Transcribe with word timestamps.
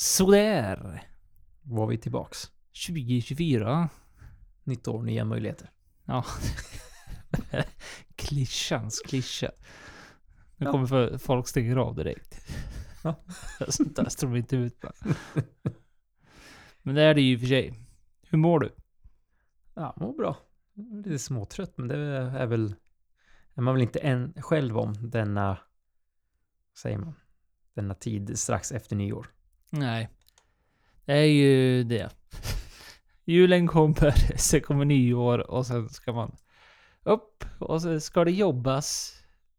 Sådär. 0.00 1.02
Var 1.62 1.86
vi 1.86 1.98
tillbaks. 1.98 2.50
2024. 2.86 3.88
Nytt 4.64 4.88
år, 4.88 5.02
nya 5.02 5.24
möjligheter. 5.24 5.70
Ja. 6.04 6.24
Klyschans 8.16 9.00
klyscha. 9.06 9.50
Nu 10.56 10.66
Ja. 10.66 10.72
kommer 10.72 10.86
för, 10.86 11.18
folk 11.18 11.48
stänger 11.48 11.76
av 11.76 11.94
direkt. 11.94 12.46
Ja. 13.04 13.24
Sånt 13.68 13.96
där 13.96 14.08
står 14.08 14.36
inte 14.36 14.56
ut 14.56 14.82
med. 14.82 14.92
Men 16.82 16.94
det 16.94 17.02
är 17.02 17.14
det 17.14 17.20
ju 17.20 17.32
i 17.32 17.36
och 17.36 17.40
för 17.40 17.46
sig. 17.46 17.74
Hur 18.22 18.38
mår 18.38 18.60
du? 18.60 18.74
Ja, 19.74 19.94
mår 19.96 20.12
bra. 20.12 20.36
Lite 21.04 21.18
småtrött, 21.18 21.78
men 21.78 21.88
det 21.88 21.96
är 21.96 22.46
väl... 22.46 22.74
Är 23.54 23.62
man 23.62 23.74
väl 23.74 23.82
inte 23.82 23.98
än 23.98 24.34
själv 24.42 24.78
om 24.78 25.10
denna... 25.10 25.58
Säger 26.78 26.98
man? 26.98 27.14
Denna 27.74 27.94
tid 27.94 28.38
strax 28.38 28.72
efter 28.72 28.96
nyår. 28.96 29.26
Nej. 29.70 30.08
Det 31.04 31.12
är 31.12 31.24
ju 31.24 31.84
det. 31.84 32.10
Julen 33.24 33.66
kommer, 33.66 34.10
sen 34.38 34.60
kommer 34.60 34.84
nyår 34.84 35.50
och 35.50 35.66
sen 35.66 35.88
ska 35.88 36.12
man 36.12 36.36
upp 37.02 37.44
och 37.58 37.82
så 37.82 38.00
ska 38.00 38.24
det 38.24 38.30
jobbas. 38.30 39.16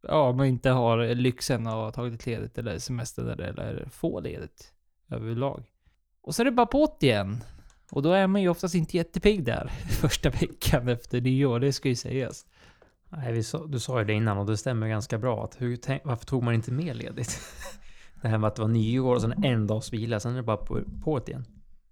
Ja, 0.08 0.30
om 0.30 0.38
man 0.38 0.46
inte 0.46 0.70
har 0.70 1.16
lyxen 1.16 1.68
att 1.68 1.74
ha 1.74 1.92
tagit 1.92 2.26
ledigt 2.26 2.58
eller 2.58 2.80
semester 2.80 3.42
eller 3.42 3.88
få 3.92 4.20
ledigt 4.20 4.74
överlag. 5.10 5.64
Och 6.22 6.36
så 6.36 6.42
är 6.42 6.46
det 6.46 6.52
bara 6.52 6.66
på 6.66 6.98
igen. 7.00 7.44
Och 7.92 8.02
då 8.02 8.12
är 8.12 8.28
man 8.28 8.42
ju 8.42 8.50
oftast 8.50 8.76
inte 8.76 8.98
jättepigg 8.98 9.44
där 9.44 9.68
första 9.90 10.30
veckan 10.30 10.88
efter 10.88 11.22
nyår, 11.22 11.60
det 11.60 11.74
ska 11.74 11.90
ju 11.90 11.96
sägas. 11.96 12.46
Nej, 13.10 13.34
vi 13.34 13.44
sa, 13.44 13.66
du 13.66 13.80
sa 13.80 14.00
ju 14.00 14.06
det 14.06 14.14
innan 14.14 14.38
och 14.38 14.46
det 14.46 14.58
stämmer 14.58 14.88
ganska 14.88 15.18
bra. 15.18 15.44
Att 15.44 15.62
hur, 15.62 15.78
tänk, 15.78 16.06
varför 16.06 16.26
tog 16.26 16.44
man 16.44 16.54
inte 16.54 16.72
mer 16.72 16.94
ledigt? 16.94 17.40
det 18.22 18.28
här 18.28 18.38
med 18.38 18.48
att 18.48 18.56
det 18.56 18.62
var 18.62 18.70
nyår 18.70 19.16
och 19.16 19.22
sen 19.22 19.44
en 19.44 19.68
dags 19.68 19.94
vila, 19.94 20.20
sen 20.20 20.32
är 20.32 20.36
det 20.36 20.44
bara 20.44 20.58
på, 20.58 20.82
på 21.04 21.18
ett 21.18 21.30
igen. 21.30 21.46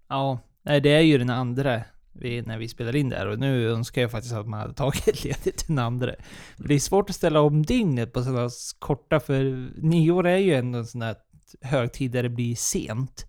Ja, 0.09 0.39
nej 0.63 0.81
det 0.81 0.89
är 0.89 1.01
ju 1.01 1.17
den 1.17 1.29
andra 1.29 1.83
vi, 2.13 2.41
när 2.41 2.57
vi 2.57 2.67
spelar 2.67 2.95
in 2.95 3.09
där 3.09 3.27
och 3.27 3.39
nu 3.39 3.71
önskar 3.71 4.01
jag 4.01 4.11
faktiskt 4.11 4.33
att 4.33 4.47
man 4.47 4.59
hade 4.59 4.73
tagit 4.73 5.23
ledigt 5.23 5.67
den 5.67 5.79
andra. 5.79 6.15
För 6.57 6.67
det 6.67 6.73
är 6.73 6.79
svårt 6.79 7.09
att 7.09 7.15
ställa 7.15 7.41
om 7.41 7.65
dygnet 7.65 8.13
på 8.13 8.23
sådana 8.23 8.49
korta, 8.79 9.19
för 9.19 9.69
nyår 9.81 10.27
är 10.27 10.37
ju 10.37 10.53
ändå 10.53 10.79
en 10.79 10.85
sån 10.85 10.99
där 10.99 11.15
högtid 11.61 12.11
där 12.11 12.23
det 12.23 12.29
blir 12.29 12.55
sent. 12.55 13.25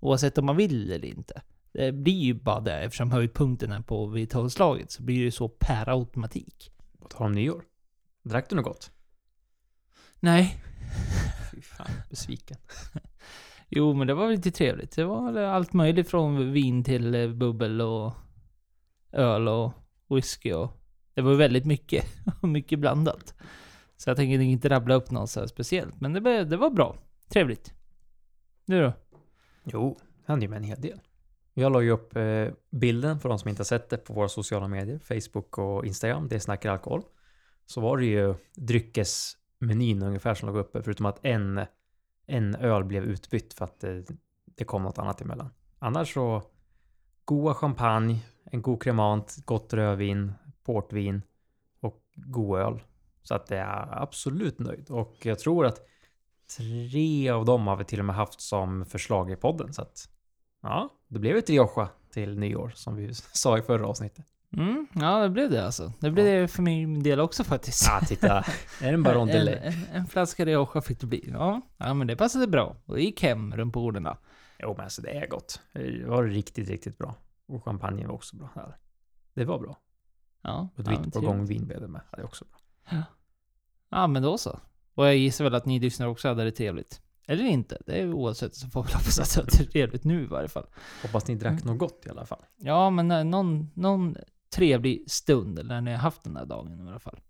Oavsett 0.00 0.38
om 0.38 0.46
man 0.46 0.56
vill 0.56 0.92
eller 0.92 1.08
inte. 1.08 1.42
Det 1.72 1.92
blir 1.92 2.20
ju 2.20 2.34
bara 2.34 2.60
det 2.60 2.80
eftersom 2.80 3.10
höjdpunkten 3.10 3.72
är 3.72 3.80
på 3.80 4.06
vid 4.06 4.30
tolvslaget 4.30 4.90
så 4.90 5.02
blir 5.02 5.16
det 5.16 5.24
ju 5.24 5.30
så 5.30 5.48
per 5.48 5.88
automatik. 5.88 6.70
På 7.00 7.08
tal 7.08 7.26
om 7.26 7.32
nyår. 7.32 7.64
Drack 8.24 8.48
du 8.48 8.56
något 8.56 8.64
gott? 8.64 8.90
Nej. 10.20 10.58
Fy 11.54 11.60
fan, 11.62 11.90
besviken. 12.10 12.56
Jo, 13.68 13.94
men 13.94 14.06
det 14.06 14.14
var 14.14 14.30
lite 14.30 14.50
trevligt. 14.50 14.96
Det 14.96 15.04
var 15.04 15.36
allt 15.36 15.72
möjligt 15.72 16.10
från 16.10 16.52
vin 16.52 16.84
till 16.84 17.14
eh, 17.14 17.28
bubbel 17.28 17.80
och 17.80 18.12
öl 19.12 19.48
och 19.48 19.72
whisky 20.08 20.52
och... 20.52 20.70
Det 21.14 21.22
var 21.22 21.34
väldigt 21.34 21.64
mycket. 21.66 22.04
mycket 22.42 22.78
blandat. 22.78 23.34
Så 23.96 24.10
jag 24.10 24.16
tänker 24.16 24.40
inte 24.40 24.68
rabbla 24.68 24.94
upp 24.94 25.10
något 25.10 25.30
så 25.30 25.48
speciellt. 25.48 26.00
Men 26.00 26.12
det, 26.12 26.20
var- 26.20 26.44
det 26.44 26.56
var 26.56 26.70
bra. 26.70 26.96
Trevligt. 27.28 27.74
Du 28.66 28.80
då? 28.82 28.92
Jo, 29.64 29.98
det 30.26 30.32
hände 30.32 30.44
ju 30.44 30.50
med 30.50 30.56
en 30.56 30.64
hel 30.64 30.80
del. 30.80 31.00
Jag 31.54 31.72
la 31.72 31.80
ju 31.82 31.90
upp 31.90 32.16
eh, 32.16 32.48
bilden 32.70 33.20
för 33.20 33.28
de 33.28 33.38
som 33.38 33.48
inte 33.48 33.60
har 33.60 33.64
sett 33.64 33.90
det 33.90 33.96
på 33.96 34.12
våra 34.12 34.28
sociala 34.28 34.68
medier, 34.68 34.98
Facebook 34.98 35.58
och 35.58 35.86
Instagram, 35.86 36.28
det 36.28 36.40
snackar 36.40 36.70
alkohol. 36.70 37.02
Så 37.66 37.80
var 37.80 37.96
det 37.98 38.06
ju 38.06 38.34
Menyn 39.66 40.02
ungefär 40.02 40.34
som 40.34 40.48
låg 40.48 40.56
uppe, 40.56 40.82
förutom 40.82 41.06
att 41.06 41.24
en, 41.24 41.60
en 42.26 42.54
öl 42.54 42.84
blev 42.84 43.04
utbytt 43.04 43.54
för 43.54 43.64
att 43.64 43.80
det, 43.80 44.04
det 44.44 44.64
kom 44.64 44.82
något 44.82 44.98
annat 44.98 45.20
emellan. 45.20 45.50
Annars 45.78 46.14
så 46.14 46.42
goa 47.24 47.54
champagne, 47.54 48.20
en 48.44 48.62
god 48.62 48.82
kremant, 48.82 49.36
gott 49.44 49.72
rödvin, 49.72 50.32
portvin 50.64 51.22
och 51.80 52.02
god 52.14 52.58
öl. 52.58 52.82
Så 53.22 53.34
att 53.34 53.46
det 53.46 53.56
är 53.56 54.02
absolut 54.02 54.58
nöjd. 54.58 54.90
Och 54.90 55.16
jag 55.22 55.38
tror 55.38 55.66
att 55.66 55.80
tre 56.56 57.30
av 57.30 57.44
dem 57.44 57.66
har 57.66 57.76
vi 57.76 57.84
till 57.84 57.98
och 57.98 58.04
med 58.04 58.16
haft 58.16 58.40
som 58.40 58.86
förslag 58.86 59.30
i 59.30 59.36
podden. 59.36 59.72
Så 59.72 59.82
att 59.82 60.08
ja, 60.62 60.88
det 61.08 61.18
blev 61.18 61.36
ett 61.36 61.50
Rioja 61.50 61.88
till 62.10 62.38
nyår 62.38 62.72
som 62.74 62.96
vi 62.96 63.14
sa 63.14 63.58
i 63.58 63.62
förra 63.62 63.86
avsnittet. 63.86 64.33
Mm, 64.56 64.86
ja, 64.92 65.22
det 65.22 65.30
blev 65.30 65.50
det 65.50 65.64
alltså. 65.66 65.92
Det 66.00 66.10
blev 66.10 66.26
det 66.26 66.48
för 66.48 66.62
min 66.62 67.02
del 67.02 67.20
också 67.20 67.44
faktiskt. 67.44 67.86
Ja, 67.86 68.00
titta. 68.06 68.38
Är 68.38 68.44
det 68.80 68.88
en 68.88 69.02
Baron 69.02 69.28
en, 69.30 69.48
en, 69.48 69.72
en 69.92 70.06
flaska 70.06 70.44
Rioja 70.44 70.80
fick 70.82 71.00
det 71.00 71.06
bli. 71.06 71.30
Ja, 71.32 71.60
ja, 71.76 71.94
men 71.94 72.06
det 72.06 72.16
passade 72.16 72.46
bra. 72.46 72.76
Och 72.86 73.00
gick 73.00 73.22
hem 73.22 73.56
runt 73.56 73.72
borden. 73.72 74.08
Jo, 74.58 74.74
men 74.76 74.84
alltså 74.84 75.02
det 75.02 75.10
är 75.10 75.26
gott. 75.28 75.60
Det 75.72 76.04
var 76.06 76.24
riktigt, 76.24 76.68
riktigt 76.68 76.98
bra. 76.98 77.14
Och 77.48 77.64
champagne 77.64 78.06
var 78.06 78.14
också 78.14 78.36
bra. 78.36 78.48
Ja, 78.54 78.72
Det 79.34 79.44
var 79.44 79.58
bra. 79.58 79.78
Ja, 80.42 80.68
Och 80.74 80.80
ett 80.80 80.86
ja, 80.90 81.00
vitt 81.02 81.12
på 81.14 81.20
gång 81.20 81.46
vin 81.46 81.66
blev 81.66 81.80
det 81.80 81.88
med. 81.88 82.00
Ja, 82.10 82.16
Det 82.16 82.22
är 82.22 82.26
också 82.26 82.44
bra. 82.44 82.58
Ja, 83.90 84.06
men 84.06 84.22
då 84.22 84.38
så. 84.38 84.58
Och 84.94 85.06
jag 85.06 85.16
gissar 85.16 85.44
väl 85.44 85.54
att 85.54 85.66
ni 85.66 85.78
lyssnare 85.80 86.10
också 86.10 86.28
hade 86.28 86.44
det 86.44 86.50
trevligt. 86.50 87.00
Eller 87.26 87.44
inte. 87.44 87.78
Det 87.86 88.00
är 88.00 88.12
oavsett 88.12 88.54
så 88.54 88.68
får 88.68 88.82
vi 88.82 88.92
hoppas 88.92 89.38
att 89.38 89.52
det 89.52 89.60
är 89.60 89.66
trevligt 89.66 90.04
nu 90.04 90.22
i 90.22 90.26
varje 90.26 90.48
fall. 90.48 90.66
Hoppas 91.02 91.26
ni 91.28 91.34
drack 91.34 91.52
Mm. 91.62 91.66
något 91.66 91.78
gott 91.78 92.02
i 92.06 92.10
alla 92.10 92.26
fall. 92.26 92.44
Ja, 92.56 92.90
men 92.90 93.10
eh, 93.10 93.24
någon, 93.24 93.70
någon 93.74 94.16
trevlig 94.54 95.10
stund, 95.10 95.58
eller 95.58 95.74
när 95.74 95.80
ni 95.80 95.90
har 95.90 95.98
haft 95.98 96.24
den 96.24 96.34
där 96.34 96.46
dagen 96.46 96.86
i 96.86 96.88
alla 96.88 96.98
fall. 96.98 97.20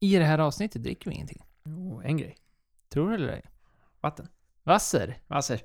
I 0.00 0.16
det 0.18 0.24
här 0.24 0.38
avsnittet 0.38 0.82
dricker 0.82 1.10
vi 1.10 1.16
ingenting. 1.16 1.42
Jo, 1.64 2.02
en 2.04 2.16
grej. 2.16 2.36
Tror 2.88 3.08
du 3.08 3.14
eller 3.14 3.28
ej? 3.28 3.44
Vatten. 4.00 4.28
Vasser. 4.62 5.18
Vasser. 5.26 5.60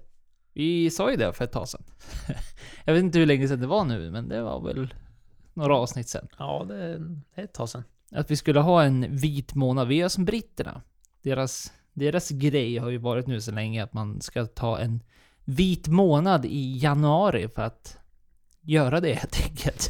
Vi 0.53 0.89
sa 0.89 1.11
ju 1.11 1.17
det 1.17 1.33
för 1.33 1.43
ett 1.43 1.51
tag 1.51 1.67
sedan. 1.67 1.83
jag 2.85 2.93
vet 2.93 3.03
inte 3.03 3.19
hur 3.19 3.25
länge 3.25 3.47
sedan 3.47 3.59
det 3.59 3.67
var 3.67 3.85
nu, 3.85 4.11
men 4.11 4.29
det 4.29 4.41
var 4.41 4.61
väl 4.61 4.93
några 5.53 5.75
avsnitt 5.75 6.09
sedan. 6.09 6.27
Ja, 6.37 6.65
det 6.67 6.75
är 6.75 6.99
det 6.99 7.41
är 7.41 7.43
ett 7.43 7.53
tag 7.53 7.69
sedan. 7.69 7.83
Att 8.11 8.31
vi 8.31 8.35
skulle 8.35 8.59
ha 8.59 8.83
en 8.83 9.15
vit 9.15 9.55
månad. 9.55 9.87
Vi 9.87 10.01
är 10.01 10.07
som 10.07 10.25
britterna. 10.25 10.81
Deras, 11.21 11.73
deras 11.93 12.29
grej 12.29 12.77
har 12.77 12.89
ju 12.89 12.97
varit 12.97 13.27
nu 13.27 13.41
så 13.41 13.51
länge 13.51 13.83
att 13.83 13.93
man 13.93 14.21
ska 14.21 14.45
ta 14.45 14.79
en 14.79 15.03
vit 15.49 15.87
månad 15.87 16.45
i 16.45 16.77
januari 16.77 17.47
för 17.47 17.61
att 17.61 17.97
göra 18.61 18.99
det 18.99 19.13
helt 19.13 19.41
enkelt. 19.49 19.89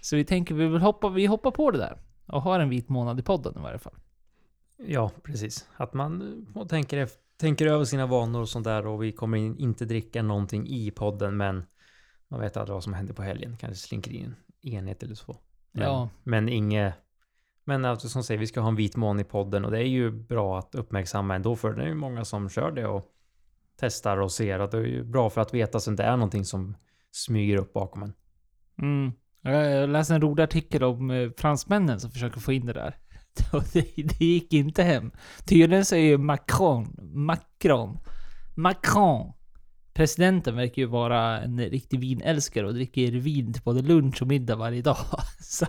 så 0.00 0.16
vi 0.16 0.24
tänker 0.24 0.54
vi 0.54 0.66
vill 0.66 0.80
hoppa, 0.80 1.08
vi 1.08 1.26
hoppar 1.26 1.50
på 1.50 1.70
det 1.70 1.78
där. 1.78 1.98
Och 2.26 2.42
har 2.42 2.60
en 2.60 2.68
vit 2.68 2.88
månad 2.88 3.20
i 3.20 3.22
podden 3.22 3.58
i 3.58 3.62
varje 3.62 3.78
fall. 3.78 3.94
Ja, 4.76 5.10
precis. 5.22 5.68
Att 5.76 5.94
man 5.94 6.46
tänker, 6.68 7.08
tänker 7.36 7.66
över 7.66 7.84
sina 7.84 8.06
vanor 8.06 8.40
och 8.40 8.48
sånt 8.48 8.64
där 8.64 8.86
och 8.86 9.02
vi 9.02 9.12
kommer 9.12 9.38
in, 9.38 9.58
inte 9.58 9.84
dricka 9.84 10.22
någonting 10.22 10.66
i 10.68 10.90
podden 10.90 11.36
men 11.36 11.64
man 12.28 12.40
vet 12.40 12.56
aldrig 12.56 12.74
vad 12.74 12.84
som 12.84 12.94
händer 12.94 13.14
på 13.14 13.22
helgen. 13.22 13.56
Kanske 13.56 13.88
slinker 13.88 14.12
in 14.12 14.34
en 14.62 14.70
enhet 14.72 15.02
eller 15.02 15.14
så. 15.14 15.36
Men, 15.72 15.84
Ja. 15.84 16.08
men 16.22 16.48
inget... 16.48 16.94
Men 17.64 17.84
alltså, 17.84 18.08
som 18.08 18.24
säger, 18.24 18.40
vi 18.40 18.46
ska 18.46 18.60
ha 18.60 18.68
en 18.68 18.76
vit 18.76 18.96
mån 18.96 19.20
i 19.20 19.24
podden 19.24 19.64
och 19.64 19.70
det 19.70 19.78
är 19.78 19.88
ju 19.88 20.10
bra 20.10 20.58
att 20.58 20.74
uppmärksamma 20.74 21.34
ändå 21.34 21.56
för 21.56 21.72
det 21.72 21.82
är 21.82 21.88
ju 21.88 21.94
många 21.94 22.24
som 22.24 22.48
kör 22.48 22.70
det 22.70 22.86
och 22.86 23.15
testar 23.80 24.16
och 24.16 24.32
ser 24.32 24.58
att 24.58 24.70
det 24.70 24.78
är 24.78 24.84
ju 24.84 25.04
bra 25.04 25.30
för 25.30 25.40
att 25.40 25.54
veta 25.54 25.80
så 25.80 25.90
att 25.90 25.96
det 25.96 26.02
är 26.02 26.16
någonting 26.16 26.44
som 26.44 26.76
smyger 27.12 27.56
upp 27.56 27.72
bakom 27.72 28.02
en. 28.02 28.12
Mm. 28.82 29.12
Jag 29.42 29.88
läste 29.90 30.14
en 30.14 30.20
rolig 30.20 30.42
artikel 30.42 30.84
om 30.84 31.10
eh, 31.10 31.30
fransmännen 31.36 32.00
som 32.00 32.10
försöker 32.10 32.40
få 32.40 32.52
in 32.52 32.66
det 32.66 32.72
där. 32.72 32.96
Det, 33.72 33.84
det 33.96 34.24
gick 34.24 34.52
inte 34.52 34.82
hem. 34.82 35.10
Tydligen 35.44 35.84
så 35.84 35.94
är 35.94 36.00
ju 36.00 36.18
Macron, 36.18 36.96
Macron, 36.98 37.98
Macron, 38.54 39.32
presidenten 39.96 40.56
verkar 40.56 40.82
ju 40.82 40.86
vara 40.86 41.40
en 41.40 41.60
riktig 41.60 42.00
vinälskare 42.00 42.66
och 42.66 42.74
dricker 42.74 43.10
vin 43.10 43.52
till 43.52 43.62
både 43.62 43.82
lunch 43.82 44.22
och 44.22 44.28
middag 44.28 44.56
varje 44.56 44.82
dag. 44.82 44.96
Så, 45.40 45.66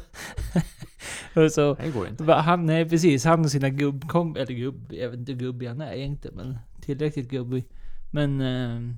så 1.49 1.73
Det 1.73 1.91
går 1.91 2.07
inte. 2.07 2.33
Han, 2.33 2.65
nej 2.65 2.89
precis, 2.89 3.25
han 3.25 3.39
och 3.39 3.51
sina 3.51 3.69
gubbkom... 3.69 4.35
Eller 4.35 4.53
gubb... 4.53 4.93
Jag 4.93 5.09
vet 5.09 5.19
inte 5.19 5.31
hur 5.31 5.39
gubbig 5.39 5.67
han 5.67 5.81
är 5.81 5.93
egentligen, 5.93 6.37
men 6.37 6.57
tillräckligt 6.81 7.29
gubbig. 7.29 7.65
Men... 8.11 8.41
Eh, 8.41 8.95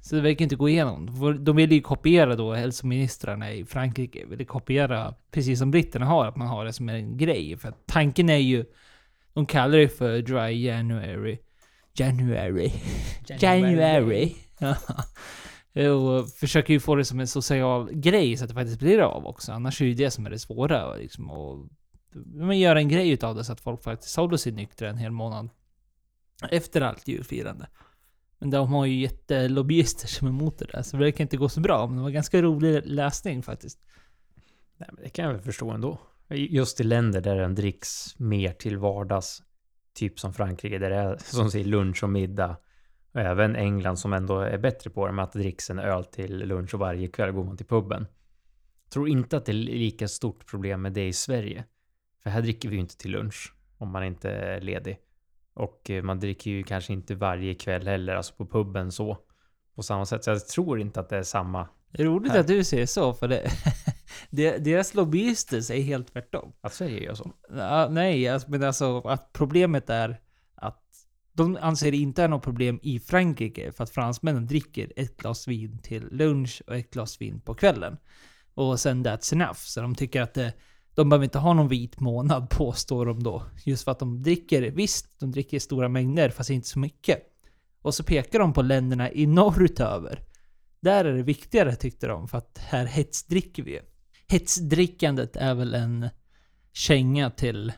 så 0.00 0.16
det 0.16 0.22
verkar 0.22 0.42
inte 0.42 0.56
gå 0.56 0.68
igenom. 0.68 1.34
De 1.44 1.56
vill 1.56 1.72
ju 1.72 1.80
kopiera 1.80 2.36
då 2.36 2.54
hälsoministrarna 2.54 3.52
i 3.52 3.64
Frankrike. 3.64 4.26
Vill 4.26 4.46
kopiera, 4.46 5.14
precis 5.30 5.58
som 5.58 5.70
britterna 5.70 6.06
har, 6.06 6.26
att 6.26 6.36
man 6.36 6.48
har 6.48 6.64
det 6.64 6.72
som 6.72 6.88
en 6.88 7.16
grej. 7.16 7.56
För 7.56 7.68
att 7.68 7.86
tanken 7.86 8.28
är 8.28 8.36
ju... 8.36 8.64
De 9.32 9.46
kallar 9.46 9.78
det 9.78 9.88
för 9.88 10.22
Dry 10.22 10.66
January. 10.66 11.38
January. 11.94 12.72
January. 13.40 14.34
Ja. 14.58 14.76
Och 15.92 16.28
försöker 16.28 16.72
ju 16.72 16.80
få 16.80 16.94
det 16.94 17.04
som 17.04 17.20
en 17.20 17.26
social 17.26 17.92
grej 17.92 18.36
så 18.36 18.44
att 18.44 18.48
det 18.48 18.54
faktiskt 18.54 18.78
blir 18.78 18.98
av 18.98 19.26
också. 19.26 19.52
Annars 19.52 19.80
är 19.80 19.84
det 19.84 19.88
ju 19.88 19.94
det 19.94 20.10
som 20.10 20.26
är 20.26 20.30
det 20.30 20.38
svåra. 20.38 20.94
Liksom, 20.94 21.30
och 21.30 21.68
man 22.34 22.58
gör 22.58 22.76
en 22.76 22.88
grej 22.88 23.10
utav 23.10 23.34
det 23.34 23.44
så 23.44 23.52
att 23.52 23.60
folk 23.60 23.82
faktiskt 23.82 24.16
håller 24.16 24.36
sig 24.36 24.52
nyktra 24.52 24.88
en 24.88 24.98
hel 24.98 25.12
månad. 25.12 25.50
Efter 26.50 26.80
allt 26.80 27.08
julfirande. 27.08 27.68
Men 28.38 28.50
de 28.50 28.72
har 28.72 28.86
ju 28.86 29.00
jättelobbyister 29.00 30.08
som 30.08 30.26
är 30.26 30.30
emot 30.30 30.58
det 30.58 30.64
där, 30.64 30.82
så 30.82 30.96
det 30.96 31.04
verkar 31.04 31.24
inte 31.24 31.36
gå 31.36 31.48
så 31.48 31.60
bra. 31.60 31.86
Men 31.86 31.96
det 31.96 32.02
var 32.02 32.10
ganska 32.10 32.42
rolig 32.42 32.82
läsning 32.84 33.42
faktiskt. 33.42 33.78
Nej, 34.76 34.88
men 34.92 35.04
det 35.04 35.10
kan 35.10 35.24
jag 35.24 35.32
väl 35.32 35.42
förstå 35.42 35.70
ändå. 35.70 35.98
Just 36.30 36.80
i 36.80 36.84
länder 36.84 37.20
där 37.20 37.36
den 37.36 37.54
dricks 37.54 38.18
mer 38.18 38.52
till 38.52 38.78
vardags 38.78 39.42
typ 39.94 40.20
som 40.20 40.34
Frankrike 40.34 40.78
där 40.78 40.90
det 40.90 40.96
är 40.96 41.16
som 41.24 41.50
säger 41.50 41.64
lunch 41.64 42.02
och 42.02 42.10
middag. 42.10 42.56
Och 43.12 43.20
även 43.20 43.56
England 43.56 43.96
som 43.96 44.12
ändå 44.12 44.40
är 44.40 44.58
bättre 44.58 44.90
på 44.90 45.06
det 45.06 45.12
med 45.12 45.24
att 45.24 45.32
det 45.32 45.38
dricks 45.38 45.70
en 45.70 45.78
öl 45.78 46.04
till 46.04 46.38
lunch 46.38 46.74
och 46.74 46.80
varje 46.80 47.08
kväll 47.08 47.32
går 47.32 47.44
man 47.44 47.56
till 47.56 47.66
puben. 47.66 48.06
Tror 48.90 49.08
inte 49.08 49.36
att 49.36 49.44
det 49.44 49.52
är 49.52 49.54
lika 49.54 50.08
stort 50.08 50.46
problem 50.46 50.82
med 50.82 50.92
det 50.92 51.06
i 51.06 51.12
Sverige. 51.12 51.64
För 52.22 52.30
här 52.30 52.42
dricker 52.42 52.68
vi 52.68 52.74
ju 52.74 52.80
inte 52.80 52.96
till 52.96 53.10
lunch 53.10 53.54
om 53.78 53.90
man 53.90 54.04
inte 54.04 54.30
är 54.30 54.60
ledig. 54.60 54.98
Och 55.58 55.90
eh, 55.90 56.02
man 56.02 56.20
dricker 56.20 56.50
ju 56.50 56.62
kanske 56.62 56.92
inte 56.92 57.14
varje 57.14 57.54
kväll 57.54 57.86
heller, 57.86 58.14
alltså 58.14 58.34
på 58.34 58.46
puben 58.46 58.92
så. 58.92 59.18
På 59.74 59.82
samma 59.82 60.06
sätt. 60.06 60.24
Så 60.24 60.30
jag 60.30 60.48
tror 60.48 60.80
inte 60.80 61.00
att 61.00 61.08
det 61.08 61.16
är 61.16 61.22
samma. 61.22 61.68
Det 61.90 62.02
är 62.02 62.06
roligt 62.06 62.32
Här. 62.32 62.40
att 62.40 62.46
du 62.46 62.64
säger 62.64 62.86
så, 62.86 63.14
för 63.14 63.28
det, 63.28 63.50
deras 64.64 64.94
lobbyister 64.94 65.60
säger 65.60 65.84
helt 65.84 66.12
tvärtom. 66.12 66.52
Att 66.60 66.74
Sverige 66.74 67.04
gör 67.04 67.14
så. 67.14 67.32
Ja, 67.50 67.88
nej, 67.90 68.28
alltså, 68.28 68.50
men 68.50 68.62
alltså 68.62 68.98
att 68.98 69.32
problemet 69.32 69.90
är 69.90 70.20
att 70.54 70.82
de 71.32 71.58
anser 71.60 71.90
det 71.90 71.96
inte 71.96 72.22
är 72.22 72.28
något 72.28 72.42
problem 72.42 72.80
i 72.82 73.00
Frankrike 73.00 73.72
för 73.72 73.84
att 73.84 73.90
fransmännen 73.90 74.46
dricker 74.46 74.92
ett 74.96 75.16
glas 75.16 75.48
vin 75.48 75.78
till 75.82 76.08
lunch 76.10 76.62
och 76.66 76.76
ett 76.76 76.90
glas 76.90 77.20
vin 77.20 77.40
på 77.40 77.54
kvällen. 77.54 77.96
Och 78.54 78.80
sen 78.80 79.06
that's 79.06 79.32
enough. 79.32 79.58
Så 79.58 79.80
de 79.80 79.94
tycker 79.94 80.22
att 80.22 80.34
det, 80.34 80.52
de 80.98 81.08
behöver 81.08 81.24
inte 81.24 81.38
ha 81.38 81.54
någon 81.54 81.68
vit 81.68 82.00
månad 82.00 82.50
påstår 82.50 83.06
de 83.06 83.22
då. 83.22 83.42
Just 83.64 83.84
för 83.84 83.92
att 83.92 83.98
de 83.98 84.22
dricker, 84.22 84.62
visst, 84.62 85.20
de 85.20 85.30
dricker 85.30 85.56
i 85.56 85.60
stora 85.60 85.88
mängder 85.88 86.30
fast 86.30 86.50
inte 86.50 86.68
så 86.68 86.78
mycket. 86.78 87.22
Och 87.82 87.94
så 87.94 88.04
pekar 88.04 88.38
de 88.38 88.52
på 88.52 88.62
länderna 88.62 89.12
i 89.12 89.26
norrutöver. 89.26 90.22
Där 90.80 91.04
är 91.04 91.16
det 91.16 91.22
viktigare 91.22 91.76
tyckte 91.76 92.06
de, 92.06 92.28
för 92.28 92.38
att 92.38 92.58
här 92.58 92.86
hetsdricker 92.86 93.62
vi 93.62 93.70
ju. 93.70 93.80
Hetsdrickandet 94.28 95.36
är 95.36 95.54
väl 95.54 95.74
en 95.74 96.08
känga 96.72 97.30
till 97.30 97.72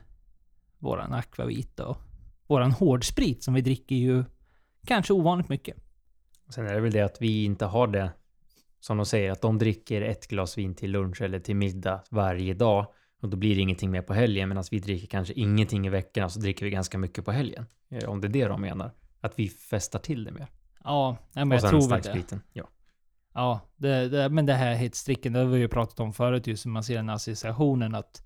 våran 0.78 1.12
akvavit 1.12 1.80
och 1.80 1.96
våran 2.46 2.72
hårdsprit 2.72 3.44
som 3.44 3.54
vi 3.54 3.60
dricker 3.60 3.96
ju 3.96 4.24
kanske 4.86 5.12
ovanligt 5.12 5.48
mycket. 5.48 5.76
Sen 6.48 6.66
är 6.66 6.74
det 6.74 6.80
väl 6.80 6.92
det 6.92 7.00
att 7.00 7.22
vi 7.22 7.44
inte 7.44 7.64
har 7.64 7.86
det 7.86 8.10
som 8.80 8.96
de 8.96 9.06
säger 9.06 9.30
att 9.30 9.40
de 9.40 9.58
dricker 9.58 10.02
ett 10.02 10.26
glas 10.26 10.58
vin 10.58 10.74
till 10.74 10.90
lunch 10.90 11.22
eller 11.22 11.40
till 11.40 11.56
middag 11.56 12.04
varje 12.10 12.54
dag 12.54 12.86
och 13.20 13.28
då 13.28 13.36
blir 13.36 13.54
det 13.54 13.60
ingenting 13.60 13.90
mer 13.90 14.02
på 14.02 14.14
helgen 14.14 14.48
medan 14.48 14.64
vi 14.70 14.78
dricker 14.78 15.06
kanske 15.06 15.34
ingenting 15.34 15.86
i 15.86 15.90
veckan 15.90 16.30
så 16.30 16.40
dricker 16.40 16.64
vi 16.64 16.70
ganska 16.70 16.98
mycket 16.98 17.24
på 17.24 17.32
helgen. 17.32 17.66
Eh, 17.90 18.08
Om 18.08 18.20
det 18.20 18.28
är 18.28 18.32
det 18.32 18.44
de 18.44 18.60
menar. 18.60 18.92
Att 19.20 19.38
vi 19.38 19.48
festar 19.48 19.98
till 19.98 20.24
det 20.24 20.32
mer. 20.32 20.46
Ja, 20.84 21.16
nej, 21.32 21.44
men 21.44 21.58
och 21.58 21.64
jag 21.64 21.70
tror 21.70 22.12
det. 22.12 22.40
Ja. 22.52 22.68
Ja, 23.34 23.60
det, 23.76 24.08
det, 24.08 24.28
men 24.28 24.46
det 24.46 24.54
här 24.54 24.74
hetsdricken, 24.74 25.32
det 25.32 25.38
har 25.38 25.46
vi 25.46 25.58
ju 25.58 25.68
pratat 25.68 26.00
om 26.00 26.12
förut 26.12 26.46
just 26.46 26.66
hur 26.66 26.70
man 26.70 26.84
ser 26.84 26.96
den 26.96 27.08
associationen 27.08 27.94
att 27.94 28.22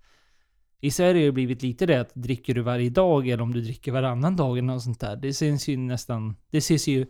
i 0.80 0.90
Sverige 0.90 1.20
har 1.20 1.26
det 1.26 1.32
blivit 1.32 1.62
lite 1.62 1.86
det 1.86 2.00
att 2.00 2.14
dricker 2.14 2.54
du 2.54 2.62
varje 2.62 2.90
dag 2.90 3.28
eller 3.28 3.42
om 3.42 3.52
du 3.52 3.60
dricker 3.60 3.92
varannan 3.92 4.36
dag 4.36 4.58
eller 4.58 4.66
något 4.66 4.82
sånt 4.82 5.00
där. 5.00 5.16
Det 5.16 5.32
syns 5.32 5.68
ju 5.68 5.76
nästan, 5.76 6.36
det 6.50 6.58
ses 6.58 6.88
ju 6.88 7.06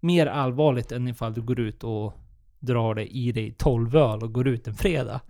mer 0.00 0.26
allvarligt 0.26 0.92
än 0.92 1.08
ifall 1.08 1.34
du 1.34 1.42
går 1.42 1.60
ut 1.60 1.84
och 1.84 2.12
drar 2.58 2.94
det 2.94 3.16
i 3.16 3.32
dig 3.32 3.54
12 3.58 3.96
öl 3.96 4.22
och 4.22 4.32
går 4.32 4.48
ut 4.48 4.68
en 4.68 4.74
fredag. 4.74 5.20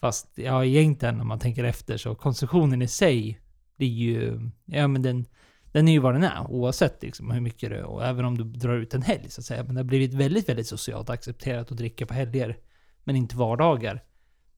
Fast 0.00 0.38
ja, 0.38 0.64
egentligen 0.64 1.20
om 1.20 1.28
man 1.28 1.38
tänker 1.38 1.64
efter 1.64 1.96
så 1.96 2.14
konsumtionen 2.14 2.82
i 2.82 2.88
sig 2.88 3.40
blir 3.76 3.88
ju, 3.88 4.50
ja 4.64 4.88
men 4.88 5.02
den, 5.02 5.26
den 5.72 5.88
är 5.88 5.92
ju 5.92 5.98
vad 5.98 6.14
den 6.14 6.24
är 6.24 6.50
oavsett 6.50 7.02
liksom 7.02 7.30
hur 7.30 7.40
mycket 7.40 7.70
det 7.70 7.78
är. 7.78 7.84
Och 7.84 8.04
även 8.04 8.24
om 8.24 8.38
du 8.38 8.44
drar 8.44 8.76
ut 8.76 8.94
en 8.94 9.02
helg 9.02 9.30
så 9.30 9.40
att 9.40 9.44
säga. 9.44 9.64
Men 9.64 9.74
det 9.74 9.78
har 9.78 9.84
blivit 9.84 10.14
väldigt, 10.14 10.48
väldigt 10.48 10.66
socialt 10.66 11.10
accepterat 11.10 11.72
att 11.72 11.78
dricka 11.78 12.06
på 12.06 12.14
helger. 12.14 12.58
Men 13.04 13.16
inte 13.16 13.36
vardagar. 13.36 14.02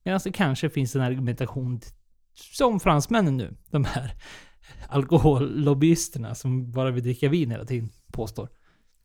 Medan 0.04 0.20
det 0.24 0.32
kanske 0.32 0.70
finns 0.70 0.96
en 0.96 1.02
argumentation 1.02 1.80
som 2.34 2.80
fransmännen 2.80 3.36
nu, 3.36 3.56
de 3.70 3.84
här 3.84 4.14
alkohollobbyisterna 4.88 6.34
som 6.34 6.72
bara 6.72 6.90
vill 6.90 7.02
dricka 7.02 7.28
vin 7.28 7.50
hela 7.50 7.64
tiden, 7.64 7.90
påstår. 8.12 8.48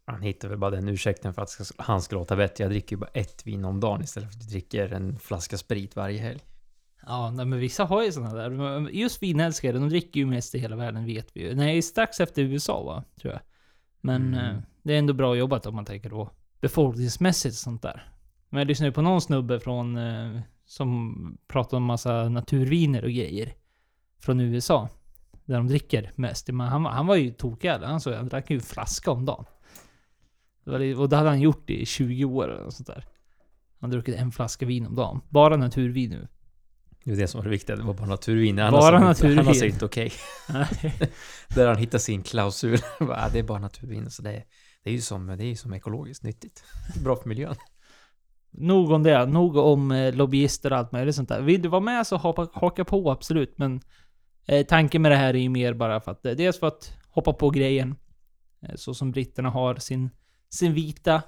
Han 0.06 0.22
hittar 0.22 0.48
väl 0.50 0.58
bara 0.58 0.72
den 0.72 0.88
ursäkten 0.88 1.34
för 1.34 1.42
att 1.42 1.72
han 1.78 2.02
ska 2.02 2.16
låta 2.16 2.36
bättre. 2.36 2.64
Jag 2.64 2.72
dricker 2.72 2.96
ju 2.96 3.00
bara 3.00 3.10
ett 3.14 3.48
vin 3.48 3.66
om 3.66 3.80
dagen 3.80 4.02
istället 4.04 4.30
för 4.32 4.38
att 4.38 4.44
jag 4.44 4.50
dricker 4.52 4.94
en 4.94 5.20
flaska 5.20 5.58
sprit 5.58 5.96
varje 5.96 6.20
helg. 6.20 6.40
Ja, 7.08 7.32
nej, 7.32 7.46
men 7.46 7.60
vissa 7.60 7.86
har 7.86 8.04
ju 8.04 8.12
sådana 8.12 8.34
där. 8.34 8.90
Just 8.90 9.24
vinälskare, 9.24 9.72
de 9.72 9.90
dricker 9.90 10.20
ju 10.20 10.26
mest 10.26 10.56
i 10.56 10.60
hela 10.60 10.76
världen 10.76 11.06
vet 11.06 11.28
vi 11.34 11.42
ju. 11.42 11.56
Nej, 11.56 11.82
strax 11.82 12.20
efter 12.20 12.42
USA 12.42 12.84
va, 12.84 13.04
tror 13.22 13.34
jag. 13.34 13.42
Men 14.02 14.34
Mm. 14.34 14.56
eh, 14.56 14.62
det 14.84 14.94
är 14.94 15.00
ändå 15.00 15.14
bra 15.14 15.36
jobbat 15.36 15.66
om 15.66 15.76
man 15.76 15.86
tänker 15.86 16.10
då 16.10 16.30
befolkningsmässigt 16.62 17.54
och 17.54 17.58
sånt 17.60 17.82
där. 17.82 18.10
Men 18.50 18.60
jag 18.60 18.68
lyssnade 18.68 18.92
på 18.92 19.02
någon 19.02 19.22
snubbe 19.22 19.60
från, 19.60 19.98
eh, 19.98 20.40
som 20.66 21.38
pratade 21.48 21.78
om 21.78 21.84
massa 21.84 22.30
naturviner 22.30 23.04
och 23.04 23.12
grejer. 23.12 23.54
Från 24.20 24.40
USA. 24.40 24.90
Där 25.46 25.56
de 25.58 25.68
dricker 25.68 26.12
mest. 26.16 26.48
Men 26.48 26.68
han, 26.68 26.84
var- 26.84 26.92
han 26.92 27.08
var 27.08 27.16
ju 27.16 27.32
tokig 27.32 27.70
Han 27.70 28.00
han 28.06 28.30
drack 28.30 28.50
ju 28.50 28.56
en 28.56 28.62
flaska 28.62 29.12
om 29.12 29.26
dagen. 29.26 29.46
Det 30.66 30.72
var, 30.72 31.00
och 31.00 31.10
det 31.10 31.16
hade 31.16 31.30
han 31.30 31.42
gjort 31.42 31.70
i 31.70 31.86
20 31.86 32.26
år 32.26 32.52
eller 32.52 32.64
något 32.64 32.74
sånt 32.74 32.88
där. 32.88 33.06
Han 33.80 33.90
druckit 33.90 34.16
en 34.16 34.32
flaska 34.32 34.66
vin 34.66 34.86
om 34.88 34.96
dagen. 34.96 35.22
Bara 35.30 35.58
naturvin 35.58 36.10
nu. 36.10 36.28
Det 37.04 37.12
är 37.12 37.16
det 37.16 37.28
som 37.28 37.38
var 37.38 37.44
det 37.46 37.50
viktiga. 37.50 37.76
Det 37.76 37.84
var 37.84 37.94
bara 37.94 38.08
naturvin. 38.08 38.60
Annars 38.60 38.72
Bara 38.82 39.00
naturvin. 39.00 39.40
Annars 39.40 39.58
är 39.58 39.62
det 39.62 39.68
inte 39.68 39.86
okej. 39.86 40.12
Där 41.56 41.68
han 41.68 41.78
hittar 41.78 41.98
sin 41.98 42.24
klausul. 42.24 42.78
"Ah, 43.00 43.30
det 43.30 43.40
är 43.40 43.44
bara 43.44 43.60
naturvin. 43.60 44.10
Så 44.12 44.22
det, 44.22 44.30
är, 44.30 44.44
det 44.84 44.90
är 44.90 44.94
ju 44.94 45.02
som, 45.02 45.28
det 45.28 45.44
är 45.46 45.56
som 45.56 45.74
ekologiskt 45.74 46.24
nyttigt. 46.24 46.64
Bra 47.04 47.16
för 47.16 47.30
miljön. 47.30 47.56
Nog 48.52 48.92
om 48.92 49.04
det. 49.04 49.26
Nog 49.26 49.56
om 49.56 49.92
eh, 49.92 50.14
lobbyister 50.16 50.72
och 50.72 50.78
allt 50.78 50.92
möjligt 50.92 51.16
sånt 51.16 51.30
där. 51.30 51.42
Vill 51.42 51.62
du 51.62 51.70
vara 51.70 51.82
med 51.82 52.08
så 52.08 52.18
hoppa, 52.18 52.48
haka 52.54 52.86
på 52.86 53.12
absolut. 53.12 53.58
Men 53.58 53.82
eh, 54.48 54.66
tanken 54.66 55.02
med 55.02 55.12
det 55.12 55.16
här 55.18 55.34
är 55.34 55.40
ju 55.40 55.50
mer 55.50 55.74
bara 55.74 56.02
för 56.02 56.12
att... 56.12 56.26
Eh, 56.26 56.34
dels 56.34 56.60
för 56.60 56.68
att 56.68 56.94
hoppa 57.10 57.34
på 57.34 57.50
grejen. 57.50 57.96
Eh, 58.62 58.76
så 58.76 58.94
som 58.94 59.12
britterna 59.12 59.50
har 59.50 59.76
sin, 59.76 60.10
sin 60.56 60.74
vita 60.74 61.22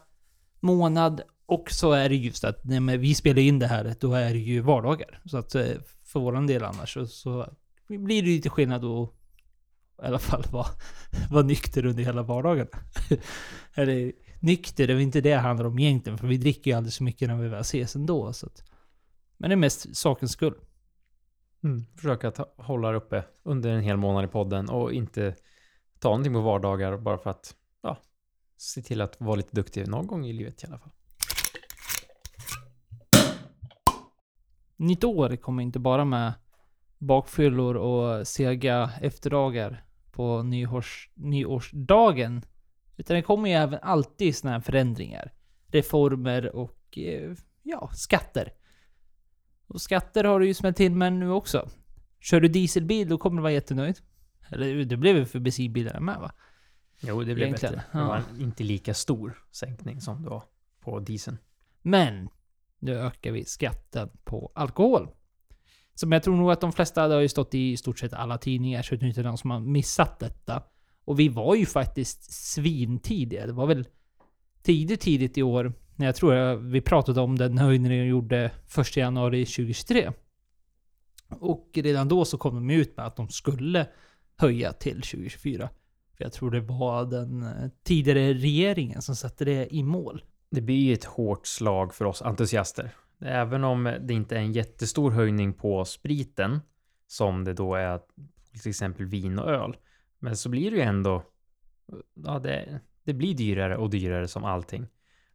månad. 0.59 1.21
Och 1.45 1.71
så 1.71 1.91
är 1.91 2.09
det 2.09 2.15
just 2.15 2.43
att 2.43 2.63
när 2.63 2.79
men 2.79 3.01
vi 3.01 3.15
spelar 3.15 3.41
in 3.41 3.59
det 3.59 3.67
här, 3.67 3.95
då 3.99 4.13
är 4.13 4.33
det 4.33 4.39
ju 4.39 4.61
vardagar. 4.61 5.21
Så 5.25 5.37
att 5.37 5.55
eh, 5.55 5.65
för 6.03 6.19
våran 6.19 6.47
del 6.47 6.63
annars 6.63 6.93
så, 6.93 7.07
så 7.07 7.53
blir 7.87 8.21
det 8.21 8.27
lite 8.27 8.49
skillnad 8.49 8.85
att 8.85 9.09
i 10.03 10.05
alla 10.05 10.19
fall 10.19 10.43
vara, 10.51 10.67
var 11.31 11.43
nykter 11.43 11.85
under 11.85 12.03
hela 12.03 12.21
vardagen. 12.21 12.67
Eller 13.73 14.11
nykter, 14.39 14.87
det 14.87 14.93
är 14.93 14.95
väl 14.95 15.03
inte 15.03 15.21
det 15.21 15.29
det 15.29 15.35
handlar 15.35 15.65
om 15.65 15.79
egentligen, 15.79 16.17
för 16.17 16.27
vi 16.27 16.37
dricker 16.37 16.71
ju 16.71 16.77
aldrig 16.77 16.93
så 16.93 17.03
mycket 17.03 17.27
när 17.27 17.35
vi 17.35 17.47
väl 17.47 17.61
ses 17.61 17.95
ändå. 17.95 18.33
Så 18.33 18.45
att, 18.45 18.63
men 19.37 19.49
det 19.49 19.53
är 19.53 19.57
mest 19.57 19.97
sakens 19.97 20.31
skull. 20.31 20.55
Mm. 21.63 21.85
Försöka 21.95 22.31
ta, 22.31 22.53
hålla 22.57 22.91
det 22.91 22.97
uppe 22.97 23.23
under 23.43 23.69
en 23.69 23.83
hel 23.83 23.97
månad 23.97 24.25
i 24.25 24.27
podden 24.27 24.69
och 24.69 24.93
inte 24.93 25.35
ta 25.99 26.09
någonting 26.09 26.33
på 26.33 26.41
vardagar 26.41 26.97
bara 26.97 27.17
för 27.17 27.29
att 27.29 27.55
ja, 27.81 27.97
se 28.57 28.81
till 28.81 29.01
att 29.01 29.21
vara 29.21 29.35
lite 29.35 29.55
duktig 29.55 29.87
någon 29.87 30.07
gång 30.07 30.25
i 30.25 30.33
livet 30.33 30.63
i 30.63 30.67
alla 30.67 30.79
fall. 30.79 30.91
Nytt 34.75 35.03
år 35.03 35.35
kommer 35.35 35.63
inte 35.63 35.79
bara 35.79 36.05
med 36.05 36.33
bakfyllor 36.97 37.75
och 37.75 38.27
sega 38.27 38.91
efterdagar 39.01 39.83
på 40.11 40.43
nyårs, 40.43 41.09
nyårsdagen. 41.13 42.41
Utan 42.97 43.15
det 43.15 43.21
kommer 43.21 43.49
ju 43.49 43.55
även 43.55 43.79
alltid 43.81 44.35
sådana 44.35 44.57
här 44.57 44.61
förändringar. 44.61 45.33
Reformer 45.67 46.55
och 46.55 46.97
eh, 46.97 47.33
ja, 47.63 47.89
skatter. 47.93 48.53
Och 49.67 49.81
skatter 49.81 50.23
har 50.23 50.39
du 50.39 50.47
ju 50.47 50.53
smällt 50.53 50.77
till 50.77 50.95
med 50.95 51.13
nu 51.13 51.31
också. 51.31 51.69
Kör 52.19 52.41
du 52.41 52.47
dieselbil 52.47 53.09
då 53.09 53.17
kommer 53.17 53.37
du 53.37 53.41
vara 53.41 53.53
jättenöjd. 53.53 53.99
Eller 54.49 54.85
det 54.85 54.97
blev 54.97 55.17
ju 55.17 55.25
för 55.25 55.39
bensinbilarna 55.39 55.99
med 55.99 56.19
va? 56.19 56.31
Jo, 57.01 57.19
det 57.19 57.35
blev 57.35 57.47
Egentligen, 57.47 57.75
bättre. 57.75 57.99
Det 57.99 58.05
var 58.05 58.17
en 58.17 58.41
inte 58.41 58.63
lika 58.63 58.93
stor 58.93 59.43
sänkning 59.51 60.01
som 60.01 60.23
det 60.23 60.29
var 60.29 60.43
på 60.79 60.99
dieseln. 60.99 61.37
Men 61.81 62.29
nu 62.79 62.99
ökar 62.99 63.31
vi 63.31 63.45
skatten 63.45 64.09
på 64.23 64.51
alkohol. 64.55 65.09
Som 65.93 66.11
jag 66.11 66.23
tror 66.23 66.35
nog 66.35 66.51
att 66.51 66.61
de 66.61 66.73
flesta, 66.73 67.07
det 67.07 67.13
har 67.13 67.21
ju 67.21 67.29
stått 67.29 67.53
i 67.53 67.77
stort 67.77 67.99
sett 67.99 68.13
alla 68.13 68.37
tidningar, 68.37 68.81
så 68.81 68.95
det 68.95 69.05
är 69.05 69.07
inte 69.07 69.23
någon 69.23 69.37
som 69.37 69.51
har 69.51 69.59
missat 69.59 70.19
detta. 70.19 70.63
Och 71.05 71.19
vi 71.19 71.29
var 71.29 71.55
ju 71.55 71.65
faktiskt 71.65 72.33
svintidiga. 72.33 73.45
Det 73.45 73.53
var 73.53 73.67
väl 73.67 73.87
tidigt, 74.61 75.01
tidigt 75.01 75.37
i 75.37 75.43
år, 75.43 75.73
när 75.95 76.05
jag 76.05 76.15
tror 76.15 76.33
jag, 76.33 76.57
vi 76.57 76.81
pratade 76.81 77.21
om 77.21 77.37
den 77.37 77.57
höjningen 77.57 77.99
de 77.99 78.05
gjorde 78.05 78.51
1 78.77 78.97
januari 78.97 79.45
2023. 79.45 80.11
Och 81.29 81.69
redan 81.73 82.07
då 82.07 82.25
så 82.25 82.37
kom 82.37 82.55
de 82.55 82.69
ut 82.69 82.97
med 82.97 83.05
att 83.05 83.15
de 83.15 83.29
skulle 83.29 83.87
höja 84.35 84.73
till 84.73 85.01
2024. 85.01 85.69
För 86.17 86.23
jag 86.23 86.33
tror 86.33 86.51
det 86.51 86.61
var 86.61 87.05
den 87.05 87.43
eh, 87.43 87.69
tidigare 87.83 88.33
regeringen 88.33 89.01
som 89.01 89.15
satte 89.15 89.45
det 89.45 89.75
i 89.75 89.83
mål. 89.83 90.23
Det 90.51 90.61
blir 90.61 90.75
ju 90.75 90.93
ett 90.93 91.05
hårt 91.05 91.47
slag 91.47 91.93
för 91.93 92.05
oss 92.05 92.21
entusiaster. 92.21 92.95
Även 93.21 93.63
om 93.63 93.97
det 94.01 94.13
inte 94.13 94.35
är 94.35 94.39
en 94.39 94.53
jättestor 94.53 95.11
höjning 95.11 95.53
på 95.53 95.85
spriten, 95.85 96.59
som 97.07 97.43
det 97.43 97.53
då 97.53 97.75
är 97.75 97.99
till 98.61 98.69
exempel 98.69 99.05
vin 99.05 99.39
och 99.39 99.49
öl. 99.49 99.77
Men 100.19 100.37
så 100.37 100.49
blir 100.49 100.71
det 100.71 100.77
ju 100.77 100.83
ändå, 100.83 101.23
ja 102.13 102.39
det, 102.39 102.79
det 103.03 103.13
blir 103.13 103.35
dyrare 103.35 103.77
och 103.77 103.89
dyrare 103.89 104.27
som 104.27 104.43
allting. 104.43 104.87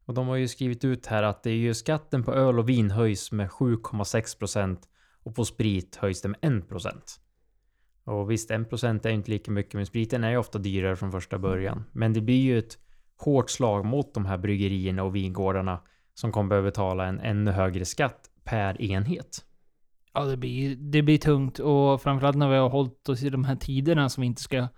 Och 0.05 0.15
de 0.15 0.29
har 0.29 0.37
ju 0.37 0.49
skrivit 0.49 0.85
ut 0.85 1.07
här 1.07 1.23
att 1.23 1.43
det 1.43 1.51
är 1.51 1.57
ju 1.57 1.75
skatten 1.75 2.25
på 2.25 2.35
öl 2.35 2.59
och 2.59 2.69
vin 2.69 2.91
höjs 2.91 3.33
med 3.33 3.49
7,6 3.49 4.39
procent 4.39 4.89
och 5.23 5.35
på 5.35 5.45
sprit 5.45 5.97
höjs 5.97 6.23
det 6.23 6.29
med 6.29 6.39
1 6.43 6.69
procent. 6.69 7.21
Och 8.05 8.31
visst, 8.31 8.51
en 8.51 8.65
procent 8.65 9.07
är 9.07 9.11
inte 9.11 9.31
lika 9.31 9.51
mycket, 9.51 9.75
men 9.75 9.87
spriten 9.87 10.25
är 10.25 10.31
ju 10.31 10.37
ofta 10.37 10.59
dyrare 10.59 10.97
från 10.97 11.13
första 11.13 11.39
början. 11.39 11.85
Men 11.93 12.13
det 12.13 12.21
blir 12.21 12.41
ju 12.41 12.59
ett 12.59 12.79
hårt 13.17 13.51
slag 13.51 13.85
mot 13.85 14.15
de 14.15 14.27
här 14.27 14.39
bryggerierna 14.39 15.03
och 15.03 15.17
vingårdarna 15.17 15.81
som 16.15 16.33
kommer 16.33 16.49
behöva 16.49 16.69
betala 16.69 17.07
en 17.07 17.21
ännu 17.21 17.51
högre 17.51 17.85
skatt 17.85 18.31
per 18.45 18.83
enhet. 18.83 19.45
Ja, 20.15 20.25
det 20.25 20.37
blir, 20.37 20.77
det 20.77 21.03
blir 21.03 21.19
tungt 21.19 21.59
och 21.59 22.03
framförallt 22.03 22.37
när 22.37 22.49
vi 22.49 22.57
har 22.57 22.69
hållit 22.69 23.09
oss 23.09 23.23
i 23.23 23.31
de 23.31 23.45
här 23.45 23.57
tiderna 23.57 24.09
som 24.09 24.21
vi 24.21 24.27
inte 24.27 24.43
ska 24.43 24.69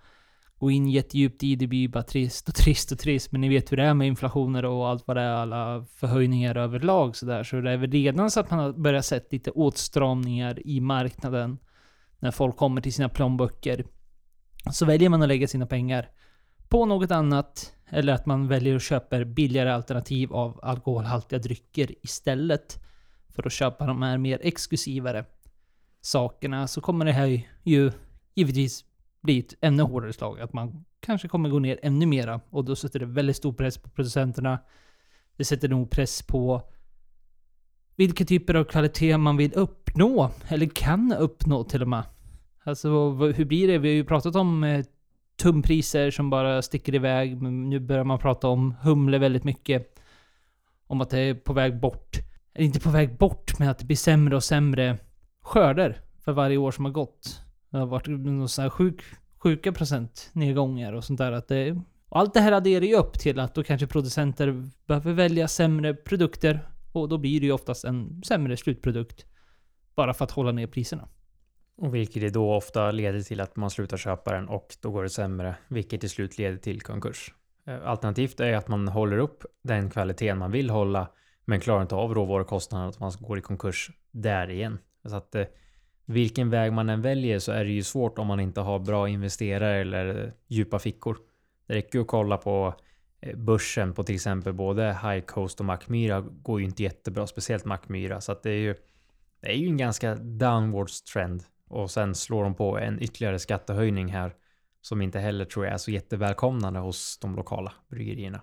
gå 0.57 0.71
in 0.71 0.87
jättedjupt 0.87 1.43
i. 1.43 1.55
Det 1.55 1.67
blir 1.67 1.79
ju 1.79 1.87
bara 1.87 2.03
trist 2.03 2.49
och 2.49 2.55
trist 2.63 2.91
och 2.91 2.99
trist. 2.99 3.31
Men 3.31 3.41
ni 3.41 3.49
vet 3.49 3.71
hur 3.71 3.77
det 3.77 3.83
är 3.83 3.93
med 3.93 4.07
inflationer 4.07 4.65
och 4.65 4.87
allt 4.87 5.07
vad 5.07 5.17
det 5.17 5.21
är, 5.21 5.33
alla 5.33 5.85
förhöjningar 5.95 6.57
överlag 6.57 7.15
sådär. 7.15 7.43
Så 7.43 7.61
det 7.61 7.71
är 7.71 7.77
väl 7.77 7.91
redan 7.91 8.31
så 8.31 8.39
att 8.39 8.51
man 8.51 8.59
har 8.59 8.73
börjat 8.73 9.05
sett 9.05 9.31
lite 9.33 9.51
åtstramningar 9.51 10.67
i 10.67 10.79
marknaden. 10.79 11.57
När 12.25 12.31
folk 12.31 12.57
kommer 12.57 12.81
till 12.81 12.93
sina 12.93 13.09
plånböcker. 13.09 13.85
Så 14.71 14.85
väljer 14.85 15.09
man 15.09 15.21
att 15.21 15.27
lägga 15.27 15.47
sina 15.47 15.65
pengar 15.65 16.09
på 16.69 16.85
något 16.85 17.11
annat. 17.11 17.73
Eller 17.89 18.13
att 18.13 18.25
man 18.25 18.47
väljer 18.47 18.75
att 18.75 18.81
köpa 18.81 19.25
billigare 19.25 19.71
alternativ 19.71 20.33
av 20.33 20.59
alkoholhaltiga 20.63 21.39
drycker 21.39 21.91
istället. 22.01 22.83
För 23.35 23.47
att 23.47 23.53
köpa 23.53 23.85
de 23.85 24.01
här 24.01 24.17
mer 24.17 24.39
exklusivare 24.43 25.25
sakerna. 26.01 26.67
Så 26.67 26.81
kommer 26.81 27.05
det 27.05 27.11
här 27.11 27.41
ju 27.63 27.91
givetvis 28.35 28.85
bli 29.21 29.39
ett 29.39 29.53
ännu 29.61 29.83
hårdare 29.83 30.13
slag. 30.13 30.39
Att 30.39 30.53
man 30.53 30.85
kanske 30.99 31.27
kommer 31.27 31.49
gå 31.49 31.59
ner 31.59 31.79
ännu 31.83 32.05
mera. 32.05 32.41
Och 32.49 32.65
då 32.65 32.75
sätter 32.75 32.99
det 32.99 33.05
väldigt 33.05 33.37
stor 33.37 33.53
press 33.53 33.77
på 33.77 33.89
producenterna. 33.89 34.59
Det 35.37 35.45
sätter 35.45 35.69
nog 35.69 35.89
press 35.89 36.21
på 36.21 36.61
vilka 37.95 38.25
typer 38.25 38.53
av 38.53 38.63
kvalitet 38.63 39.17
man 39.17 39.37
vill 39.37 39.53
uppnå. 39.53 40.31
Eller 40.47 40.67
kan 40.67 41.13
uppnå 41.13 41.63
till 41.63 41.81
och 41.81 41.87
med. 41.87 42.03
Alltså 42.67 43.11
hur 43.11 43.45
blir 43.45 43.67
det? 43.67 43.77
Vi 43.77 43.89
har 43.89 43.95
ju 43.95 44.05
pratat 44.05 44.35
om 44.35 44.63
eh, 44.63 44.85
tumpriser 45.41 46.11
som 46.11 46.29
bara 46.29 46.61
sticker 46.61 46.95
iväg. 46.95 47.41
Men 47.41 47.69
nu 47.69 47.79
börjar 47.79 48.03
man 48.03 48.19
prata 48.19 48.47
om 48.47 48.75
humle 48.81 49.17
väldigt 49.17 49.43
mycket. 49.43 49.99
Om 50.87 51.01
att 51.01 51.09
det 51.09 51.19
är 51.19 51.33
på 51.33 51.53
väg 51.53 51.79
bort. 51.79 52.17
Eller 52.53 52.65
inte 52.65 52.79
på 52.79 52.89
väg 52.89 53.17
bort, 53.17 53.59
men 53.59 53.69
att 53.69 53.79
det 53.79 53.85
blir 53.85 53.97
sämre 53.97 54.35
och 54.35 54.43
sämre 54.43 54.97
skörder 55.41 56.01
för 56.23 56.31
varje 56.31 56.57
år 56.57 56.71
som 56.71 56.85
har 56.85 56.91
gått. 56.91 57.41
Det 57.69 57.77
har 57.77 57.85
varit 57.85 58.07
någon 58.07 58.49
sån 58.49 58.63
här 58.63 58.69
sjuk, 58.69 59.01
sjuka 59.37 59.71
procent 59.71 60.29
nedgångar 60.33 60.93
och 60.93 61.03
sånt 61.03 61.17
där. 61.17 61.31
Att 61.31 61.47
det, 61.47 61.71
och 62.09 62.19
allt 62.19 62.33
det 62.33 62.39
här 62.39 62.51
adderar 62.51 62.85
ju 62.85 62.95
upp 62.95 63.19
till 63.19 63.39
att 63.39 63.55
då 63.55 63.63
kanske 63.63 63.87
producenter 63.87 64.69
behöver 64.87 65.13
välja 65.13 65.47
sämre 65.47 65.93
produkter. 65.93 66.69
Och 66.91 67.09
då 67.09 67.17
blir 67.17 67.39
det 67.39 67.45
ju 67.45 67.51
oftast 67.51 67.85
en 67.85 68.23
sämre 68.23 68.57
slutprodukt. 68.57 69.25
Bara 69.95 70.13
för 70.13 70.25
att 70.25 70.31
hålla 70.31 70.51
ner 70.51 70.67
priserna. 70.67 71.07
Och 71.77 71.95
vilket 71.95 72.21
det 72.21 72.29
då 72.29 72.53
ofta 72.53 72.91
leder 72.91 73.21
till 73.21 73.41
att 73.41 73.55
man 73.55 73.69
slutar 73.69 73.97
köpa 73.97 74.31
den 74.31 74.49
och 74.49 74.75
då 74.81 74.91
går 74.91 75.03
det 75.03 75.09
sämre. 75.09 75.55
Vilket 75.67 76.01
till 76.01 76.09
slut 76.09 76.37
leder 76.37 76.57
till 76.57 76.81
konkurs. 76.81 77.33
Eh, 77.67 77.87
alternativt 77.87 78.39
är 78.39 78.53
att 78.53 78.67
man 78.67 78.87
håller 78.87 79.17
upp 79.17 79.45
den 79.63 79.89
kvaliteten 79.89 80.37
man 80.37 80.51
vill 80.51 80.69
hålla. 80.69 81.07
Men 81.45 81.59
klarar 81.59 81.81
inte 81.81 81.95
av 81.95 82.13
råvarukostnaderna 82.13 82.89
att 82.89 82.99
man 82.99 83.11
går 83.19 83.37
i 83.37 83.41
konkurs 83.41 83.91
där 84.11 84.49
igen. 84.49 84.79
Så 85.07 85.15
att 85.15 85.35
eh, 85.35 85.45
vilken 86.05 86.49
väg 86.49 86.73
man 86.73 86.89
än 86.89 87.01
väljer 87.01 87.39
så 87.39 87.51
är 87.51 87.65
det 87.65 87.71
ju 87.71 87.83
svårt 87.83 88.19
om 88.19 88.27
man 88.27 88.39
inte 88.39 88.61
har 88.61 88.79
bra 88.79 89.09
investerare 89.09 89.81
eller 89.81 90.23
eh, 90.23 90.31
djupa 90.47 90.79
fickor. 90.79 91.17
Det 91.67 91.73
räcker 91.73 91.97
ju 91.97 92.01
att 92.01 92.07
kolla 92.07 92.37
på 92.37 92.73
börsen 93.35 93.93
på 93.93 94.03
till 94.03 94.15
exempel 94.15 94.53
både 94.53 94.83
High 94.83 95.19
Coast 95.19 95.59
och 95.59 95.65
Mackmyra 95.65 96.21
går 96.21 96.59
ju 96.59 96.65
inte 96.65 96.83
jättebra, 96.83 97.27
speciellt 97.27 97.65
Mackmyra. 97.65 98.21
Så 98.21 98.31
att 98.31 98.43
det 98.43 98.49
är 98.49 98.57
ju, 98.57 98.75
det 99.41 99.47
är 99.47 99.55
ju 99.55 99.67
en 99.67 99.77
ganska 99.77 100.15
downwards 100.15 101.01
trend. 101.01 101.43
Och 101.69 101.91
sen 101.91 102.15
slår 102.15 102.43
de 102.43 102.55
på 102.55 102.79
en 102.79 103.03
ytterligare 103.03 103.39
skattehöjning 103.39 104.07
här 104.07 104.33
som 104.81 105.01
inte 105.01 105.19
heller 105.19 105.45
tror 105.45 105.65
jag 105.65 105.73
är 105.73 105.77
så 105.77 105.91
jättevälkomnande 105.91 106.79
hos 106.79 107.17
de 107.21 107.35
lokala 107.35 107.73
bryggerierna. 107.89 108.41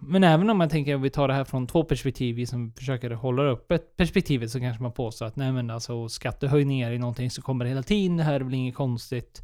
Men 0.00 0.24
även 0.24 0.50
om 0.50 0.58
man 0.58 0.68
tänker 0.68 0.94
att 0.94 1.00
vi 1.00 1.10
tar 1.10 1.28
det 1.28 1.34
här 1.34 1.44
från 1.44 1.66
två 1.66 1.84
perspektiv, 1.84 2.36
vi 2.36 2.46
som 2.46 2.72
försöker 2.72 3.10
hålla 3.10 3.42
uppe 3.42 3.78
perspektivet, 3.78 4.50
så 4.50 4.60
kanske 4.60 4.82
man 4.82 4.92
påstår 4.92 5.26
att 5.26 5.36
nej 5.36 5.52
men 5.52 5.70
alltså 5.70 6.08
skattehöjningar 6.08 6.92
är 6.92 6.98
någonting 6.98 7.30
som 7.30 7.42
kommer 7.42 7.64
hela 7.64 7.82
tiden, 7.82 8.16
det 8.16 8.22
här 8.22 8.34
är 8.34 8.40
väl 8.40 8.54
inget 8.54 8.74
konstigt. 8.74 9.42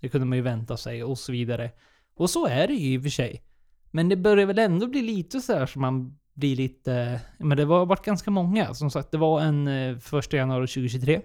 Det 0.00 0.08
kunde 0.08 0.26
man 0.26 0.38
ju 0.38 0.42
vänta 0.42 0.76
sig 0.76 1.04
och 1.04 1.18
så 1.18 1.32
vidare. 1.32 1.70
Och 2.16 2.30
så 2.30 2.46
är 2.46 2.68
det 2.68 2.74
ju 2.74 2.94
i 2.94 2.98
och 2.98 3.02
för 3.02 3.10
sig. 3.10 3.42
Men 3.90 4.08
det 4.08 4.16
börjar 4.16 4.46
väl 4.46 4.58
ändå 4.58 4.86
bli 4.86 5.02
lite 5.02 5.40
så 5.40 5.52
här 5.52 5.66
som 5.66 5.82
man 5.82 6.18
blir 6.34 6.56
lite... 6.56 7.20
Men 7.38 7.56
det 7.56 7.64
har 7.64 7.86
varit 7.86 8.04
ganska 8.04 8.30
många. 8.30 8.74
Som 8.74 8.90
sagt, 8.90 9.10
det 9.10 9.18
var 9.18 9.40
en 9.40 9.68
eh, 9.68 9.98
första 9.98 10.36
januari 10.36 10.66
2023. 10.66 11.20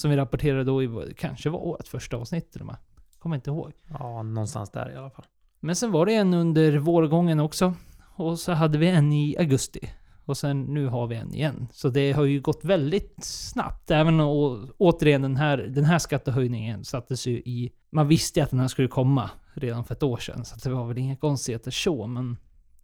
Som 0.00 0.10
vi 0.10 0.16
rapporterade 0.16 0.64
då 0.64 0.82
i, 0.82 1.14
kanske 1.16 1.50
var 1.50 1.58
årets 1.58 1.90
första 1.90 2.16
avsnitt 2.16 2.56
eller 2.56 2.76
Kommer 3.18 3.36
inte 3.36 3.50
ihåg. 3.50 3.72
Ja, 3.98 4.22
någonstans 4.22 4.70
där 4.70 4.92
i 4.92 4.96
alla 4.96 5.10
fall. 5.10 5.24
Men 5.60 5.76
sen 5.76 5.92
var 5.92 6.06
det 6.06 6.14
en 6.14 6.34
under 6.34 6.78
vårgången 6.78 7.40
också. 7.40 7.74
Och 8.16 8.38
så 8.38 8.52
hade 8.52 8.78
vi 8.78 8.88
en 8.88 9.12
i 9.12 9.36
augusti. 9.38 9.90
Och 10.24 10.36
sen 10.36 10.62
nu 10.62 10.86
har 10.86 11.06
vi 11.06 11.16
en 11.16 11.34
igen. 11.34 11.68
Så 11.72 11.88
det 11.88 12.12
har 12.12 12.24
ju 12.24 12.40
gått 12.40 12.64
väldigt 12.64 13.24
snabbt. 13.24 13.90
Även 13.90 14.20
och, 14.20 14.58
återigen 14.78 15.22
den 15.22 15.36
här, 15.36 15.58
den 15.58 15.84
här 15.84 15.98
skattehöjningen 15.98 16.84
sattes 16.84 17.26
ju 17.26 17.32
i... 17.32 17.72
Man 17.90 18.08
visste 18.08 18.42
att 18.42 18.50
den 18.50 18.60
här 18.60 18.68
skulle 18.68 18.88
komma 18.88 19.30
redan 19.54 19.84
för 19.84 19.94
ett 19.94 20.02
år 20.02 20.16
sedan. 20.16 20.44
Så 20.44 20.68
det 20.68 20.74
var 20.74 20.86
väl 20.86 20.98
inga 20.98 21.16
konstigheter 21.16 21.70
så, 21.70 22.06
men... 22.06 22.36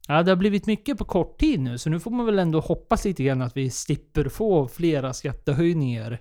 Ja, 0.09 0.23
det 0.23 0.31
har 0.31 0.37
blivit 0.37 0.67
mycket 0.67 0.99
på 0.99 1.05
kort 1.05 1.39
tid 1.41 1.61
nu, 1.61 1.79
så 1.79 1.91
nu 1.91 2.01
får 2.01 2.11
man 2.11 2.27
väl 2.27 2.39
ändå 2.39 2.61
hoppas 2.61 3.05
lite 3.05 3.25
grann 3.25 3.43
att 3.43 3.57
vi 3.57 3.71
slipper 3.71 4.29
få 4.29 4.69
flera 4.69 5.13
skattehöjningar 5.13 6.21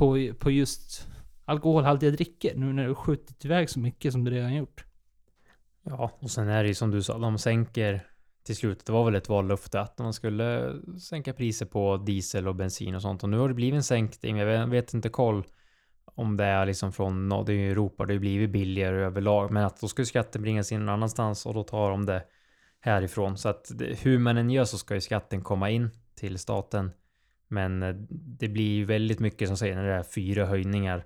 på, 0.00 0.34
på 0.38 0.50
just 0.50 1.08
alkoholhaltiga 1.44 2.10
drycker. 2.10 2.54
Nu 2.56 2.72
när 2.72 2.86
du 2.86 2.94
skjutit 2.94 3.44
iväg 3.44 3.70
så 3.70 3.80
mycket 3.80 4.12
som 4.12 4.24
du 4.24 4.30
redan 4.30 4.54
gjort. 4.54 4.84
Ja, 5.82 6.10
och 6.20 6.30
sen 6.30 6.48
är 6.48 6.62
det 6.62 6.68
ju 6.68 6.74
som 6.74 6.90
du 6.90 7.02
sa, 7.02 7.18
de 7.18 7.38
sänker 7.38 8.06
till 8.44 8.56
slut. 8.56 8.86
Det 8.86 8.92
var 8.92 9.04
väl 9.04 9.14
ett 9.14 9.28
vallöfte 9.28 9.80
att 9.80 9.98
man 9.98 10.12
skulle 10.12 10.74
sänka 11.00 11.32
priser 11.32 11.66
på 11.66 11.96
diesel 11.96 12.48
och 12.48 12.54
bensin 12.54 12.94
och 12.94 13.02
sånt. 13.02 13.22
Och 13.22 13.28
nu 13.28 13.38
har 13.38 13.48
det 13.48 13.54
blivit 13.54 13.76
en 13.76 13.82
sänkning. 13.82 14.36
Jag 14.36 14.66
vet 14.66 14.94
inte 14.94 15.08
koll 15.08 15.44
om 16.04 16.36
det 16.36 16.44
är 16.44 16.66
liksom 16.66 16.92
från, 16.92 17.28
det 17.28 17.52
är 17.52 17.56
ju 17.56 17.70
Europa, 17.70 18.06
det 18.06 18.14
har 18.14 18.20
blivit 18.20 18.50
billigare 18.50 19.04
överlag. 19.04 19.50
Men 19.50 19.64
att 19.64 19.80
då 19.80 19.88
ska 19.88 20.04
skatten 20.04 20.42
bringas 20.42 20.72
in 20.72 20.80
någon 20.80 20.88
annanstans 20.88 21.46
och 21.46 21.54
då 21.54 21.62
tar 21.62 21.90
de 21.90 22.06
det 22.06 22.24
härifrån. 22.80 23.38
Så 23.38 23.48
att 23.48 23.70
hur 24.02 24.18
man 24.18 24.36
än 24.36 24.50
gör 24.50 24.64
så 24.64 24.78
ska 24.78 24.94
ju 24.94 25.00
skatten 25.00 25.42
komma 25.42 25.70
in 25.70 25.90
till 26.14 26.38
staten. 26.38 26.90
Men 27.50 27.82
eh, 27.82 27.94
det 28.10 28.48
blir 28.48 28.74
ju 28.74 28.84
väldigt 28.84 29.20
mycket 29.20 29.48
som 29.48 29.56
säger 29.56 29.76
när 29.76 29.84
det 29.84 29.94
är 29.94 30.02
fyra 30.02 30.46
höjningar 30.46 31.04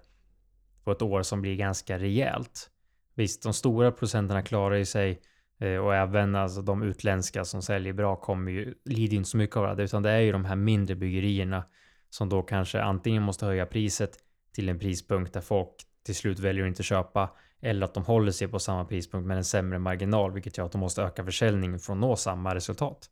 på 0.84 0.92
ett 0.92 1.02
år 1.02 1.22
som 1.22 1.42
blir 1.42 1.56
ganska 1.56 1.98
rejält. 1.98 2.70
Visst, 3.14 3.42
de 3.42 3.52
stora 3.52 3.92
producenterna 3.92 4.42
klarar 4.42 4.76
ju 4.76 4.84
sig 4.84 5.20
eh, 5.58 5.76
och 5.76 5.94
även 5.94 6.34
alltså 6.34 6.62
de 6.62 6.82
utländska 6.82 7.44
som 7.44 7.62
säljer 7.62 7.92
bra 7.92 8.16
kommer 8.16 8.52
ju, 8.52 8.74
lider 8.84 9.16
inte 9.16 9.30
så 9.30 9.36
mycket 9.36 9.56
av 9.56 9.76
det, 9.76 9.82
utan 9.82 10.02
det 10.02 10.10
är 10.10 10.20
ju 10.20 10.32
de 10.32 10.44
här 10.44 10.56
mindre 10.56 10.96
bryggerierna 10.96 11.64
som 12.10 12.28
då 12.28 12.42
kanske 12.42 12.82
antingen 12.82 13.22
måste 13.22 13.46
höja 13.46 13.66
priset 13.66 14.18
till 14.52 14.68
en 14.68 14.78
prispunkt 14.78 15.32
där 15.32 15.40
folk 15.40 15.70
till 16.02 16.14
slut 16.14 16.38
väljer 16.38 16.64
att 16.64 16.68
inte 16.68 16.82
köpa 16.82 17.30
eller 17.60 17.84
att 17.84 17.94
de 17.94 18.04
håller 18.04 18.32
sig 18.32 18.48
på 18.48 18.58
samma 18.58 18.84
prispunkt 18.84 19.26
med 19.26 19.36
en 19.36 19.44
sämre 19.44 19.78
marginal, 19.78 20.32
vilket 20.32 20.58
gör 20.58 20.66
att 20.66 20.72
de 20.72 20.80
måste 20.80 21.02
öka 21.02 21.24
försäljningen 21.24 21.78
för 21.78 21.92
att 21.92 21.98
nå 21.98 22.16
samma 22.16 22.54
resultat. 22.54 23.10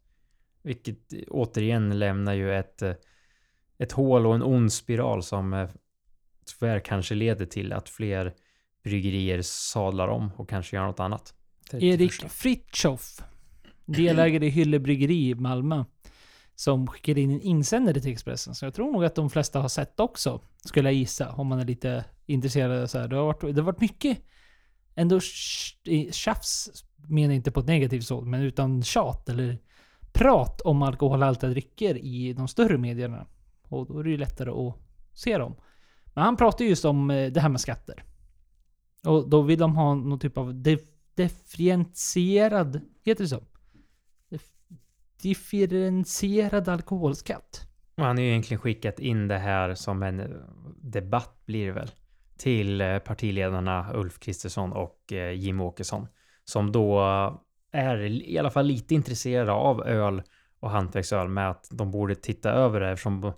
Vilket 0.63 1.13
eh, 1.13 1.19
återigen 1.29 1.99
lämnar 1.99 2.33
ju 2.33 2.55
ett, 2.55 2.83
ett 3.83 3.93
hål 3.93 4.27
och 4.27 4.35
en 4.35 4.43
ond 4.43 4.73
spiral 4.73 5.23
som 5.23 5.53
eh, 5.53 5.69
tyvärr 6.47 6.81
kanske 6.81 7.15
leder 7.15 7.47
till 7.47 7.73
att 7.73 7.89
fler 7.89 8.35
bryggerier 8.85 9.43
sadlar 9.43 10.09
om 10.09 10.31
och 10.37 10.49
kanske 10.49 10.77
gör 10.77 10.87
något 10.87 11.01
annat. 11.01 11.35
Erik 11.73 12.13
Fritjof, 12.13 13.23
delägare 13.87 14.47
i 14.47 14.49
Hylle 14.49 14.79
Bryggeri 14.79 15.29
i 15.29 15.35
Malmö, 15.35 15.85
som 16.55 16.87
skickade 16.87 17.21
in 17.21 17.31
en 17.31 17.41
insändare 17.41 18.01
till 18.01 18.13
Expressen. 18.13 18.55
Så 18.55 18.65
jag 18.65 18.75
tror 18.75 18.93
nog 18.93 19.05
att 19.05 19.15
de 19.15 19.31
flesta 19.31 19.61
har 19.61 19.69
sett 19.69 20.01
också, 20.01 20.41
skulle 20.65 20.89
jag 20.89 20.95
gissa, 20.95 21.33
om 21.33 21.47
man 21.47 21.61
är 21.61 21.65
lite 21.65 22.05
intresserad. 22.27 22.91
Så 22.91 22.99
här. 22.99 23.09
Det, 23.09 23.17
har 23.17 23.25
varit, 23.25 23.41
det 23.41 23.61
har 23.61 23.63
varit 23.63 23.81
mycket 23.81 24.19
ändå 24.95 25.21
tjafs, 26.13 26.85
menar 27.09 27.35
inte 27.35 27.51
på 27.51 27.61
ett 27.61 27.67
negativt 27.67 28.05
så, 28.05 28.21
men 28.21 28.43
utan 28.43 28.83
tjat 28.83 29.29
eller 29.29 29.59
prat 30.13 30.61
om 30.61 30.83
alkoholhaltiga 30.83 31.51
drycker 31.51 31.99
i 32.05 32.33
de 32.33 32.49
större 32.49 32.79
medierna. 32.79 33.27
Och 33.73 33.87
då 33.87 33.99
är 33.99 34.05
det 34.05 34.11
ju 34.11 34.17
lättare 34.17 34.51
att 34.51 34.75
se 35.13 35.39
dem. 35.39 35.57
Men 36.15 36.25
han 36.25 36.37
pratar 36.37 36.65
just 36.65 36.85
om 36.85 37.11
eh, 37.11 37.33
det 37.33 37.41
här 37.41 37.49
med 37.49 37.61
skatter. 37.61 38.05
Och 39.07 39.29
då 39.29 39.43
vill 39.43 39.59
de 39.59 39.77
ha 39.77 39.95
någon 39.95 40.19
typ 40.19 40.39
av 40.39 40.63
differentierad, 41.15 42.81
heter 43.05 43.25
det 43.25 43.29
så? 43.29 43.43
differentierad 45.23 46.69
alkoholskatt. 46.69 47.69
Och 47.97 48.05
han 48.05 48.17
har 48.17 48.23
ju 48.23 48.31
egentligen 48.31 48.61
skickat 48.61 48.99
in 48.99 49.29
det 49.29 49.39
här 49.39 49.75
som 49.75 50.03
en 50.03 50.21
eh, 50.21 50.27
debatt 50.77 51.43
blir 51.47 51.67
det 51.67 51.73
väl. 51.73 51.91
Till 52.37 52.81
eh, 52.81 52.99
partiledarna 52.99 53.91
Ulf 53.95 54.19
Kristersson 54.19 54.73
och 54.73 55.13
Jim 55.35 55.61
Åkesson. 55.61 56.07
Som 56.45 56.73
då 56.73 57.01
är 57.73 57.97
i 58.03 58.39
alla 58.39 58.51
fall 58.51 58.67
lite 58.67 58.95
intresserade 58.95 59.53
av 59.53 59.87
öl 59.87 60.23
och 60.61 60.71
hantverksöl 60.71 61.29
med 61.29 61.51
att 61.51 61.69
de 61.71 61.91
borde 61.91 62.15
titta 62.15 62.51
över 62.51 62.81
det 62.81 62.91
eftersom 62.91 63.33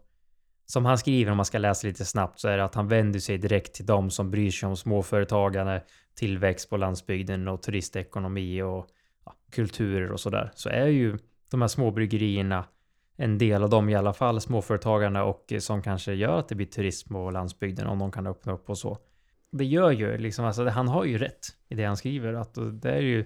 som 0.67 0.85
han 0.85 0.99
skriver 0.99 1.31
om 1.31 1.37
man 1.37 1.47
ska 1.47 1.59
läsa 1.59 1.87
lite 1.87 2.05
snabbt 2.05 2.41
så 2.41 2.49
är 2.49 2.57
det 2.57 2.65
att 2.65 2.75
han 2.75 2.89
vänder 2.89 3.21
sig 3.21 3.39
direkt 3.39 3.75
till 3.75 3.87
de 3.87 4.11
som 4.11 4.31
bryr 4.31 4.51
sig 4.51 4.67
om 4.67 4.77
småföretagande, 4.77 5.83
tillväxt 6.15 6.71
på 6.71 6.77
landsbygden 6.77 7.49
och 7.49 7.63
turistekonomi 7.63 8.63
och 8.63 8.87
ja, 9.25 9.35
kulturer 9.53 10.13
och 10.13 10.21
sådär. 10.21 10.51
Så 10.55 10.69
är 10.69 10.87
ju 10.87 11.19
de 11.51 11.61
här 11.61 11.69
småbryggerierna 11.69 12.65
en 13.17 13.39
del 13.39 13.63
av 13.63 13.71
dem 13.71 13.89
i 13.89 13.95
alla 13.95 14.13
fall, 14.13 14.41
småföretagarna 14.41 15.25
och 15.25 15.53
eh, 15.53 15.59
som 15.59 15.83
kanske 15.83 16.13
gör 16.13 16.39
att 16.39 16.49
det 16.49 16.55
blir 16.55 16.67
turism 16.67 17.15
på 17.15 17.31
landsbygden 17.31 17.87
om 17.87 17.99
de 17.99 18.13
kan 18.13 18.27
öppna 18.27 18.53
upp 18.53 18.71
och 18.71 18.79
så. 18.79 18.99
Det 19.53 19.65
gör 19.65 19.91
ju 19.91 20.19
liksom, 20.19 20.45
alltså 20.45 20.69
han 20.69 20.89
har 20.89 21.05
ju 21.05 21.19
rätt 21.19 21.47
i 21.69 21.75
det 21.75 21.85
han 21.85 21.97
skriver, 21.97 22.33
att 22.33 22.55
det 22.73 22.91
är 22.91 23.01
ju 23.01 23.25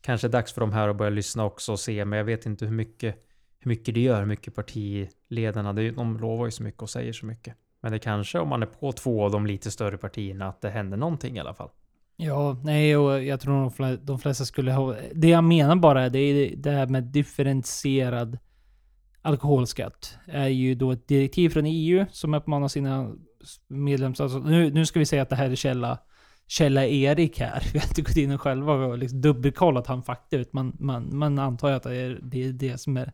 kanske 0.00 0.28
dags 0.28 0.52
för 0.52 0.60
de 0.60 0.72
här 0.72 0.88
att 0.88 0.96
börja 0.96 1.10
lyssna 1.10 1.44
också 1.44 1.72
och 1.72 1.80
se, 1.80 2.04
men 2.04 2.16
jag 2.16 2.24
vet 2.24 2.46
inte 2.46 2.64
hur 2.64 2.72
mycket, 2.72 3.16
hur 3.60 3.68
mycket 3.68 3.94
det 3.94 4.00
gör, 4.00 4.18
hur 4.18 4.26
mycket 4.26 4.54
partiledarna, 4.54 5.72
det, 5.72 5.90
de 5.90 6.18
lovar 6.18 6.44
ju 6.44 6.50
så 6.50 6.62
mycket 6.62 6.82
och 6.82 6.90
säger 6.90 7.12
så 7.12 7.26
mycket. 7.26 7.54
Men 7.82 7.92
det 7.92 7.98
kanske, 7.98 8.38
om 8.38 8.48
man 8.48 8.62
är 8.62 8.66
på 8.66 8.92
två 8.92 9.24
av 9.24 9.30
de 9.30 9.46
lite 9.46 9.70
större 9.70 9.98
partierna, 9.98 10.48
att 10.48 10.60
det 10.60 10.70
händer 10.70 10.96
någonting 10.96 11.36
i 11.36 11.40
alla 11.40 11.54
fall. 11.54 11.70
Ja, 12.16 12.60
nej, 12.64 12.96
och 12.96 13.24
jag 13.24 13.40
tror 13.40 13.96
de 14.06 14.18
flesta 14.18 14.44
skulle 14.44 14.72
ha... 14.72 14.96
Det 15.14 15.28
jag 15.28 15.44
menar 15.44 15.76
bara, 15.76 16.08
det 16.08 16.18
är 16.18 16.56
det 16.56 16.70
här 16.70 16.86
med 16.86 17.04
differentierad 17.04 18.38
alkoholskatt. 19.22 20.18
är 20.26 20.48
ju 20.48 20.74
då 20.74 20.92
ett 20.92 21.08
direktiv 21.08 21.48
från 21.48 21.66
EU 21.66 22.06
som 22.10 22.34
uppmanar 22.34 22.68
sina 22.68 23.12
medlemsstater... 23.68 24.34
Alltså, 24.34 24.50
nu, 24.50 24.70
nu 24.70 24.86
ska 24.86 24.98
vi 24.98 25.06
säga 25.06 25.22
att 25.22 25.28
det 25.28 25.36
här 25.36 25.50
är 25.50 25.54
källa, 25.54 25.98
källa 26.46 26.86
Erik 26.86 27.40
här. 27.40 27.62
Vi 27.72 27.78
har 27.78 27.86
inte 27.86 28.02
gått 28.02 28.16
in 28.16 28.30
och 28.30 28.40
själva 28.40 28.72
och 28.72 28.98
liksom 28.98 29.20
dubbelkollat 29.20 29.86
han 29.86 30.02
fakta 30.02 30.36
ut. 30.36 30.52
Man, 30.52 30.76
man, 30.78 31.18
man 31.18 31.38
antar 31.38 31.68
ju 31.68 31.74
att 31.74 31.82
det 31.82 31.96
är, 31.96 32.20
det 32.22 32.44
är 32.44 32.52
det 32.52 32.78
som 32.78 32.96
är... 32.96 33.12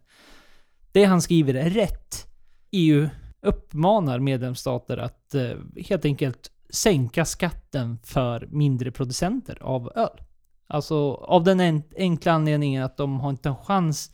Det 0.96 1.04
han 1.04 1.22
skriver 1.22 1.54
är 1.54 1.70
rätt. 1.70 2.26
EU 2.70 3.08
uppmanar 3.42 4.18
medlemsstater 4.18 4.96
att 4.98 5.34
eh, 5.34 5.50
helt 5.88 6.04
enkelt 6.04 6.50
sänka 6.70 7.24
skatten 7.24 7.98
för 8.04 8.48
mindre 8.50 8.90
producenter 8.90 9.62
av 9.62 9.92
öl. 9.94 10.20
Alltså 10.66 11.14
av 11.14 11.44
den 11.44 11.82
enkla 11.96 12.32
anledningen 12.32 12.82
att 12.82 12.96
de 12.96 13.20
har 13.20 13.30
inte 13.30 13.48
en 13.48 13.56
chans 13.56 14.12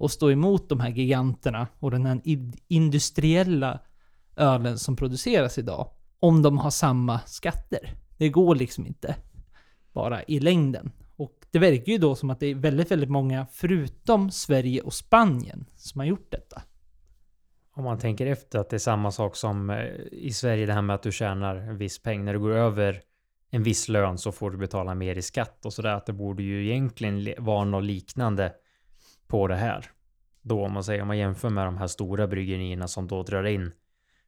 att 0.00 0.10
stå 0.10 0.30
emot 0.30 0.68
de 0.68 0.80
här 0.80 0.90
giganterna 0.90 1.66
och 1.78 1.90
den 1.90 2.06
här 2.06 2.20
industriella 2.68 3.80
ölen 4.36 4.78
som 4.78 4.96
produceras 4.96 5.58
idag. 5.58 5.90
Om 6.20 6.42
de 6.42 6.58
har 6.58 6.70
samma 6.70 7.20
skatter. 7.20 7.90
Det 8.18 8.28
går 8.28 8.54
liksom 8.54 8.86
inte. 8.86 9.16
Bara 9.92 10.22
i 10.22 10.40
längden. 10.40 10.92
Det 11.54 11.60
verkar 11.60 11.92
ju 11.92 11.98
då 11.98 12.14
som 12.14 12.30
att 12.30 12.40
det 12.40 12.46
är 12.46 12.54
väldigt, 12.54 12.90
väldigt 12.90 13.10
många 13.10 13.46
förutom 13.52 14.30
Sverige 14.30 14.80
och 14.80 14.94
Spanien 14.94 15.66
som 15.76 15.98
har 15.98 16.06
gjort 16.06 16.30
detta. 16.30 16.62
Om 17.72 17.84
man 17.84 17.98
tänker 17.98 18.26
efter 18.26 18.58
att 18.58 18.70
det 18.70 18.76
är 18.76 18.78
samma 18.78 19.10
sak 19.10 19.36
som 19.36 19.70
eh, 19.70 19.84
i 20.12 20.32
Sverige, 20.32 20.66
det 20.66 20.72
här 20.72 20.82
med 20.82 20.94
att 20.94 21.02
du 21.02 21.12
tjänar 21.12 21.56
en 21.56 21.78
viss 21.78 22.02
peng. 22.02 22.24
När 22.24 22.32
du 22.32 22.38
går 22.38 22.50
över 22.50 23.00
en 23.50 23.62
viss 23.62 23.88
lön 23.88 24.18
så 24.18 24.32
får 24.32 24.50
du 24.50 24.58
betala 24.58 24.94
mer 24.94 25.16
i 25.16 25.22
skatt 25.22 25.66
och 25.66 25.72
sådär. 25.72 25.94
Att 25.94 26.06
det 26.06 26.12
borde 26.12 26.42
ju 26.42 26.66
egentligen 26.66 27.44
vara 27.44 27.64
något 27.64 27.84
liknande 27.84 28.52
på 29.26 29.46
det 29.46 29.56
här. 29.56 29.90
Då 30.42 30.64
om 30.64 30.72
man 30.72 30.84
säger 30.84 31.02
om 31.02 31.08
man 31.08 31.18
jämför 31.18 31.50
med 31.50 31.66
de 31.66 31.76
här 31.76 31.86
stora 31.86 32.26
bryggerierna 32.26 32.88
som 32.88 33.06
då 33.06 33.22
drar 33.22 33.44
in 33.44 33.72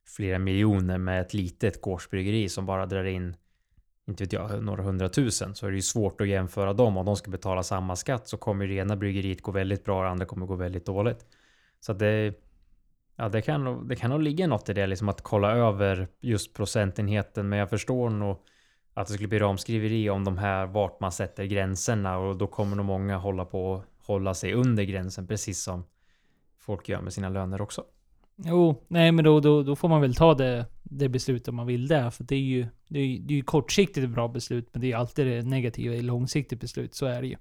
flera 0.04 0.38
miljoner 0.38 0.99
med 0.99 1.21
ett 1.21 1.35
litet 1.35 1.80
gårdsbryggeri 1.80 2.49
som 2.49 2.66
bara 2.66 2.87
drar 2.87 3.04
in 3.04 3.37
inte 4.07 4.25
vet 4.25 4.33
jag, 4.33 4.63
några 4.63 4.83
hundratusen 4.83 5.55
så 5.55 5.67
är 5.67 5.71
det 5.71 5.77
ju 5.77 5.83
svårt 5.83 6.21
att 6.21 6.29
jämföra 6.29 6.73
dem. 6.73 6.97
Om 6.97 7.07
de 7.07 7.17
ska 7.17 7.31
betala 7.31 7.63
samma 7.63 7.97
skatt 7.97 8.29
så 8.29 8.37
kommer 8.37 8.67
det 8.67 8.75
ena 8.75 8.97
bryggeriet 8.97 9.43
gå 9.43 9.53
väldigt 9.53 9.85
bra 9.85 9.99
och 9.99 10.05
det 10.05 10.11
andra 10.11 10.27
kommer 10.27 10.47
gå 10.47 10.55
väldigt 10.55 10.87
dåligt. 10.87 11.27
Så 11.81 11.92
att 11.92 11.99
det, 11.99 12.35
ja, 13.16 13.29
det, 13.29 13.42
kan, 13.42 13.88
det 13.88 13.97
kan 13.97 14.11
nog 14.11 14.23
ligga 14.23 14.47
något 14.47 14.69
i 14.69 14.73
det, 14.73 14.87
liksom 14.87 15.09
att 15.09 15.23
kolla 15.23 15.51
över 15.51 16.09
just 16.21 16.55
procentenheten. 16.55 17.49
Men 17.49 17.59
jag 17.59 17.71
förstår 17.71 18.11
nog 18.11 18.38
att 18.95 19.07
det 19.07 19.12
skulle 19.12 19.29
bli 19.29 19.38
ramskriveri 19.38 20.11
om 20.11 20.25
de 20.25 20.38
här 20.38 20.66
vart 20.66 21.01
man 21.01 21.12
sätter 21.12 21.45
gränserna 21.45 22.19
och 22.19 22.37
då 22.37 22.47
kommer 22.47 22.77
nog 22.77 22.87
många 22.87 23.16
hålla 23.16 23.45
på 23.45 23.83
hålla 24.07 24.35
sig 24.35 24.55
under 24.55 24.83
gränsen 24.83 25.27
precis 25.27 25.62
som 25.62 25.85
folk 26.59 26.88
gör 26.88 27.01
med 27.01 27.12
sina 27.12 27.29
löner 27.29 27.61
också. 27.61 27.85
Jo, 28.44 28.85
nej 28.88 29.12
men 29.12 29.25
då, 29.25 29.40
då, 29.40 29.62
då 29.62 29.77
får 29.77 29.88
man 29.88 30.01
väl 30.01 30.14
ta 30.14 30.35
det, 30.35 30.66
det 30.83 31.09
beslutet 31.09 31.55
man 31.55 31.66
vill 31.66 31.88
där. 31.88 32.11
För 32.11 32.25
det 32.25 32.35
är 32.35 32.40
ju, 32.40 32.66
det 32.88 32.99
är, 32.99 33.18
det 33.18 33.35
är 33.35 33.37
ju 33.37 33.42
kortsiktigt 33.42 34.05
ett 34.05 34.11
bra 34.11 34.29
beslut, 34.29 34.68
men 34.72 34.81
det 34.81 34.92
är 34.92 34.96
alltid 34.96 35.27
det 35.27 35.42
negativa 35.42 35.94
i 35.94 36.03
långsiktigt 36.03 36.61
beslut. 36.61 36.94
Så 36.94 37.07
är 37.07 37.22
det 37.22 37.29
ju. 37.29 37.37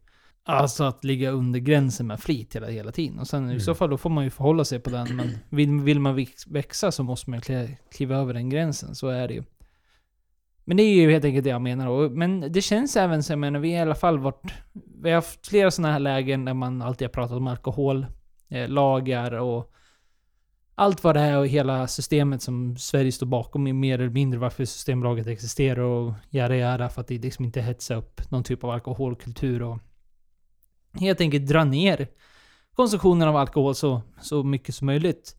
Alltså 0.47 0.83
att 0.83 1.03
ligga 1.03 1.29
under 1.29 1.59
gränsen 1.59 2.07
med 2.07 2.19
flit 2.19 2.55
hela, 2.55 2.67
hela 2.67 2.91
tiden. 2.91 3.19
Och 3.19 3.27
sen 3.27 3.43
mm. 3.43 3.57
i 3.57 3.59
så 3.59 3.71
mm. 3.71 3.75
fall 3.75 3.89
då 3.89 3.97
får 3.97 4.09
man 4.09 4.23
ju 4.23 4.29
förhålla 4.29 4.65
sig 4.65 4.79
på 4.79 4.89
den. 4.89 5.15
Men 5.15 5.29
vill, 5.49 5.79
vill 5.79 5.99
man 5.99 6.25
växa 6.47 6.91
så 6.91 7.03
måste 7.03 7.29
man 7.29 7.41
kliva 7.91 8.15
över 8.15 8.33
den 8.33 8.49
gränsen. 8.49 8.95
Så 8.95 9.07
är 9.07 9.27
det 9.27 9.33
ju. 9.33 9.43
Men 10.65 10.77
det 10.77 10.83
är 10.83 10.93
ju 10.93 11.11
helt 11.11 11.25
enkelt 11.25 11.43
det 11.43 11.49
jag 11.49 11.61
menar. 11.61 12.09
Men 12.09 12.51
det 12.51 12.61
känns 12.61 12.97
även 12.97 13.23
som, 13.23 13.33
jag 13.33 13.39
menar, 13.39 13.59
vi 13.59 13.71
har 13.71 13.77
i 13.77 13.81
alla 13.81 13.95
fall 13.95 14.19
varit... 14.19 14.53
Vi 15.01 15.09
har 15.09 15.15
haft 15.15 15.47
flera 15.47 15.71
sådana 15.71 15.93
här 15.93 15.99
lägen 15.99 16.45
där 16.45 16.53
man 16.53 16.81
alltid 16.81 17.07
har 17.07 17.11
pratat 17.13 17.37
om 17.37 17.47
alkohollagar 17.47 19.33
eh, 19.33 19.39
och 19.39 19.71
allt 20.75 21.03
vad 21.03 21.15
det 21.15 21.21
är 21.21 21.37
och 21.37 21.47
hela 21.47 21.87
systemet 21.87 22.41
som 22.41 22.77
Sverige 22.77 23.11
står 23.11 23.27
bakom 23.27 23.67
är 23.67 23.73
mer 23.73 23.99
eller 23.99 24.09
mindre 24.09 24.39
varför 24.39 24.65
Systembolaget 24.65 25.27
existerar 25.27 25.81
och 25.81 26.13
jära 26.29 26.55
jära 26.55 26.89
för 26.89 27.01
att 27.01 27.07
det 27.07 27.17
liksom 27.17 27.45
inte 27.45 27.61
hetsa 27.61 27.95
upp 27.95 28.31
någon 28.31 28.43
typ 28.43 28.63
av 28.63 28.69
alkoholkultur 28.69 29.61
och 29.61 29.79
helt 30.93 31.21
enkelt 31.21 31.47
dra 31.47 31.63
ner 31.63 32.07
konsumtionen 32.75 33.27
av 33.27 33.35
alkohol 33.35 33.75
så, 33.75 34.01
så 34.21 34.43
mycket 34.43 34.75
som 34.75 34.85
möjligt 34.85 35.35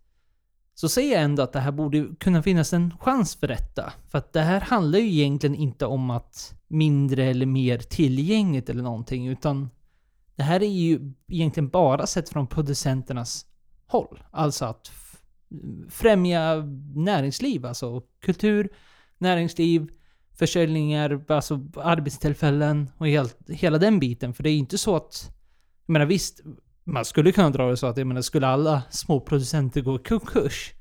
så 0.74 0.88
säger 0.88 1.14
jag 1.14 1.22
ändå 1.22 1.42
att 1.42 1.52
det 1.52 1.60
här 1.60 1.72
borde 1.72 2.06
kunna 2.20 2.42
finnas 2.42 2.72
en 2.72 2.94
chans 3.00 3.36
för 3.36 3.48
detta. 3.48 3.92
För 4.08 4.18
att 4.18 4.32
det 4.32 4.40
här 4.40 4.60
handlar 4.60 4.98
ju 4.98 5.06
egentligen 5.06 5.56
inte 5.56 5.86
om 5.86 6.10
att 6.10 6.54
mindre 6.68 7.24
eller 7.24 7.46
mer 7.46 7.78
tillgängligt 7.78 8.68
eller 8.68 8.82
någonting, 8.82 9.28
utan 9.28 9.70
det 10.36 10.42
här 10.42 10.62
är 10.62 10.68
ju 10.68 11.12
egentligen 11.28 11.68
bara 11.68 12.06
sett 12.06 12.28
från 12.28 12.46
producenternas 12.46 13.46
håll. 13.86 14.22
Alltså 14.30 14.64
att 14.64 14.88
främja 15.90 16.62
näringsliv, 16.94 17.66
alltså 17.66 18.02
kultur, 18.20 18.68
näringsliv, 19.18 19.88
försäljningar, 20.38 21.24
alltså 21.28 21.60
arbetstillfällen 21.76 22.90
och 22.98 23.08
helt, 23.08 23.38
hela 23.48 23.78
den 23.78 23.98
biten. 23.98 24.34
För 24.34 24.42
det 24.42 24.50
är 24.50 24.52
ju 24.52 24.58
inte 24.58 24.78
så 24.78 24.96
att... 24.96 25.30
Jag 25.86 25.92
menar 25.92 26.06
visst, 26.06 26.40
man 26.84 27.04
skulle 27.04 27.32
kunna 27.32 27.50
dra 27.50 27.70
det 27.70 27.76
så 27.76 27.86
att, 27.86 27.96
jag 27.96 28.06
menar, 28.06 28.22
skulle 28.22 28.46
alla 28.46 28.82
små 28.90 29.20
producenter 29.20 29.80
gå 29.80 29.96
i 29.96 29.98
konkurs, 29.98 30.72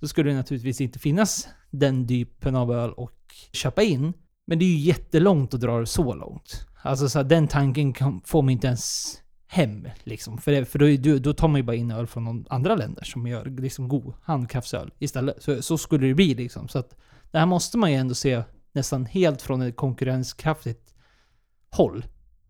då 0.00 0.08
skulle 0.08 0.30
det 0.30 0.36
naturligtvis 0.36 0.80
inte 0.80 0.98
finnas 0.98 1.48
den 1.70 2.08
typen 2.08 2.56
av 2.56 2.72
öl 2.72 2.90
att 2.96 3.10
köpa 3.52 3.82
in. 3.82 4.12
Men 4.46 4.58
det 4.58 4.64
är 4.64 4.68
ju 4.68 4.78
jättelångt 4.78 5.54
att 5.54 5.60
dra 5.60 5.80
det 5.80 5.86
så 5.86 6.14
långt. 6.14 6.66
Alltså 6.82 7.08
så 7.08 7.18
här, 7.18 7.24
den 7.24 7.48
tanken 7.48 7.92
kan, 7.92 8.22
får 8.24 8.42
man 8.42 8.50
inte 8.50 8.66
ens 8.66 9.16
hem. 9.48 9.88
Liksom. 10.04 10.38
För, 10.38 10.52
det, 10.52 10.64
för 10.64 10.78
då, 10.78 11.18
då 11.18 11.32
tar 11.32 11.48
man 11.48 11.56
ju 11.56 11.62
bara 11.62 11.76
in 11.76 11.90
öl 11.90 12.06
från 12.06 12.46
andra 12.50 12.74
länder 12.74 13.04
som 13.04 13.26
gör 13.26 13.44
liksom 13.44 13.88
god 13.88 14.14
handkraftsöl 14.22 14.90
istället. 14.98 15.42
Så, 15.42 15.62
så 15.62 15.78
skulle 15.78 16.06
det 16.06 16.14
bli 16.14 16.34
liksom. 16.34 16.68
Så 16.68 16.78
att 16.78 16.96
det 17.30 17.38
här 17.38 17.46
måste 17.46 17.78
man 17.78 17.92
ju 17.92 17.96
ändå 17.96 18.14
se 18.14 18.42
nästan 18.72 19.06
helt 19.06 19.42
från 19.42 19.62
ett 19.62 19.76
konkurrenskraftigt 19.76 20.94
håll. 21.70 22.04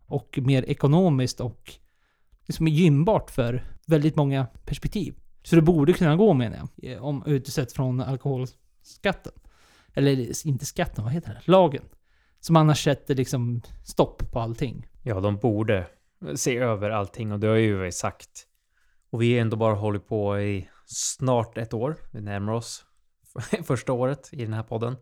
Och 0.07 0.39
mer 0.43 0.63
ekonomiskt 0.63 1.41
och 1.41 1.73
liksom 2.47 2.69
gynnbart 2.69 3.31
för 3.31 3.65
väldigt 3.87 4.17
många 4.17 4.47
perspektiv. 4.47 5.15
Så 5.43 5.57
det 5.57 5.63
borde 5.63 5.93
kunna 5.93 6.17
gå 6.17 6.35
menar 6.35 6.57
jag. 6.57 6.93
Eh, 6.93 7.05
om 7.05 7.23
utsett 7.27 7.73
från 7.73 8.01
alkoholskatten. 8.01 9.33
Eller 9.95 10.47
inte 10.47 10.67
skatten, 10.67 11.05
vad 11.05 11.13
heter 11.13 11.31
det? 11.31 11.51
Lagen. 11.51 11.85
Som 12.41 12.57
annars 12.57 12.85
sätter 12.85 13.15
liksom 13.15 13.63
stopp 13.85 14.31
på 14.33 14.41
allting. 14.41 14.87
Ja, 15.03 15.21
de 15.21 15.37
borde 15.37 15.87
se 16.35 16.57
över 16.57 16.91
allting 16.91 17.33
och 17.33 17.41
det 17.41 17.47
har 17.47 17.57
ju 17.57 17.79
vi 17.79 17.93
sagt. 17.93 18.47
Och 19.11 19.23
vi 19.23 19.35
har 19.35 19.41
ändå 19.41 19.57
bara 19.57 19.75
hållit 19.75 20.09
på 20.09 20.41
i 20.41 20.69
snart 20.87 21.59
ett 21.59 21.75
år. 21.75 21.97
Vi 22.13 22.21
närmar 22.21 22.53
oss 22.53 22.85
första 23.65 23.93
året 23.93 24.29
i 24.33 24.45
den 24.45 24.53
här 24.53 24.63
podden. 24.63 24.97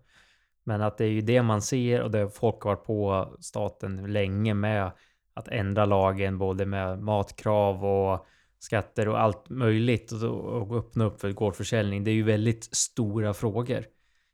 Men 0.64 0.82
att 0.82 0.98
det 0.98 1.04
är 1.04 1.10
ju 1.10 1.20
det 1.20 1.42
man 1.42 1.62
ser 1.62 2.02
och 2.02 2.10
det 2.10 2.30
folk 2.30 2.60
har 2.60 2.70
varit 2.70 2.84
på 2.84 3.28
staten 3.40 4.12
länge 4.12 4.54
med 4.54 4.90
att 5.34 5.48
ändra 5.48 5.84
lagen 5.84 6.38
både 6.38 6.66
med 6.66 7.02
matkrav 7.02 7.84
och 7.84 8.26
skatter 8.58 9.08
och 9.08 9.20
allt 9.20 9.48
möjligt 9.48 10.12
och, 10.12 10.76
öppna 10.76 11.04
upp 11.04 11.20
för 11.20 11.32
gårdförsäljning. 11.32 12.04
Det 12.04 12.10
är 12.10 12.14
ju 12.14 12.22
väldigt 12.22 12.64
stora 12.74 13.34
frågor. 13.34 13.84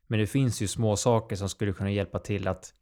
Men 0.07 0.19
det 0.19 0.27
finns 0.27 0.61
ju 0.61 0.67
små 0.67 0.95
saker 0.95 1.35
som 1.35 1.49
skulle 1.49 1.73
kunna 1.73 1.91
hjälpa 1.91 2.19
till 2.19 2.47
att 2.47 2.73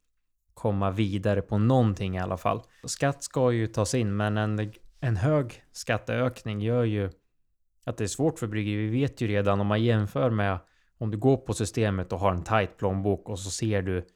komma 0.62 0.91
vidare 0.91 1.41
på 1.41 1.58
någonting 1.58 2.15
i 2.15 2.19
alla 2.19 2.38
fall. 2.38 2.62
Skatt 2.84 3.24
ska 3.24 3.52
ju 3.52 3.67
tas 3.67 3.95
in, 3.95 4.17
men 4.17 4.38
en, 4.38 4.74
en 5.00 5.15
hög 5.15 5.63
skatteökning 5.71 6.62
gör 6.62 6.84
ju 6.84 7.10
att 7.86 7.97
det 7.97 8.04
är 8.04 8.08
svårt 8.08 8.39
för 8.39 8.47
bryggerier. 8.47 8.91
Vi 8.91 9.02
vet 9.02 9.21
ju 9.21 9.28
redan 9.28 9.62
om 9.62 9.67
man 9.67 9.84
jämför 9.84 10.30
med 10.30 10.60
om 10.97 11.12
du 11.12 11.17
går 11.17 11.38
på 11.38 11.54
systemet 11.54 12.13
och 12.13 12.19
har 12.19 12.32
en 12.32 12.43
tight 12.43 12.78
plånbok 12.78 13.30
och 13.30 13.39
så 13.39 13.52
ser 13.52 13.82
du 13.82 14.08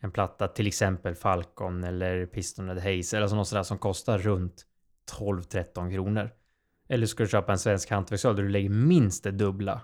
en 0.00 0.12
platta, 0.12 0.48
till 0.48 0.66
exempel 0.66 1.14
Falcon 1.14 1.84
eller 1.84 2.26
Piston 2.26 2.68
eller 2.68 2.82
Hayes 2.82 3.14
eller 3.14 3.34
något 3.34 3.48
sådär 3.48 3.62
som 3.62 3.78
kostar 3.78 4.18
runt 4.18 4.66
12-13 5.18 5.92
kronor. 5.92 6.30
Eller 6.88 7.06
ska 7.06 7.22
du 7.22 7.28
köpa 7.28 7.52
en 7.52 7.58
svensk 7.58 7.90
hantverksöl 7.90 8.36
där 8.36 8.42
du 8.42 8.48
lägger 8.48 8.70
minst 8.70 9.24
det 9.24 9.30
dubbla. 9.30 9.80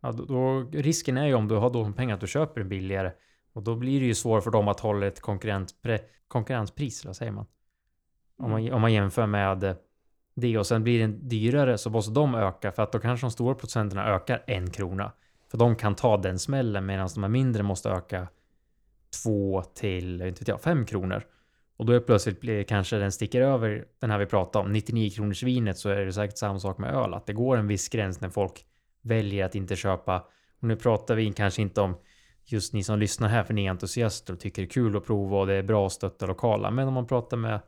Ja, 0.00 0.12
då, 0.12 0.24
då, 0.24 0.70
risken 0.72 1.16
är 1.16 1.26
ju 1.26 1.34
om 1.34 1.48
du 1.48 1.54
har 1.54 1.70
då 1.70 1.92
pengar 1.92 2.14
att 2.14 2.20
du 2.20 2.26
köper 2.26 2.60
en 2.60 2.68
billigare. 2.68 3.12
Och 3.52 3.62
då 3.62 3.76
blir 3.76 4.00
det 4.00 4.06
ju 4.06 4.14
svårt 4.14 4.44
för 4.44 4.50
dem 4.50 4.68
att 4.68 4.80
hålla 4.80 5.06
ett 5.06 5.20
konkurrenspris, 6.28 7.04
eller 7.04 7.12
säger 7.12 7.32
man? 7.32 7.46
Om, 8.36 8.50
man? 8.50 8.72
om 8.72 8.80
man 8.80 8.92
jämför 8.92 9.26
med 9.26 9.76
det 10.34 10.58
och 10.58 10.66
sen 10.66 10.82
blir 10.82 11.00
den 11.00 11.28
dyrare 11.28 11.78
så 11.78 11.90
måste 11.90 12.12
de 12.12 12.34
öka 12.34 12.72
för 12.72 12.82
att 12.82 12.92
då 12.92 12.98
kanske 12.98 13.26
de 13.26 13.30
stora 13.30 13.54
producenterna 13.54 14.06
ökar 14.06 14.44
en 14.46 14.70
krona. 14.70 15.12
För 15.50 15.58
de 15.58 15.76
kan 15.76 15.94
ta 15.94 16.16
den 16.16 16.38
smällen 16.38 16.86
medan 16.86 17.08
de 17.14 17.22
här 17.22 17.30
mindre 17.30 17.62
måste 17.62 17.90
öka 17.90 18.28
två 19.22 19.62
till, 19.62 20.22
inte 20.22 20.40
vet 20.40 20.48
jag, 20.48 20.60
fem 20.60 20.86
kronor. 20.86 21.22
Och 21.76 21.86
då 21.86 21.92
är 21.92 22.00
plötsligt 22.00 22.40
blir, 22.40 22.62
kanske 22.62 22.96
den 22.96 23.12
sticker 23.12 23.40
över 23.40 23.84
den 23.98 24.10
här 24.10 24.18
vi 24.18 24.26
pratade 24.26 24.64
om, 24.64 24.72
99 24.72 25.10
kronors 25.10 25.42
vinet 25.42 25.78
så 25.78 25.88
är 25.88 26.06
det 26.06 26.12
säkert 26.12 26.38
samma 26.38 26.58
sak 26.58 26.78
med 26.78 26.94
öl. 26.94 27.14
Att 27.14 27.26
det 27.26 27.32
går 27.32 27.56
en 27.56 27.66
viss 27.66 27.88
gräns 27.88 28.20
när 28.20 28.28
folk 28.28 28.64
väljer 29.02 29.44
att 29.44 29.54
inte 29.54 29.76
köpa. 29.76 30.20
Och 30.60 30.68
nu 30.68 30.76
pratar 30.76 31.14
vi 31.14 31.32
kanske 31.32 31.62
inte 31.62 31.80
om 31.80 31.94
just 32.44 32.72
ni 32.72 32.84
som 32.84 32.98
lyssnar 32.98 33.28
här 33.28 33.44
för 33.44 33.54
ni 33.54 33.64
är 33.66 33.70
entusiaster 33.70 34.32
och 34.32 34.40
tycker 34.40 34.62
det 34.62 34.66
är 34.66 34.70
kul 34.70 34.96
att 34.96 35.04
prova 35.06 35.38
och 35.38 35.46
det 35.46 35.54
är 35.54 35.62
bra 35.62 35.86
att 35.86 35.92
stötta 35.92 36.26
lokala. 36.26 36.70
Men 36.70 36.88
om 36.88 36.94
man 36.94 37.06
pratar 37.06 37.36
med 37.36 37.60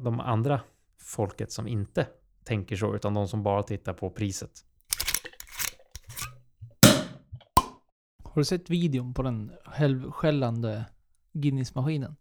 de 0.00 0.20
andra 0.20 0.60
folket 0.98 1.52
som 1.52 1.68
inte 1.68 2.06
tänker 2.44 2.76
så, 2.76 2.94
utan 2.94 3.14
de 3.14 3.28
som 3.28 3.42
bara 3.42 3.62
tittar 3.62 3.92
på 3.92 4.10
priset. 4.10 4.50
Har 8.24 8.40
du 8.40 8.44
sett 8.44 8.70
videon 8.70 9.14
på 9.14 9.22
den 9.22 9.52
självskällande 9.64 10.84
Guinness-maskinen? 11.32 12.16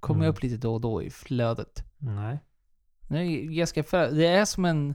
Kommer 0.00 0.20
Mm. 0.24 0.30
upp 0.30 0.42
lite 0.42 0.56
då 0.56 0.74
och 0.74 0.80
då 0.80 1.02
i 1.02 1.10
flödet. 1.10 1.84
Nej. 1.98 2.38
Det 3.08 3.18
är 3.18 3.42
ganska 3.42 3.82
för, 3.82 4.10
Det 4.10 4.26
är 4.26 4.44
som 4.44 4.64
en... 4.64 4.94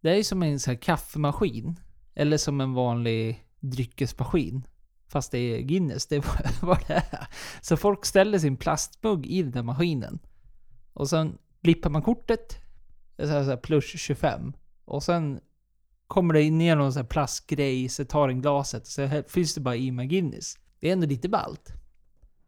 Det 0.00 0.18
är 0.18 0.22
som 0.22 0.42
en 0.42 0.60
sån 0.60 0.70
här 0.74 0.80
kaffemaskin. 0.80 1.76
Eller 2.14 2.36
som 2.36 2.60
en 2.60 2.74
vanlig 2.74 3.47
dryckesmaskin. 3.60 4.66
Fast 5.08 5.32
det 5.32 5.38
är 5.38 5.60
Guinness, 5.60 6.06
det 6.06 6.24
vad 6.62 6.78
det 6.86 6.94
är. 6.94 7.28
Så 7.60 7.76
folk 7.76 8.04
ställer 8.04 8.38
sin 8.38 8.56
plastmugg 8.56 9.26
i 9.26 9.42
den 9.42 9.52
där 9.52 9.62
maskinen. 9.62 10.18
Och 10.92 11.08
sen 11.08 11.38
blippar 11.62 11.90
man 11.90 12.02
kortet. 12.02 12.58
Så 13.18 13.56
plus 13.56 13.84
25. 13.84 14.52
Och 14.84 15.02
sen 15.02 15.40
kommer 16.06 16.34
det 16.34 16.50
ner 16.50 16.76
någon 16.76 16.92
sån 16.92 17.02
här 17.02 17.08
plastgrej, 17.08 17.88
så 17.88 18.04
tar 18.04 18.28
den 18.28 18.42
glaset. 18.42 18.86
Så 18.86 19.22
fylls 19.28 19.54
det 19.54 19.60
bara 19.60 19.76
i 19.76 19.90
med 19.90 20.08
Guinness. 20.10 20.54
Det 20.80 20.88
är 20.88 20.92
ändå 20.92 21.06
lite 21.06 21.28
ballt. 21.28 21.72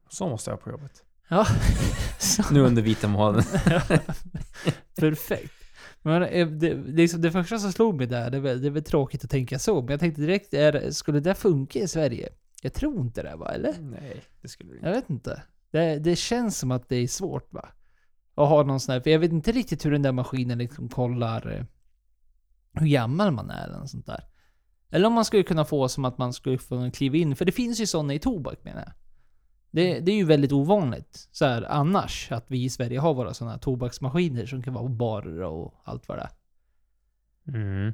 Så 0.08 0.28
måste 0.28 0.50
jag 0.50 0.60
på 0.60 0.70
jobbet. 0.70 1.04
Ja. 1.28 1.46
Nu 2.50 2.60
under 2.60 2.82
vita 2.82 3.08
månaden. 3.08 3.44
Perfekt. 4.96 5.59
Men 6.02 6.22
eh, 6.22 6.46
det, 6.48 6.74
liksom 6.74 7.20
det 7.20 7.30
första 7.32 7.58
som 7.58 7.72
slog 7.72 7.94
mig 7.94 8.06
där, 8.06 8.30
det 8.30 8.36
är, 8.36 8.40
väl, 8.40 8.60
det 8.60 8.66
är 8.68 8.70
väl 8.70 8.82
tråkigt 8.84 9.24
att 9.24 9.30
tänka 9.30 9.58
så, 9.58 9.82
men 9.82 9.90
jag 9.90 10.00
tänkte 10.00 10.20
direkt, 10.20 10.54
är, 10.54 10.72
det- 10.72 10.92
skulle 10.94 11.20
det 11.20 11.34
funka 11.34 11.78
i 11.78 11.88
Sverige? 11.88 12.28
Jag 12.62 12.72
tror 12.74 13.00
inte 13.00 13.22
det 13.22 13.36
va, 13.36 13.48
eller? 13.52 13.74
Nej, 13.80 14.22
det 14.42 14.48
skulle 14.48 14.72
du 14.72 14.78
Jag 14.82 14.90
vet 14.92 15.10
inte. 15.10 15.42
Det, 15.70 15.98
det 15.98 16.16
känns 16.16 16.58
som 16.58 16.70
att 16.70 16.88
det 16.88 16.96
är 16.96 17.06
svårt 17.06 17.52
va? 17.52 17.68
Att 18.34 18.48
ha 18.48 18.62
någon 18.62 18.80
sån 18.80 18.92
här, 18.92 19.00
för 19.00 19.10
jag 19.10 19.18
vet 19.18 19.32
inte 19.32 19.52
riktigt 19.52 19.84
hur 19.84 19.90
den 19.90 20.02
där 20.02 20.12
maskinen 20.12 20.58
liksom 20.58 20.88
kollar 20.88 21.52
eh, 21.56 21.64
hur 22.80 22.86
gammal 22.86 23.32
man 23.32 23.50
är 23.50 23.68
eller 23.68 23.86
sånt 23.86 24.06
där. 24.06 24.24
Eller 24.90 25.06
om 25.06 25.12
man 25.12 25.24
skulle 25.24 25.42
kunna 25.42 25.64
få 25.64 25.88
som 25.88 26.04
att 26.04 26.18
man 26.18 26.32
skulle 26.32 26.58
få 26.58 26.90
kliva 26.90 27.16
in, 27.16 27.36
för 27.36 27.44
det 27.44 27.52
finns 27.52 27.80
ju 27.80 27.86
sådana 27.86 28.14
i 28.14 28.18
tobak 28.18 28.64
menar 28.64 28.80
jag. 28.80 28.92
Det, 29.70 30.00
det 30.00 30.12
är 30.12 30.16
ju 30.16 30.24
väldigt 30.24 30.52
ovanligt 30.52 31.28
så 31.32 31.44
här, 31.44 31.62
annars 31.62 32.32
att 32.32 32.44
vi 32.48 32.64
i 32.64 32.70
Sverige 32.70 32.98
har 32.98 33.14
våra 33.14 33.34
sådana 33.34 33.58
tobaksmaskiner 33.58 34.46
som 34.46 34.62
kan 34.62 34.74
vara 34.74 34.84
på 34.84 34.88
barer 34.88 35.40
och 35.42 35.74
allt 35.84 36.08
vad 36.08 36.18
det 36.18 36.22
är. 36.22 36.30
Mm. 37.56 37.92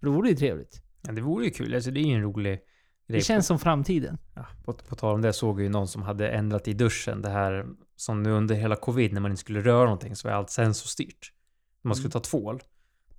Det 0.00 0.08
vore 0.08 0.28
ju 0.28 0.36
trevligt. 0.36 0.82
Ja, 1.02 1.12
det 1.12 1.20
vore 1.20 1.44
ju 1.44 1.50
kul. 1.50 1.74
Alltså, 1.74 1.90
det 1.90 2.00
är 2.00 2.04
ju 2.04 2.14
en 2.14 2.22
rolig 2.22 2.52
grej. 2.52 2.64
Det 3.06 3.20
känns 3.20 3.46
som 3.46 3.58
framtiden. 3.58 4.18
Ja, 4.34 4.46
på, 4.64 4.72
på 4.72 4.94
tal 4.96 5.14
om 5.14 5.22
det 5.22 5.32
såg 5.32 5.58
jag 5.60 5.62
ju 5.64 5.68
någon 5.68 5.88
som 5.88 6.02
hade 6.02 6.28
ändrat 6.30 6.68
i 6.68 6.72
duschen. 6.74 7.22
Det 7.22 7.30
här 7.30 7.66
som 7.96 8.22
nu 8.22 8.30
under 8.30 8.54
hela 8.54 8.76
covid 8.76 9.12
när 9.12 9.20
man 9.20 9.30
inte 9.30 9.40
skulle 9.40 9.60
röra 9.60 9.84
någonting 9.84 10.16
så 10.16 10.28
var 10.28 10.34
allt 10.34 10.50
sensorstyrt. 10.50 11.32
Man 11.82 11.94
skulle 11.96 12.10
ta 12.10 12.20
tvål. 12.20 12.62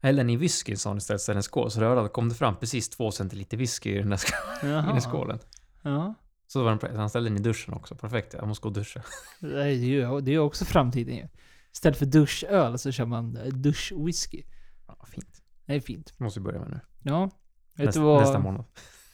Hällde 0.02 0.20
den 0.20 0.30
i 0.30 0.38
whisky 0.38 0.76
sa 0.76 0.90
han 0.90 0.98
istället 0.98 1.22
för 1.24 1.36
en 1.36 1.44
skål. 1.44 1.72
Så 1.72 1.80
rörde 1.82 2.10
kom 2.10 2.30
det 2.30 2.36
fram 2.36 2.56
precis 2.56 2.90
två 2.90 3.12
centiliter 3.12 3.58
whisky 3.58 3.96
i 3.96 3.98
den 3.98 4.10
där 4.10 4.18
sk- 4.18 4.66
i 4.90 4.92
den 4.92 5.02
skålen. 5.02 5.40
Ja. 5.82 6.14
Så 6.52 6.64
var 6.64 6.76
den, 6.82 6.96
han 6.98 7.10
ställde 7.10 7.30
den 7.30 7.38
i 7.38 7.42
duschen 7.42 7.74
också. 7.74 7.96
Perfekt, 7.96 8.34
jag 8.34 8.48
måste 8.48 8.62
gå 8.64 8.68
och 8.70 8.74
duscha. 8.74 9.04
Det 9.40 9.62
är 9.64 9.68
ju 9.68 10.22
det 10.22 10.32
är 10.34 10.40
också 10.40 10.66
framtiden 10.66 11.16
ju. 11.16 11.28
Istället 11.74 11.98
för 11.98 12.06
duschöl 12.06 12.78
så 12.80 12.92
kör 12.92 13.06
man 13.06 13.38
eh, 13.38 13.46
duschwhisky. 13.54 14.44
Ja, 14.88 15.06
fint. 15.08 15.42
Det 15.66 15.76
är 15.76 15.80
fint. 15.80 16.14
Måste 16.20 16.40
vi 16.40 16.44
börja 16.44 16.60
med 16.60 16.70
nu. 16.70 16.80
Ja. 17.04 17.30
Vet, 17.76 17.86
Nästa, 17.86 18.00
du 18.00 18.06
vad, 18.06 18.22
nästa 18.22 18.40
månad. 18.40 18.66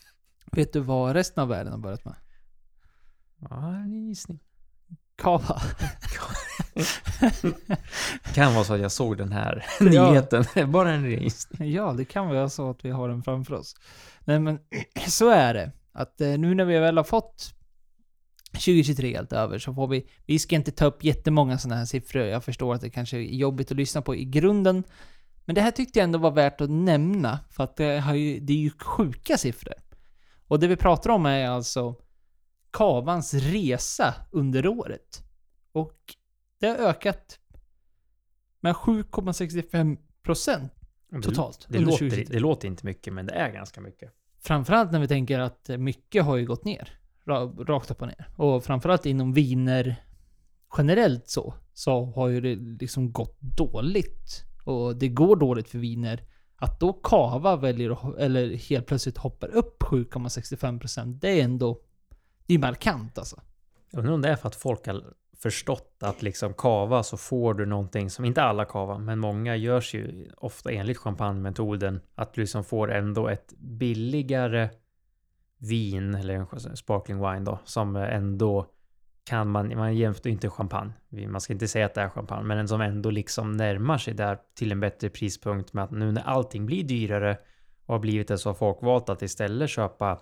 vet 0.52 0.74
du 0.74 0.80
vad 0.80 1.14
resten 1.14 1.42
av 1.42 1.48
världen 1.50 1.72
har 1.72 1.80
börjat 1.80 2.06
med? 2.06 2.16
Ja, 3.50 3.76
en 3.76 4.08
gissning. 4.08 4.40
Kava. 5.16 5.62
Kan 8.34 8.54
vara 8.54 8.64
så 8.64 8.74
att 8.74 8.80
jag 8.80 8.92
såg 8.92 9.18
den 9.18 9.32
här 9.32 9.66
Ja. 9.80 10.10
nyheten. 10.12 10.72
Bara 10.72 10.92
en 10.92 11.06
gissning. 11.12 11.72
Ja, 11.72 11.94
det 11.94 12.06
kan 12.06 12.28
vara 12.28 12.50
så 12.50 12.70
att 12.70 12.86
vi 12.86 12.90
har 12.90 13.10
den 13.10 13.24
framför 13.24 13.54
oss. 13.54 13.76
Nej 14.26 14.40
men, 14.40 14.60
så 15.08 15.30
är 15.30 15.54
det. 15.54 15.72
Att 15.96 16.22
eh, 16.22 16.38
nu 16.38 16.56
när 16.56 16.66
vi 16.66 16.80
väl 16.80 16.98
har 16.98 17.04
fått 17.04 17.54
2023 18.52 19.16
helt 19.16 19.34
över 19.34 19.60
så 19.60 19.74
får 19.74 19.88
vi, 19.88 20.08
vi 20.26 20.40
ska 20.40 20.56
inte 20.56 20.72
ta 20.72 20.86
upp 20.86 21.04
jättemånga 21.04 21.58
sådana 21.58 21.78
här 21.78 21.86
siffror. 21.86 22.24
Jag 22.24 22.44
förstår 22.44 22.74
att 22.74 22.82
det 22.82 22.90
kanske 22.90 23.18
är 23.18 23.22
jobbigt 23.22 23.72
att 23.72 23.78
lyssna 23.78 24.02
på 24.02 24.16
i 24.16 24.26
grunden. 24.26 24.84
Men 25.46 25.56
det 25.56 25.62
här 25.62 25.72
tyckte 25.72 26.00
jag 26.00 26.04
ändå 26.04 26.20
var 26.20 26.32
värt 26.32 26.62
att 26.62 26.70
nämna, 26.70 27.40
för 27.50 27.64
att 27.64 27.76
det, 27.76 28.00
har 28.00 28.14
ju, 28.14 28.40
det 28.40 28.54
är 28.54 28.58
ju 28.58 28.70
sjuka 28.70 29.38
siffror. 29.38 29.74
Och 30.48 30.60
det 30.60 30.68
vi 30.68 30.76
pratar 30.76 31.10
om 31.10 31.26
är 31.26 31.48
alltså 31.48 31.96
Kavans 32.72 33.34
resa 33.34 34.14
under 34.32 34.68
året. 34.68 35.24
Och 35.72 36.00
det 36.60 36.68
har 36.68 36.76
ökat 36.76 37.40
med 38.60 38.74
7,65 38.76 39.98
procent 40.24 40.74
totalt 41.22 41.66
Det 41.70 41.78
under 41.78 41.92
låter, 41.92 41.98
2023. 41.98 42.34
det 42.34 42.40
låter 42.40 42.68
inte 42.68 42.86
mycket, 42.86 43.14
men 43.14 43.26
det 43.26 43.34
är 43.34 43.52
ganska 43.52 43.82
mycket. 43.82 44.12
Framförallt 44.46 44.92
när 44.92 45.00
vi 45.00 45.08
tänker 45.08 45.40
att 45.40 45.70
mycket 45.78 46.24
har 46.24 46.36
ju 46.36 46.46
gått 46.46 46.66
ner. 46.66 47.00
Rakt 47.68 47.92
upp 47.92 48.02
och 48.02 48.08
ner. 48.08 48.30
Och 48.36 48.64
framförallt 48.64 49.06
inom 49.06 49.34
viner 49.34 50.06
generellt 50.78 51.30
så, 51.30 51.54
så 51.74 52.06
har 52.06 52.28
ju 52.28 52.42
det 52.42 52.56
liksom 52.56 53.12
gått 53.12 53.42
dåligt. 53.42 54.44
Och 54.66 54.96
det 54.96 55.08
går 55.08 55.36
dåligt 55.36 55.70
för 55.70 55.78
viner. 55.78 56.24
Att 56.56 56.80
då 56.80 56.94
Kava 56.94 57.56
väljer 57.56 57.90
att, 57.90 58.18
eller 58.18 58.56
helt 58.56 58.86
plötsligt 58.86 59.18
hoppar 59.18 59.48
upp 59.48 59.84
7,65% 59.84 61.20
det 61.22 61.40
är 61.40 61.44
ändå, 61.44 61.82
det 62.46 62.54
är 62.54 62.60
markant 62.60 63.18
alltså. 63.18 63.42
Jag 63.92 64.00
undrar 64.00 64.14
om 64.14 64.22
det 64.22 64.30
är 64.30 64.36
för 64.36 64.48
att 64.48 64.56
folk 64.56 64.88
har 64.88 65.14
förstått 65.46 66.04
att 66.04 66.22
liksom 66.22 66.54
kava 66.54 67.04
så 67.04 67.18
får 67.18 67.54
du 67.54 67.66
någonting 67.66 68.10
som 68.10 68.26
inte 68.26 68.44
alla 68.44 68.66
kava, 68.66 68.98
men 68.98 69.20
många 69.20 69.56
görs 69.56 69.94
ju 69.94 70.32
ofta 70.38 70.72
enligt 70.72 70.98
champagnemetoden 70.98 72.02
att 72.16 72.34
du 72.34 72.42
liksom 72.42 72.64
får 72.64 72.92
ändå 72.92 73.28
ett 73.28 73.54
billigare 73.58 74.70
vin 75.58 76.16
eller 76.16 76.34
en 76.70 76.78
sparkling 76.78 77.18
wine 77.18 77.40
då 77.40 77.60
som 77.64 77.96
ändå 77.96 78.66
kan 79.24 79.50
man, 79.50 79.78
man 79.78 79.96
jämför 79.96 80.30
inte 80.30 80.50
champagne, 80.50 80.94
man 81.28 81.42
ska 81.42 81.54
inte 81.54 81.68
säga 81.68 81.86
att 81.86 81.94
det 81.94 82.02
är 82.02 82.10
champagne, 82.10 82.44
men 82.44 82.58
en 82.58 82.68
som 82.68 82.82
ändå 82.82 83.10
liksom 83.10 83.52
närmar 83.52 83.98
sig 83.98 84.14
där 84.14 84.38
till 84.56 84.72
en 84.72 84.80
bättre 84.80 85.10
prispunkt 85.10 85.74
med 85.74 85.84
att 85.84 85.92
nu 85.92 86.12
när 86.12 86.22
allting 86.22 86.66
blir 86.66 86.84
dyrare 86.84 87.38
och 87.86 87.94
har 87.94 88.00
blivit 88.00 88.28
det 88.28 88.38
så 88.38 88.50
har 88.50 88.54
folk 88.54 88.82
valt 88.82 89.10
att 89.10 89.22
istället 89.22 89.70
köpa 89.70 90.20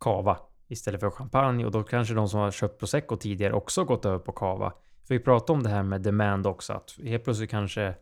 kava 0.00 0.38
istället 0.74 1.00
för 1.00 1.10
champagne 1.10 1.64
och 1.64 1.70
då 1.70 1.82
kanske 1.82 2.14
de 2.14 2.28
som 2.28 2.40
har 2.40 2.50
köpt 2.50 2.78
prosecco 2.78 3.16
tidigare 3.16 3.52
också 3.52 3.84
gått 3.84 4.04
över 4.04 4.18
på 4.18 4.32
cava. 4.32 4.72
För 5.04 5.14
vi 5.14 5.20
pratade 5.20 5.52
om 5.52 5.62
det 5.62 5.68
här 5.68 5.82
med 5.82 6.00
demand 6.02 6.46
också, 6.46 6.72
att 6.72 6.94
helt 7.04 7.24
plötsligt 7.24 7.50
kanske 7.50 7.94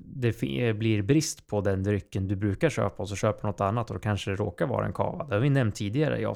det 0.00 0.32
fi- 0.32 0.72
blir 0.72 1.02
brist 1.02 1.46
på 1.46 1.60
den 1.60 1.82
drycken 1.82 2.28
du 2.28 2.36
brukar 2.36 2.70
köpa 2.70 3.02
och 3.02 3.08
så 3.08 3.16
köper 3.16 3.48
något 3.48 3.60
annat 3.60 3.90
och 3.90 3.96
då 3.96 4.00
kanske 4.00 4.30
det 4.30 4.36
råkar 4.36 4.66
vara 4.66 4.86
en 4.86 4.92
cava. 4.92 5.24
Det 5.26 5.34
har 5.34 5.40
vi 5.40 5.50
nämnt 5.50 5.74
tidigare 5.74 6.20
i, 6.20 6.34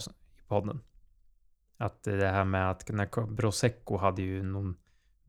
podden. 0.49 0.81
Att 1.77 2.03
det 2.03 2.27
här 2.29 2.45
med 2.45 2.71
att 2.71 2.89
när 2.89 3.37
prosecco 3.37 3.97
hade 3.97 4.23
ju 4.23 4.43
någon 4.43 4.77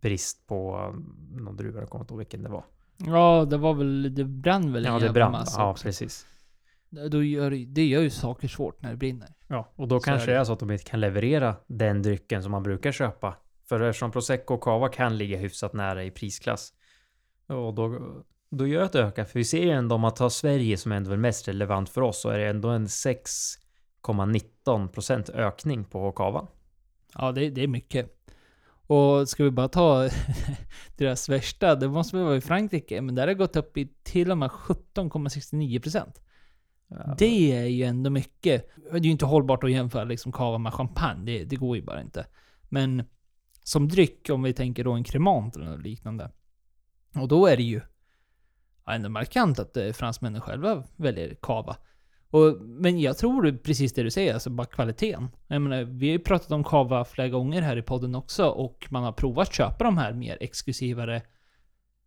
brist 0.02 0.48
på 0.48 0.92
någon 1.32 1.58
druva, 1.58 1.80
jag 1.80 1.90
kommer 1.90 2.04
inte 2.04 2.14
ihåg 2.14 2.20
vilken 2.20 2.44
det 2.44 2.50
var. 2.50 2.64
Ja, 2.98 3.46
det 3.50 3.58
var 3.58 3.74
väl, 3.74 4.16
det 4.16 4.24
brann 4.24 4.74
väl 4.74 4.86
Ja, 4.86 5.00
det 5.00 5.10
brann. 5.10 5.46
Ja, 5.58 5.76
precis. 5.84 6.26
Då 7.10 7.24
gör, 7.24 7.52
det- 7.68 7.86
gör 7.86 8.02
ju 8.02 8.10
saker 8.10 8.48
svårt 8.48 8.82
när 8.82 8.90
det 8.92 8.98
brinner. 8.98 9.30
Ja, 9.48 9.72
och 9.76 9.88
då 9.88 10.00
Så 10.00 10.04
kanske 10.06 10.32
är 10.32 10.36
det 10.36 10.40
är 10.40 10.44
så 10.44 10.54
att 10.54 10.60
de 10.60 10.72
inte 10.72 10.84
kan 10.84 11.00
leverera 11.00 11.56
den 11.68 12.02
drycken 12.02 12.44
som 12.44 12.52
man 12.52 12.64
brukar 12.64 12.92
köpa. 12.92 13.38
För 13.70 13.82
eftersom 13.82 14.12
prosecco 14.12 14.54
och 14.54 14.62
cava 14.64 14.90
kan 14.90 15.18
ligga 15.18 15.38
hyfsat 15.38 15.74
nära 15.74 16.04
i 16.04 16.12
prisklass. 16.12 16.74
Och 17.48 17.74
då, 17.74 18.00
då 18.52 18.68
gör 18.68 18.80
det 18.80 18.86
att 18.86 18.92
det 18.94 19.00
ökar. 19.02 19.26
För 19.26 19.40
vi 19.40 19.46
ser 19.46 19.64
ju 19.64 19.70
ändå 19.70 19.96
om 19.96 20.02
man 20.02 20.14
tar 20.14 20.30
Sverige 20.30 20.78
som 20.78 20.92
ändå 20.92 21.12
är 21.12 21.18
mest 21.18 21.48
relevant 21.48 21.90
för 21.90 22.02
oss 22.02 22.22
så 22.22 22.30
är 22.30 22.38
det 22.40 22.48
ändå 22.48 22.70
en 22.70 22.88
6,19% 22.88 25.32
ökning 25.36 25.84
på 25.84 26.12
cava. 26.12 26.48
Ja, 27.16 27.32
det, 27.32 27.50
det 27.50 27.64
är 27.64 27.68
mycket. 27.68 28.18
Och 28.88 29.30
ska 29.30 29.44
vi 29.44 29.52
bara 29.52 29.68
ta 29.68 30.10
deras 30.98 31.30
värsta, 31.30 31.76
det 31.76 31.88
måste 31.88 32.16
väl 32.16 32.26
vara 32.26 32.38
i 32.38 32.42
Frankrike, 32.42 33.02
men 33.02 33.16
där 33.16 33.22
har 33.22 33.28
det 33.28 33.34
gått 33.34 33.56
upp 33.56 33.78
i 33.78 33.88
till 34.04 34.32
och 34.32 34.38
med 34.38 34.50
17,69%. 34.50 36.12
Ja, 36.92 37.16
Det 37.18 37.54
är 37.54 37.66
ju 37.66 37.84
ändå 37.84 38.10
mycket. 38.10 38.70
Det 38.92 38.98
är 38.98 39.02
ju 39.02 39.12
inte 39.12 39.26
hållbart 39.26 39.64
att 39.64 39.72
jämföra 39.72 40.04
liksom 40.04 40.32
cava 40.32 40.58
med 40.58 40.74
champagne, 40.74 41.26
det, 41.26 41.46
det 41.46 41.56
går 41.56 41.76
ju 41.76 41.82
bara 41.84 42.02
inte. 42.02 42.26
Men 42.70 43.04
som 43.64 43.88
dryck, 43.88 44.30
om 44.30 44.44
vi 44.44 44.54
tänker 44.54 44.84
då 44.84 44.92
en 44.92 45.04
cremant 45.04 45.56
eller 45.56 45.66
något 45.66 45.82
liknande. 45.82 46.32
Och 47.16 47.28
då 47.28 47.48
är 47.48 47.58
det 47.58 47.64
ju 47.64 47.82
ändå 48.88 49.10
markant 49.10 49.60
att 49.60 49.78
eh, 49.78 49.92
fransmännen 49.92 50.42
själva 50.42 50.84
väljer 50.96 51.36
cava. 51.36 51.76
Och, 52.30 52.58
men 52.62 53.00
jag 53.00 53.18
tror 53.18 53.58
precis 53.58 53.94
det 53.94 54.04
du 54.04 54.12
säger, 54.12 54.34
alltså 54.34 54.50
bara 54.50 54.68
kvaliteten. 54.68 55.30
Jag 55.48 55.62
menar, 55.62 55.84
vi 55.84 56.08
har 56.08 56.14
ju 56.14 56.20
pratat 56.20 56.52
om 56.52 56.64
cava 56.64 57.06
flera 57.06 57.30
gånger 57.30 57.62
här 57.62 57.78
i 57.78 57.82
podden 57.82 58.16
också 58.16 58.46
och 58.46 58.88
man 58.90 59.04
har 59.04 59.12
provat 59.12 59.48
att 59.48 59.54
köpa 59.54 59.84
de 59.84 59.98
här 59.98 60.14
mer 60.14 60.38
exklusivare. 60.42 61.22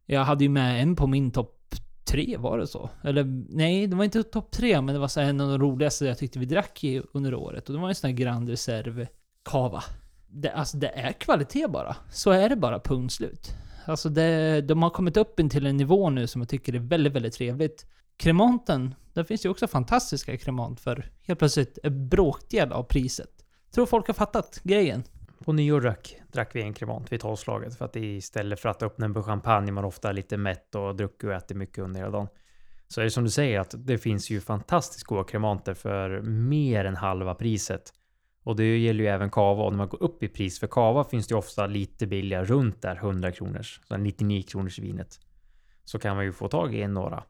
Jag 0.06 0.24
hade 0.24 0.44
ju 0.44 0.50
med 0.50 0.82
en 0.82 0.96
på 0.96 1.06
min 1.06 1.30
topp 1.30 1.74
tre, 2.04 2.36
var 2.36 2.58
det 2.58 2.66
så? 2.66 2.90
Eller 3.02 3.24
nej, 3.48 3.86
det 3.86 3.96
var 3.96 4.04
inte 4.04 4.22
topp 4.22 4.50
tre, 4.50 4.80
men 4.80 4.94
det 4.94 5.00
var 5.00 5.08
så 5.08 5.20
en 5.20 5.40
av 5.40 5.48
de 5.48 5.58
roligaste 5.58 6.06
jag 6.06 6.18
tyckte 6.18 6.38
vi 6.38 6.46
drack 6.46 6.84
i 6.84 7.02
under 7.12 7.34
året. 7.34 7.68
Och 7.68 7.74
det 7.74 7.80
var 7.80 7.88
en 7.88 7.94
sån 7.94 8.10
här 8.10 8.16
Grand 8.16 8.48
Reserve 8.48 9.08
Cava. 9.42 9.84
Det, 10.28 10.50
alltså 10.50 10.76
det 10.76 10.88
är 10.88 11.12
kvalitet 11.12 11.68
bara. 11.68 11.96
Så 12.10 12.30
är 12.30 12.48
det 12.48 12.56
bara, 12.56 12.80
punkt 12.80 13.12
slut. 13.12 13.54
Alltså 13.86 14.08
det, 14.08 14.60
de 14.60 14.82
har 14.82 14.90
kommit 14.90 15.16
upp 15.16 15.40
in 15.40 15.50
till 15.50 15.66
en 15.66 15.76
nivå 15.76 16.10
nu 16.10 16.26
som 16.26 16.40
jag 16.40 16.48
tycker 16.48 16.74
är 16.74 16.78
väldigt, 16.78 17.12
väldigt 17.12 17.34
trevligt. 17.34 17.86
Cremanten, 18.16 18.94
där 19.12 19.24
finns 19.24 19.44
ju 19.44 19.48
också 19.48 19.66
fantastiska 19.66 20.36
Cremant 20.36 20.80
för 20.80 21.10
helt 21.22 21.38
plötsligt 21.38 21.78
en 21.82 22.08
bråkdel 22.08 22.72
av 22.72 22.82
priset. 22.82 23.30
Tror 23.74 23.86
folk 23.86 24.06
har 24.06 24.14
fattat 24.14 24.60
grejen. 24.62 25.02
På 25.38 25.52
nyår 25.52 25.80
drack, 25.80 26.20
drack 26.32 26.56
vi 26.56 26.62
en 26.62 26.74
kremant 26.74 27.12
vid 27.12 27.20
tolvslaget 27.20 27.78
för 27.78 27.84
att 27.84 27.92
det 27.92 28.00
är 28.00 28.16
istället 28.16 28.60
för 28.60 28.68
att 28.68 28.82
öppna 28.82 29.06
en 29.06 29.22
champagne 29.22 29.72
man 29.72 29.84
ofta 29.84 30.08
är 30.08 30.12
lite 30.12 30.36
mätt 30.36 30.74
och 30.74 30.96
druckit 30.96 31.24
och 31.24 31.32
ätit 31.32 31.56
mycket 31.56 31.78
under 31.78 32.00
hela 32.00 32.10
dagen. 32.10 32.28
Så 32.88 33.00
är 33.00 33.04
det 33.04 33.10
som 33.10 33.24
du 33.24 33.30
säger 33.30 33.60
att 33.60 33.74
det 33.78 33.98
finns 33.98 34.30
ju 34.30 34.40
fantastiskt 34.40 35.04
goda 35.04 35.24
kremanter 35.24 35.74
för 35.74 36.20
mer 36.22 36.84
än 36.84 36.96
halva 36.96 37.34
priset. 37.34 37.92
Och 38.44 38.56
det 38.56 38.78
gäller 38.78 39.04
ju 39.04 39.10
även 39.10 39.30
kava 39.30 39.62
och 39.62 39.72
när 39.72 39.78
man 39.78 39.88
går 39.88 40.02
upp 40.02 40.22
i 40.22 40.28
pris 40.28 40.60
för 40.60 40.66
kava 40.66 41.04
finns 41.04 41.26
det 41.26 41.32
ju 41.32 41.38
ofta 41.38 41.66
lite 41.66 42.06
billigare 42.06 42.44
runt 42.44 42.82
där 42.82 42.96
100 42.96 43.32
kronors, 43.32 43.80
så 43.88 43.96
99 43.96 44.42
kronors 44.42 44.78
vinet. 44.78 45.20
Så 45.84 45.98
kan 45.98 46.16
man 46.16 46.24
ju 46.24 46.32
få 46.32 46.48
tag 46.48 46.74
i 46.74 46.86
några 46.86 47.24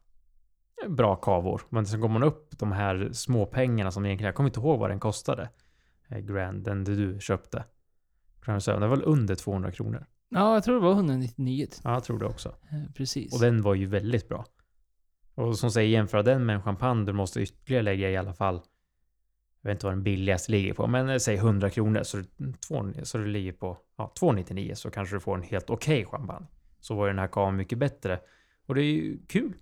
bra 0.89 1.17
kavor. 1.17 1.63
Men 1.69 1.87
sen 1.87 2.01
går 2.01 2.09
man 2.09 2.23
upp 2.23 2.59
de 2.59 2.73
här 2.73 3.09
små 3.13 3.47
pengarna 3.47 3.91
som 3.91 4.07
egentligen, 4.07 4.27
jag 4.27 4.35
kommer 4.35 4.49
inte 4.49 4.61
ihåg 4.61 4.79
vad 4.79 4.91
den 4.91 5.01
kostade. 5.01 5.49
Eh, 6.09 6.19
Grand, 6.19 6.65
den 6.65 6.85
du 6.85 7.19
köpte. 7.21 7.65
Reserve, 8.53 8.81
den 8.81 8.91
var 8.91 8.97
väl 8.97 9.07
under 9.07 9.35
200 9.35 9.73
kronor? 9.73 10.07
Ja, 10.29 10.55
jag 10.55 10.65
tror 10.65 10.75
det 10.75 10.81
var 10.81 10.93
199. 10.93 11.67
Ja, 11.85 11.93
jag 11.93 12.05
tror 12.05 12.19
det 12.19 12.27
också. 12.27 12.49
Eh, 12.49 12.93
Precis. 12.95 13.35
Och 13.35 13.41
den 13.41 13.63
var 13.63 13.75
ju 13.75 13.87
väldigt 13.87 14.29
bra. 14.29 14.47
Och 15.35 15.59
som 15.59 15.71
säger, 15.71 15.89
jämföra 15.89 16.23
den 16.23 16.47
med 16.47 16.57
en 16.57 16.63
champagne, 16.63 17.07
du 17.07 17.13
måste 17.13 17.41
ytterligare 17.41 17.83
lägga 17.83 18.11
i 18.11 18.17
alla 18.17 18.35
fall 18.35 18.61
jag 19.65 19.71
vet 19.71 19.77
inte 19.77 19.87
vad 19.87 19.95
den 19.95 20.03
billigaste 20.03 20.53
ligger 20.53 20.75
på, 20.75 20.87
men 20.87 21.09
eh, 21.09 21.19
säg 21.19 21.35
100 21.35 21.71
kronor 21.71 22.03
så, 22.03 22.23
två, 22.69 22.93
så 23.03 23.19
det 23.19 23.27
ligger 23.27 23.53
på 23.53 23.79
ja, 23.97 24.13
299 24.19 24.73
så 24.75 24.91
kanske 24.91 25.17
du 25.17 25.21
får 25.21 25.35
en 25.35 25.43
helt 25.43 25.71
okej 25.71 26.05
champagne. 26.05 26.47
Så 26.81 26.95
var 26.95 27.07
ju 27.07 27.11
den 27.11 27.19
här 27.19 27.27
kavan 27.27 27.57
mycket 27.57 27.79
bättre. 27.79 28.21
Och 28.67 28.75
det 28.75 28.81
är 28.83 28.93
ju 28.93 29.19
kul. 29.27 29.53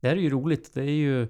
Det 0.00 0.08
här 0.08 0.16
är 0.16 0.20
ju 0.20 0.30
roligt. 0.30 0.74
Det 0.74 0.82
är 0.82 0.90
ju 0.90 1.28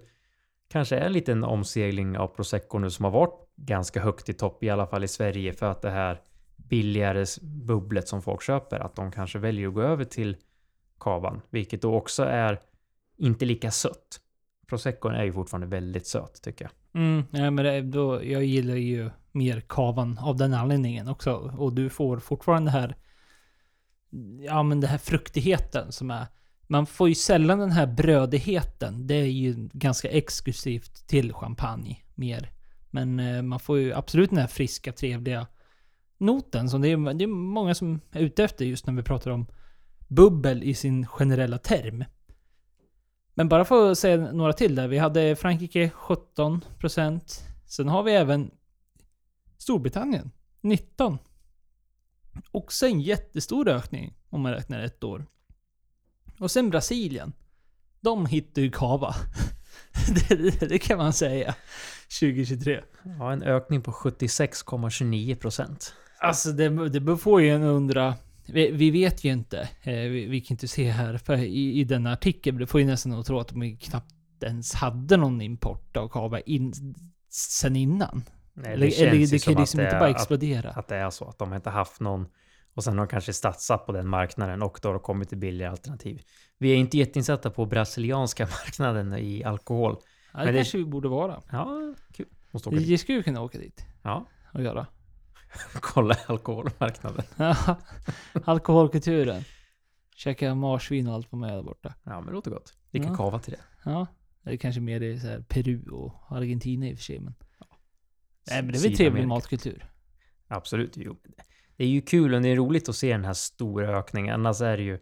kanske 0.69 0.99
en 0.99 1.13
liten 1.13 1.45
omsegling 1.45 2.19
av 2.19 2.29
prosecco 2.29 2.79
nu 2.79 2.91
som 2.91 3.05
har 3.05 3.13
varit 3.13 3.49
ganska 3.57 4.01
högt 4.01 4.29
i 4.29 4.35
topp, 4.35 4.63
i 4.63 4.71
alla 4.71 4.87
fall 4.87 5.05
i 5.05 5.09
Sverige, 5.09 5.53
för 5.53 5.71
att 5.71 5.83
det 5.83 5.91
här 5.91 6.21
billigare 6.69 7.25
bubblet 7.43 8.09
som 8.09 8.23
folk 8.23 8.43
köper, 8.43 8.81
att 8.81 8.97
de 8.97 9.13
kanske 9.13 9.39
väljer 9.39 9.69
att 9.69 9.75
gå 9.75 9.83
över 9.83 10.05
till 10.05 10.37
kavan, 11.01 11.41
vilket 11.51 11.83
då 11.83 11.95
också 11.95 12.23
är 12.23 12.61
inte 13.17 13.45
lika 13.45 13.71
sött. 13.71 14.21
Proseccon 14.67 15.15
är 15.15 15.25
ju 15.25 15.33
fortfarande 15.33 15.67
väldigt 15.67 16.07
söt 16.07 16.43
tycker 16.43 16.65
jag. 16.65 17.03
Mm, 17.03 17.25
ja, 17.31 17.51
men 17.51 17.65
det, 17.65 17.81
då, 17.83 18.25
jag 18.25 18.45
gillar 18.45 18.75
ju 18.75 19.11
mer 19.33 19.61
kavan 19.61 20.19
av 20.19 20.37
den 20.37 20.55
anledningen 20.55 21.09
också. 21.09 21.35
Och 21.59 21.73
du 21.73 21.91
får 21.91 22.19
fortfarande 22.19 22.71
det 22.71 22.79
här... 22.79 22.97
Ja 24.41 24.63
men 24.63 24.81
det 24.81 24.87
här 24.87 24.99
fruktigheten 24.99 25.93
som 25.93 26.11
är... 26.11 26.27
Man 26.67 26.87
får 26.87 27.09
ju 27.09 27.15
sällan 27.15 27.59
den 27.59 27.71
här 27.71 27.87
brödigheten. 27.87 29.07
Det 29.07 29.15
är 29.15 29.31
ju 29.31 29.69
ganska 29.73 30.09
exklusivt 30.09 31.07
till 31.09 31.33
champagne 31.33 32.03
mer. 32.15 32.51
Men 32.91 33.21
eh, 33.21 33.43
man 33.43 33.61
får 33.61 33.79
ju 33.79 33.93
absolut 33.93 34.31
den 34.31 34.39
här 34.39 34.47
friska, 34.47 34.93
trevliga 34.93 35.47
noten 36.19 36.71
som 36.71 36.81
det 36.81 36.89
är, 36.89 37.15
det 37.15 37.25
är 37.25 37.29
många 37.29 37.75
som 37.75 38.01
är 38.13 38.21
ute 38.21 38.45
efter 38.45 38.65
just 38.65 38.87
när 38.87 38.95
vi 38.95 39.03
pratar 39.03 39.31
om 39.31 39.47
bubbel 40.09 40.63
i 40.63 40.75
sin 40.75 41.07
generella 41.07 41.59
term. 41.59 42.05
Men 43.35 43.49
bara 43.49 43.65
för 43.65 43.91
att 43.91 43.99
säga 43.99 44.33
några 44.33 44.53
till 44.53 44.75
där. 44.75 44.89
Vi 44.89 44.99
hade 44.99 45.37
Frankrike 45.37 45.91
17%. 45.95 47.21
Sen 47.67 47.89
har 47.89 48.03
vi 48.03 48.13
även 48.13 48.51
Storbritannien 49.59 50.31
19%. 50.63 51.19
Också 52.51 52.87
en 52.87 53.01
jättestor 53.01 53.69
ökning 53.69 54.15
om 54.31 54.41
man 54.41 54.53
räknar 54.53 54.81
ett 54.81 55.05
år. 55.05 55.27
Och 56.39 56.51
sen 56.51 56.71
Brasilien. 56.71 57.33
De 58.01 58.27
hittar 58.27 58.63
ju 58.63 58.71
kava. 58.71 59.15
det, 60.29 60.35
det, 60.61 60.67
det 60.67 60.79
kan 60.79 60.99
man 60.99 61.13
säga. 61.13 61.55
2023. 62.21 62.83
Ja, 63.19 63.33
en 63.33 63.43
ökning 63.43 63.83
på 63.83 63.93
76,29 63.93 65.35
procent. 65.35 65.95
Alltså 66.21 66.53
det, 66.53 66.89
det 66.89 67.17
får 67.17 67.43
ju 67.43 67.51
en 67.51 67.63
undra. 67.63 68.15
Vi, 68.47 68.71
vi 68.71 68.91
vet 68.91 69.25
ju 69.25 69.33
inte. 69.33 69.59
Eh, 69.83 69.93
vi, 69.95 70.27
vi 70.27 70.41
kan 70.41 70.55
inte 70.55 70.69
se 70.69 70.91
här 70.91 71.39
i, 71.39 71.81
i 71.81 71.85
denna 71.85 72.13
artikel. 72.13 72.59
Det 72.59 72.67
får 72.67 72.81
ju 72.81 72.87
nästan 72.87 73.13
att 73.13 73.27
tro 73.27 73.39
att 73.39 73.49
de 73.49 73.77
knappt 73.77 74.15
ens 74.43 74.75
hade 74.75 75.17
någon 75.17 75.41
import 75.41 75.97
av 75.97 76.09
kava 76.09 76.41
in, 76.41 76.73
sen 77.31 77.77
innan. 77.77 78.23
Nej, 78.55 78.73
eller, 78.73 78.91
känns 78.91 79.01
eller 79.01 79.19
det 79.19 79.39
som 79.39 79.39
kan 79.39 79.53
ju 79.53 79.57
att 79.57 79.61
liksom 79.61 79.79
det 79.79 79.85
inte 79.85 79.97
är- 79.97 80.01
bara 80.01 80.11
att- 80.11 80.17
explodera. 80.17 80.71
Att 80.71 80.89
det 80.89 80.97
är 80.97 81.11
så, 81.11 81.25
att 81.29 81.39
de 81.39 81.55
inte 81.55 81.71
haft 81.71 82.01
någon 82.01 82.27
och 82.75 82.85
sen 82.85 82.99
har 82.99 83.07
de 83.07 83.11
kanske 83.11 83.33
satsat 83.33 83.87
på 83.87 83.93
den 83.93 84.09
marknaden 84.09 84.63
och 84.63 84.79
då 84.83 84.89
har 84.89 84.95
det 84.95 85.01
kommit 85.01 85.29
till 85.29 85.39
billigare 85.39 85.71
alternativ. 85.71 86.23
Vi 86.59 86.71
är 86.73 86.77
inte 86.77 86.99
jätteinsatta 86.99 87.51
på 87.51 87.67
brasilianska 87.67 88.45
marknaden 88.67 89.13
i 89.19 89.45
alkohol. 89.45 89.97
ja, 90.33 90.39
det, 90.39 90.45
men 90.45 90.55
det- 90.55 90.59
kanske 90.59 90.79
vi 90.79 90.85
borde 90.85 91.09
vara. 91.09 91.41
Ja, 91.53 91.95
kul. 92.13 92.27
Vi 92.71 92.99
skulle 92.99 93.23
kunna 93.23 93.43
åka 93.43 93.59
dit 93.59 93.85
Ja, 94.03 94.27
och 94.55 94.63
göra. 94.63 94.87
kolla 95.81 96.15
alkoholmarknaden. 96.27 97.25
Ja, 97.37 97.77
Alkoholkulturen. 98.45 99.43
Käka 100.17 100.55
marsvin 100.55 101.07
och 101.09 101.15
allt 101.15 101.31
på 101.31 101.37
med 101.37 101.53
där 101.53 101.63
borta. 101.63 101.95
Ja, 102.05 102.11
men 102.21 102.27
det 102.27 102.33
låter 102.33 102.51
gott. 102.51 102.75
Dricka 102.91 103.09
Ja. 103.09 103.17
kava 103.17 103.39
till 103.39 103.53
det. 103.53 103.61
Ja. 103.85 104.07
Det 104.43 104.51
är 104.51 104.57
kanske 104.57 104.81
mer 104.81 105.01
i 105.01 105.21
så 105.21 105.27
här 105.27 105.45
Peru 105.49 105.91
och 105.91 106.13
Argentina 106.31 106.87
i 106.87 106.95
och 106.95 106.99
för 106.99 107.05
sig. 107.05 107.21
Men, 107.21 107.35
nej, 108.51 108.63
men 108.63 108.73
det 108.73 108.79
är 108.79 108.83
väl 108.83 108.97
trevlig 108.97 109.29
matkultur. 109.29 109.85
Absolut. 110.49 110.93
Jo. 110.97 111.17
Det 111.77 111.85
är 111.85 111.89
ju 111.89 112.01
kul 112.03 112.35
och 112.35 112.43
det 112.43 112.49
är 112.49 112.57
roligt 112.57 112.89
att 112.89 112.97
se 112.97 113.13
den 113.13 113.25
här 113.25 113.33
stora 113.35 113.99
ökningen. 113.99 114.35
Annars 114.35 114.61
är 114.61 114.77
det 114.77 114.83
ju 114.83 114.99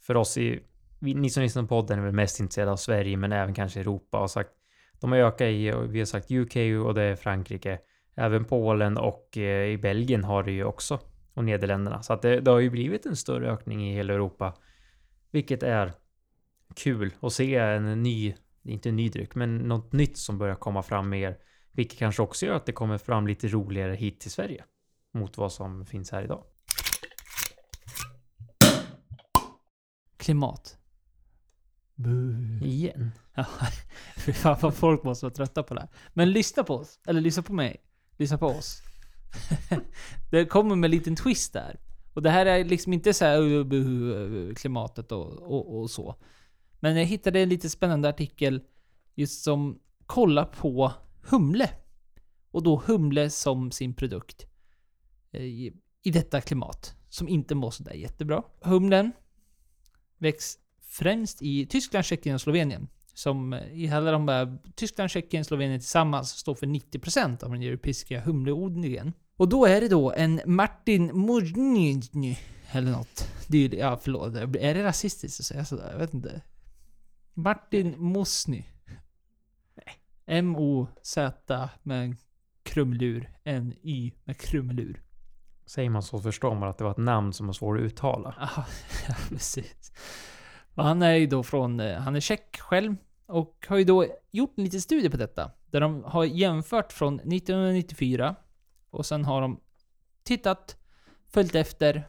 för 0.00 0.16
oss 0.16 0.38
i, 0.38 0.62
ni 1.00 1.30
som 1.30 1.42
lyssnar 1.42 1.62
på 1.62 1.68
podden 1.68 1.98
är 1.98 2.02
väl 2.02 2.12
mest 2.12 2.40
intresserade 2.40 2.72
av 2.72 2.76
Sverige 2.76 3.16
men 3.16 3.32
även 3.32 3.54
kanske 3.54 3.80
Europa 3.80 4.20
och 4.20 4.30
sagt 4.30 4.50
de 5.00 5.12
har 5.12 5.18
ökat 5.18 5.48
i, 5.48 5.72
och 5.72 5.94
vi 5.94 5.98
har 5.98 6.06
sagt 6.06 6.30
UK 6.30 6.56
och 6.86 6.94
det 6.94 7.02
är 7.02 7.16
Frankrike. 7.16 7.78
Även 8.16 8.44
Polen 8.44 8.98
och 8.98 9.36
eh, 9.36 9.66
i 9.66 9.78
Belgien 9.78 10.24
har 10.24 10.42
det 10.42 10.52
ju 10.52 10.64
också. 10.64 11.00
Och 11.34 11.44
Nederländerna. 11.44 12.02
Så 12.02 12.12
att 12.12 12.22
det, 12.22 12.40
det 12.40 12.50
har 12.50 12.58
ju 12.58 12.70
blivit 12.70 13.06
en 13.06 13.16
större 13.16 13.52
ökning 13.52 13.90
i 13.90 13.94
hela 13.94 14.14
Europa. 14.14 14.54
Vilket 15.30 15.62
är 15.62 15.92
kul 16.76 17.14
att 17.20 17.32
se 17.32 17.56
en 17.56 18.02
ny, 18.02 18.34
inte 18.62 18.88
en 18.88 18.96
ny 18.96 19.08
dryck, 19.08 19.34
men 19.34 19.58
något 19.58 19.92
nytt 19.92 20.18
som 20.18 20.38
börjar 20.38 20.54
komma 20.54 20.82
fram 20.82 21.08
mer. 21.08 21.38
Vilket 21.72 21.98
kanske 21.98 22.22
också 22.22 22.46
gör 22.46 22.54
att 22.54 22.66
det 22.66 22.72
kommer 22.72 22.98
fram 22.98 23.26
lite 23.26 23.48
roligare 23.48 23.94
hit 23.94 24.20
till 24.20 24.30
Sverige. 24.30 24.64
Mot 25.12 25.38
vad 25.38 25.52
som 25.52 25.86
finns 25.86 26.10
här 26.10 26.22
idag. 26.22 26.44
Klimat. 30.16 30.78
Buh. 31.94 32.62
Igen. 32.62 33.10
Ja, 33.34 33.44
fan 34.32 34.56
vad 34.60 34.74
folk 34.74 35.02
måste 35.02 35.26
vara 35.26 35.34
trötta 35.34 35.62
på 35.62 35.74
det 35.74 35.80
här. 35.80 35.90
Men 36.12 36.32
lyssna 36.32 36.64
på 36.64 36.74
oss. 36.74 37.00
Eller 37.06 37.20
lyssna 37.20 37.42
på 37.42 37.52
mig. 37.52 37.85
Lyssna 38.16 38.38
på 38.38 38.46
oss. 38.46 38.82
det 40.30 40.44
kommer 40.44 40.76
med 40.76 40.88
en 40.88 40.90
liten 40.90 41.16
twist 41.16 41.52
där. 41.52 41.80
Och 42.14 42.22
det 42.22 42.30
här 42.30 42.46
är 42.46 42.64
liksom 42.64 42.92
inte 42.92 43.14
så 43.14 43.24
här 43.24 43.40
uh, 43.40 43.64
buh, 43.64 43.86
uh, 43.86 44.54
klimatet 44.54 45.12
och, 45.12 45.32
och, 45.32 45.80
och 45.80 45.90
så. 45.90 46.14
Men 46.80 46.96
jag 46.96 47.04
hittade 47.04 47.40
en 47.40 47.48
lite 47.48 47.70
spännande 47.70 48.08
artikel 48.08 48.62
just 49.14 49.44
som 49.44 49.78
kollar 50.06 50.44
på 50.44 50.92
humle. 51.22 51.70
Och 52.50 52.62
då 52.62 52.82
humle 52.86 53.30
som 53.30 53.70
sin 53.70 53.94
produkt. 53.94 54.46
Eh, 55.32 55.42
I, 55.42 55.72
i 56.02 56.10
detta 56.10 56.40
klimat. 56.40 56.94
Som 57.08 57.28
inte 57.28 57.54
mår 57.54 57.70
sådär 57.70 57.94
jättebra. 57.94 58.42
Humlen 58.60 59.12
väcks 60.18 60.58
främst 60.80 61.42
i 61.42 61.66
Tyskland, 61.66 62.04
Tjeckien 62.04 62.34
och 62.34 62.40
Slovenien. 62.40 62.88
Som 63.16 63.52
eh, 63.52 63.72
i 63.72 63.88
alla 63.88 64.10
de 64.10 64.28
här, 64.28 64.58
Tyskland, 64.74 65.10
Tjeckien 65.10 65.40
och 65.40 65.46
Slovenien 65.46 65.80
tillsammans 65.80 66.30
står 66.30 66.54
för 66.54 66.66
90% 66.66 67.44
av 67.44 67.50
den 67.50 67.62
europeiska 67.62 68.20
humleodlingen. 68.20 69.12
Och 69.36 69.48
då 69.48 69.66
är 69.66 69.80
det 69.80 69.88
då 69.88 70.12
en 70.12 70.40
Martin 70.46 71.10
Mojnjny 71.18 72.36
eller 72.72 72.90
något. 72.90 73.28
Det 73.48 73.64
är 73.64 73.74
ja 73.74 73.98
förlåt, 74.02 74.34
är 74.36 74.74
det 74.74 74.84
rasistiskt 74.84 75.40
att 75.40 75.46
säga 75.46 75.64
sådär? 75.64 75.90
Jag 75.92 75.98
vet 75.98 76.14
inte. 76.14 76.40
Martin 77.34 77.94
Mosny. 77.98 78.64
M-O-Z 80.26 81.68
med 81.82 82.02
en 82.04 82.16
krumlur. 82.62 83.30
N-Y 83.44 84.12
med 84.24 84.38
krumlur. 84.38 85.02
Säger 85.66 85.90
man 85.90 86.02
så 86.02 86.20
förstår 86.20 86.54
man 86.54 86.68
att 86.68 86.78
det 86.78 86.84
var 86.84 86.90
ett 86.90 86.96
namn 86.96 87.32
som 87.32 87.46
var 87.46 87.54
svårt 87.54 87.78
att 87.78 87.82
uttala. 87.82 88.34
Ja, 88.56 88.64
precis. 89.28 89.92
Och 90.74 90.84
han 90.84 91.02
är 91.02 91.14
ju 91.14 91.26
då 91.26 91.42
från, 91.42 91.80
eh, 91.80 91.98
han 91.98 92.16
är 92.16 92.20
tjeck 92.20 92.56
själv. 92.60 92.96
Och 93.26 93.66
har 93.68 93.76
ju 93.78 93.84
då 93.84 94.06
gjort 94.30 94.58
en 94.58 94.64
liten 94.64 94.80
studie 94.80 95.10
på 95.10 95.16
detta. 95.16 95.50
Där 95.70 95.80
de 95.80 96.04
har 96.04 96.24
jämfört 96.24 96.92
från 96.92 97.14
1994. 97.14 98.36
Och 98.90 99.06
sen 99.06 99.24
har 99.24 99.40
de 99.40 99.60
tittat, 100.22 100.76
följt 101.28 101.54
efter. 101.54 102.08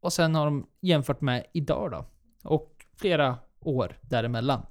Och 0.00 0.12
sen 0.12 0.34
har 0.34 0.44
de 0.44 0.66
jämfört 0.80 1.20
med 1.20 1.46
idag 1.54 1.90
då. 1.90 2.06
Och 2.48 2.86
flera 2.96 3.38
år 3.60 3.98
däremellan. 4.02 4.66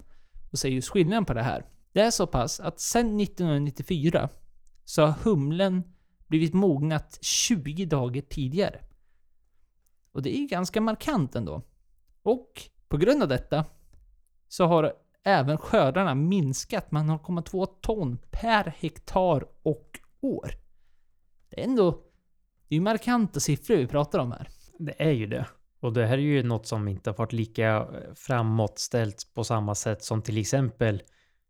Och 0.51 0.59
ser 0.59 0.69
just 0.69 0.89
skillnaden 0.89 1.25
på 1.25 1.33
det 1.33 1.43
här. 1.43 1.65
Det 1.91 2.01
är 2.01 2.11
så 2.11 2.27
pass 2.27 2.59
att 2.59 2.79
sen 2.79 3.19
1994 3.19 4.29
så 4.85 5.01
har 5.01 5.11
humlen 5.11 5.83
blivit 6.27 6.53
mognat 6.53 7.17
20 7.21 7.85
dagar 7.85 8.21
tidigare. 8.21 8.79
Och 10.11 10.21
det 10.21 10.37
är 10.37 10.39
ju 10.39 10.47
ganska 10.47 10.81
markant 10.81 11.35
ändå. 11.35 11.61
Och 12.23 12.61
på 12.87 12.97
grund 12.97 13.23
av 13.23 13.29
detta 13.29 13.65
så 14.47 14.65
har 14.65 14.93
även 15.23 15.57
skördarna 15.57 16.15
minskat 16.15 16.91
med 16.91 17.03
0,2 17.03 17.67
ton 17.81 18.17
per 18.31 18.73
hektar 18.77 19.45
och 19.63 19.99
år. 20.21 20.51
Det 21.49 21.61
är 21.61 21.65
ändå... 21.65 21.91
Det 22.67 22.75
är 22.75 22.77
ju 22.77 22.81
markanta 22.81 23.39
siffror 23.39 23.75
vi 23.75 23.87
pratar 23.87 24.19
om 24.19 24.31
här. 24.31 24.47
Det 24.79 25.03
är 25.03 25.11
ju 25.11 25.27
det. 25.27 25.45
Och 25.79 25.93
det 25.93 26.05
här 26.05 26.17
är 26.17 26.21
ju 26.21 26.43
något 26.43 26.67
som 26.67 26.87
inte 26.87 27.09
har 27.09 27.17
varit 27.17 27.33
lika 27.33 27.75
eh, 27.75 28.13
framåtställt 28.15 29.33
på 29.33 29.43
samma 29.43 29.75
sätt 29.75 30.03
som 30.03 30.21
till 30.21 30.37
exempel 30.37 31.01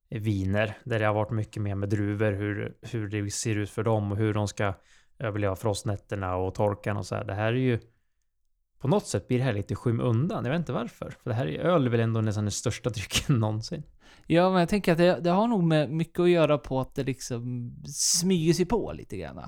viner, 0.09 0.77
där 0.83 0.99
det 0.99 1.05
har 1.05 1.13
varit 1.13 1.31
mycket 1.31 1.61
mer 1.61 1.75
med 1.75 1.89
druvor, 1.89 2.31
hur, 2.31 2.77
hur 2.81 3.07
det 3.07 3.31
ser 3.31 3.57
ut 3.57 3.69
för 3.69 3.83
dem 3.83 4.11
och 4.11 4.17
hur 4.17 4.33
de 4.33 4.47
ska 4.47 4.73
överleva 5.19 5.55
frostnätterna 5.55 6.35
och 6.35 6.55
torkan 6.55 6.97
och 6.97 7.05
så 7.05 7.15
här. 7.15 7.23
Det 7.23 7.33
här 7.33 7.53
är 7.53 7.57
ju 7.57 7.79
på 8.81 8.87
något 8.87 9.07
sätt 9.07 9.27
blir 9.27 9.37
det 9.37 9.43
här 9.43 9.53
lite 9.53 9.75
skymundan. 9.75 10.45
Jag 10.45 10.51
vet 10.51 10.59
inte 10.59 10.73
varför. 10.73 11.15
För 11.23 11.29
det 11.29 11.35
här 11.35 11.47
är 11.47 11.59
öl 11.59 11.85
är 11.85 11.89
väl 11.89 11.99
ändå 11.99 12.21
nästan 12.21 12.43
den 12.43 12.51
största 12.51 12.89
drycken 12.95 13.39
någonsin. 13.39 13.83
Ja, 14.27 14.49
men 14.49 14.59
jag 14.59 14.69
tänker 14.69 14.91
att 14.91 14.97
det, 14.97 15.19
det 15.19 15.29
har 15.29 15.47
nog 15.47 15.63
med 15.63 15.89
mycket 15.89 16.19
att 16.19 16.29
göra 16.29 16.57
på 16.57 16.79
att 16.79 16.95
det 16.95 17.03
liksom 17.03 17.71
smyger 17.85 18.53
sig 18.53 18.65
på 18.65 18.93
lite 18.93 19.17
grann. 19.17 19.41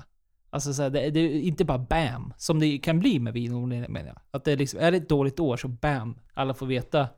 Alltså 0.50 0.74
så 0.74 0.82
här, 0.82 0.90
det, 0.90 1.10
det, 1.10 1.20
är 1.20 1.40
inte 1.40 1.64
bara 1.64 1.78
BAM, 1.78 2.32
som 2.36 2.60
det 2.60 2.78
kan 2.78 2.98
bli 2.98 3.18
med 3.18 3.32
vinodling 3.32 3.80
menar 3.80 4.06
jag. 4.06 4.20
Att 4.30 4.44
det 4.44 4.52
är 4.52 4.56
liksom, 4.56 4.80
är 4.80 4.90
det 4.90 4.96
ett 4.96 5.08
dåligt 5.08 5.40
år 5.40 5.56
så 5.56 5.68
BAM, 5.68 6.18
alla 6.34 6.54
får 6.54 6.66
veta 6.66 7.08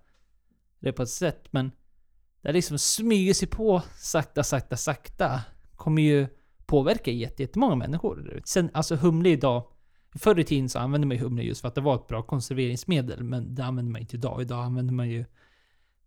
det 0.80 0.92
på 0.92 1.02
ett 1.02 1.08
sätt. 1.08 1.44
Men 1.50 1.72
det 2.42 2.52
liksom 2.52 2.78
smyger 2.78 3.34
sig 3.34 3.48
på 3.48 3.82
sakta, 3.96 4.42
sakta, 4.42 4.76
sakta. 4.76 5.40
Kommer 5.74 6.02
ju 6.02 6.26
påverka 6.66 7.10
jättemånga 7.10 7.74
människor. 7.74 8.42
Sen, 8.44 8.70
alltså 8.74 8.96
humle 8.96 9.28
idag. 9.28 9.64
Förr 10.18 10.38
i 10.38 10.44
tiden 10.44 10.68
så 10.68 10.78
använde 10.78 11.06
man 11.06 11.16
ju 11.16 11.22
humle 11.22 11.42
just 11.42 11.60
för 11.60 11.68
att 11.68 11.74
det 11.74 11.80
var 11.80 11.94
ett 11.94 12.06
bra 12.06 12.22
konserveringsmedel. 12.22 13.24
Men 13.24 13.54
det 13.54 13.64
använder 13.64 13.92
man 13.92 14.00
inte 14.00 14.16
idag. 14.16 14.42
Idag 14.42 14.64
använder 14.64 14.94
man 14.94 15.10
ju 15.10 15.24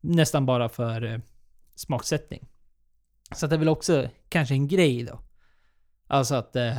nästan 0.02 0.46
bara 0.46 0.70
för 0.70 1.04
eh, 1.04 1.20
smaksättning. 1.76 2.48
Så 3.36 3.48
det 3.48 3.56
är 3.56 3.60
väl 3.60 3.70
också 3.70 4.10
kanske 4.30 4.54
en 4.54 4.68
grej 4.68 5.04
då. 5.04 5.20
Alltså 6.08 6.36
att 6.36 6.56
eh, 6.56 6.78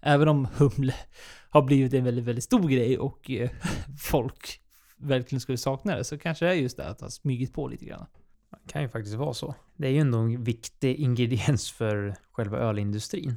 även 0.00 0.28
om 0.28 0.48
humle 0.56 0.94
har 1.50 1.62
blivit 1.62 1.94
en 1.94 2.04
väldigt, 2.04 2.24
väldigt 2.24 2.44
stor 2.44 2.68
grej 2.68 2.98
och 2.98 3.30
eh, 3.30 3.50
folk 3.98 4.60
verkligen 4.96 5.40
skulle 5.40 5.58
sakna 5.58 5.96
det 5.96 6.04
så 6.04 6.18
kanske 6.18 6.44
det 6.44 6.50
är 6.50 6.54
just 6.54 6.76
det 6.76 6.88
att 6.88 6.98
det 6.98 7.04
har 7.04 7.10
smugit 7.10 7.54
på 7.54 7.68
lite 7.68 7.84
grann. 7.84 8.06
Det 8.50 8.72
kan 8.72 8.82
ju 8.82 8.88
faktiskt 8.88 9.16
vara 9.16 9.34
så. 9.34 9.54
Det 9.76 9.86
är 9.86 9.90
ju 9.90 9.98
ändå 9.98 10.18
en 10.18 10.44
viktig 10.44 10.96
ingrediens 10.96 11.70
för 11.70 12.16
själva 12.32 12.58
ölindustrin. 12.58 13.36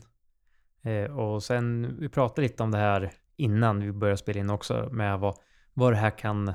Eh, 0.81 1.17
och 1.17 1.43
sen, 1.43 1.95
vi 1.99 2.09
pratade 2.09 2.41
lite 2.41 2.63
om 2.63 2.71
det 2.71 2.77
här 2.77 3.13
innan 3.37 3.79
vi 3.79 3.91
började 3.91 4.17
spela 4.17 4.39
in 4.39 4.49
också, 4.49 4.89
med 4.91 5.19
vad, 5.19 5.37
vad 5.73 5.93
det 5.93 5.97
här 5.97 6.17
kan 6.17 6.53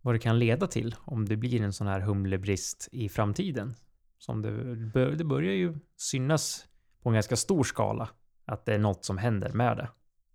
vad 0.00 0.14
det 0.14 0.18
kan 0.18 0.38
leda 0.38 0.66
till 0.66 0.94
om 1.04 1.24
det 1.24 1.36
blir 1.36 1.62
en 1.62 1.72
sån 1.72 1.86
här 1.86 2.00
humlebrist 2.00 2.88
i 2.92 3.08
framtiden. 3.08 3.74
Som 4.18 4.42
det, 4.42 5.16
det 5.16 5.24
börjar 5.24 5.52
ju 5.52 5.78
synas 5.96 6.68
på 7.02 7.08
en 7.08 7.14
ganska 7.14 7.36
stor 7.36 7.64
skala 7.64 8.08
att 8.44 8.64
det 8.64 8.74
är 8.74 8.78
något 8.78 9.04
som 9.04 9.18
händer 9.18 9.52
med 9.52 9.76
det. 9.76 9.88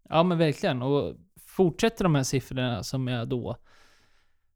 Ja 0.10 0.24
men 0.24 0.38
verkligen. 0.38 0.82
Och 0.82 1.16
fortsätter 1.46 2.04
de 2.04 2.16
här 2.16 2.24
siffrorna 2.24 2.84
som 2.84 3.08
jag 3.08 3.30
då 3.30 3.58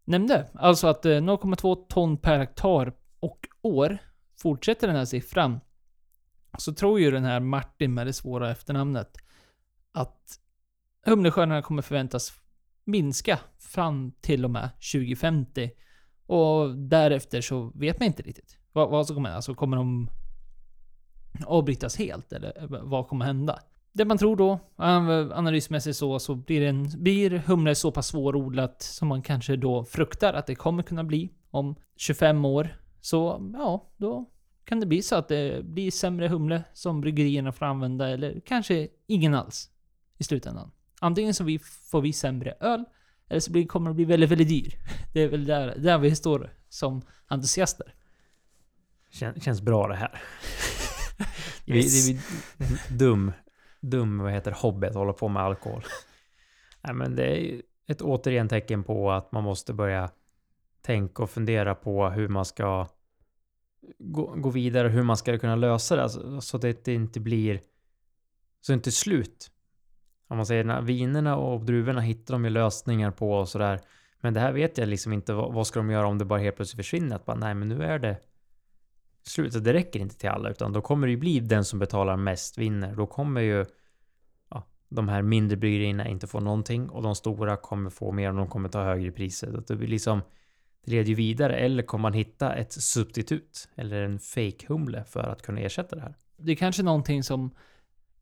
nämnde. 0.06 0.50
Alltså 0.54 0.88
att 0.88 1.06
eh, 1.06 1.10
0,2 1.10 1.88
ton 1.90 2.18
per 2.18 2.40
hektar 2.40 2.94
och 3.20 3.48
år. 3.62 3.98
Fortsätter 4.42 4.88
den 4.88 4.96
här 4.96 5.06
siffran. 5.06 5.60
Så 6.58 6.74
tror 6.74 7.00
ju 7.00 7.12
den 7.12 7.24
här 7.24 7.40
Martin 7.40 7.94
med 7.94 8.08
det 8.08 8.14
svåra 8.14 8.52
efternamnet 8.52 9.18
att 9.92 10.40
humleskördarna 11.10 11.62
kommer 11.62 11.82
förväntas 11.82 12.34
minska 12.84 13.40
fram 13.60 14.12
till 14.22 14.46
och 14.46 14.52
med 14.52 14.70
2050. 14.94 15.72
Och 16.26 16.78
därefter 16.78 17.42
så 17.42 17.72
vet 17.76 18.00
man 18.00 18.08
inte 18.08 18.24
riktigt 18.24 18.58
vad, 18.72 18.90
vad 18.90 19.08
som 19.08 19.16
kommer 19.16 19.30
hända. 19.30 19.36
Alltså 19.36 19.54
kommer 19.56 19.78
de 19.78 20.10
avbrytas 21.46 21.98
helt 21.98 22.34
eller 22.34 22.68
vad 22.84 23.08
kommer 23.08 23.26
hända? 23.26 23.60
det 23.98 24.06
man 24.06 24.18
tror 24.18 24.36
då, 24.36 24.60
analysmässigt 24.76 25.98
så, 25.98 26.20
så 26.20 26.36
blir, 26.36 26.62
en, 26.62 26.90
blir 27.04 27.30
humle 27.30 27.76
så 27.76 27.92
pass 27.92 28.08
svårodlat 28.08 28.82
som 28.82 29.08
man 29.08 29.22
kanske 29.22 29.56
då 29.56 29.86
fruktar 29.86 30.34
att 30.34 30.48
det 30.48 30.56
kommer 30.56 30.84
kunna 30.84 31.04
bli 31.04 31.34
om 31.52 31.76
25 31.96 32.46
år. 32.46 32.70
Så 33.02 33.52
ja, 33.54 33.92
då 33.98 34.30
kan 34.64 34.80
det 34.80 34.86
bli 34.86 35.02
så 35.02 35.16
att 35.16 35.28
det 35.28 35.66
blir 35.66 35.92
sämre 35.92 36.28
humle 36.28 36.64
som 36.74 37.02
bryggerierna 37.02 37.52
får 37.52 37.66
använda 37.66 38.10
eller 38.10 38.40
kanske 38.46 38.88
ingen 39.08 39.34
alls 39.34 39.70
i 40.18 40.24
slutändan. 40.24 40.72
Antingen 41.02 41.34
så 41.34 41.44
vi, 41.44 41.60
får 41.60 42.02
vi 42.02 42.14
sämre 42.14 42.52
öl 42.60 42.86
eller 43.30 43.40
så 43.40 43.52
blir, 43.52 43.66
kommer 43.66 43.90
det 43.90 43.94
bli 43.94 44.06
väldigt, 44.06 44.32
väldigt 44.32 44.50
dyr. 44.50 44.74
Det 45.14 45.22
är 45.22 45.28
väl 45.28 45.46
där, 45.46 45.76
där 45.78 45.98
vi 45.98 46.16
står 46.16 46.54
som 46.70 47.02
entusiaster. 47.28 47.94
Kän, 49.10 49.42
känns 49.42 49.62
bra 49.62 49.88
det 49.88 49.96
här. 49.96 50.22
yes. 51.66 52.10
vi, 52.10 52.20
vi, 52.58 52.98
dum 52.98 53.32
dum, 53.82 54.18
vad 54.18 54.32
heter 54.32 54.52
hobby 54.52 54.88
att 54.88 54.96
hålla 54.96 55.14
på 55.14 55.28
med 55.28 55.44
alkohol. 55.44 55.84
Nej, 56.82 56.94
men 56.94 57.16
det 57.16 57.26
är 57.26 57.62
ett 57.88 58.02
återigen 58.02 58.50
tecken 58.50 58.84
på 58.84 59.12
att 59.12 59.32
man 59.32 59.44
måste 59.44 59.74
börja 59.74 60.12
tänka 60.82 61.24
och 61.24 61.30
fundera 61.30 61.76
på 61.76 62.10
hur 62.10 62.28
man 62.28 62.46
ska 62.46 62.88
gå, 64.00 64.36
gå 64.36 64.50
vidare, 64.50 64.88
hur 64.88 65.04
man 65.04 65.18
ska 65.18 65.40
kunna 65.40 65.56
lösa 65.56 65.96
det, 65.96 66.04
alltså, 66.04 66.42
så 66.42 66.58
att 66.58 66.84
det 66.84 66.88
inte 66.88 67.20
blir 67.20 67.62
så 68.62 68.72
det 68.72 68.74
inte 68.74 68.90
är 68.90 68.92
slut. 68.92 69.52
Om 70.28 70.38
man 70.38 70.46
säger 70.46 70.82
vinerna 70.82 71.38
och 71.38 71.66
druvorna 71.66 72.02
hittar 72.02 72.34
de 72.34 72.44
ju 72.44 72.50
lösningar 72.50 73.12
på 73.12 73.32
och 73.32 73.50
sådär. 73.50 73.80
Men 74.22 74.34
det 74.34 74.40
här 74.40 74.52
vet 74.52 74.78
jag 74.78 74.88
liksom 74.88 75.14
inte, 75.14 75.34
vad, 75.34 75.54
vad 75.54 75.68
ska 75.68 75.80
de 75.80 75.90
göra 75.90 76.08
om 76.08 76.18
det 76.18 76.26
bara 76.26 76.40
helt 76.40 76.56
plötsligt 76.56 76.86
försvinner? 76.86 77.16
Att 77.16 77.26
bara, 77.26 77.38
nej 77.38 77.54
men 77.54 77.70
nu 77.70 77.84
är 77.84 78.00
det 78.00 78.18
slut. 79.24 79.64
Det 79.64 79.74
räcker 79.74 80.00
inte 80.00 80.18
till 80.18 80.30
alla, 80.30 80.50
utan 80.50 80.74
då 80.74 80.82
kommer 80.82 81.08
det 81.08 81.12
ju 81.12 81.18
bli 81.18 81.40
den 81.40 81.66
som 81.66 81.80
betalar 81.80 82.18
mest 82.18 82.58
vinner. 82.58 82.96
Då 82.96 83.08
kommer 83.08 83.42
ju 83.42 83.66
ja, 84.50 84.64
de 84.90 85.10
här 85.10 85.22
mindre 85.22 85.58
bryggerierna 85.58 86.08
inte 86.08 86.28
få 86.28 86.40
någonting 86.40 86.90
och 86.90 87.04
de 87.04 87.16
stora 87.16 87.58
kommer 87.58 87.90
få 87.90 88.12
mer 88.12 88.30
och 88.30 88.36
de 88.36 88.48
kommer 88.48 88.70
ta 88.70 88.84
högre 88.84 89.12
priser. 89.12 89.64
Det 89.68 89.76
blir 89.76 89.88
liksom 89.88 90.22
det 90.88 90.92
leder 90.92 91.10
ju 91.10 91.16
vidare. 91.16 91.56
Eller 91.56 91.84
kommer 91.84 92.02
man 92.02 92.14
hitta 92.14 92.56
ett 92.56 92.74
substitut 92.74 93.70
eller 93.76 94.02
en 94.02 94.20
fake-humle 94.20 95.04
för 95.04 95.24
att 95.24 95.42
kunna 95.42 95.60
ersätta 95.60 95.96
det 95.96 96.02
här? 96.02 96.16
Det 96.38 96.52
är 96.52 96.56
kanske 96.56 96.84
någonting 96.84 97.24
som 97.24 97.52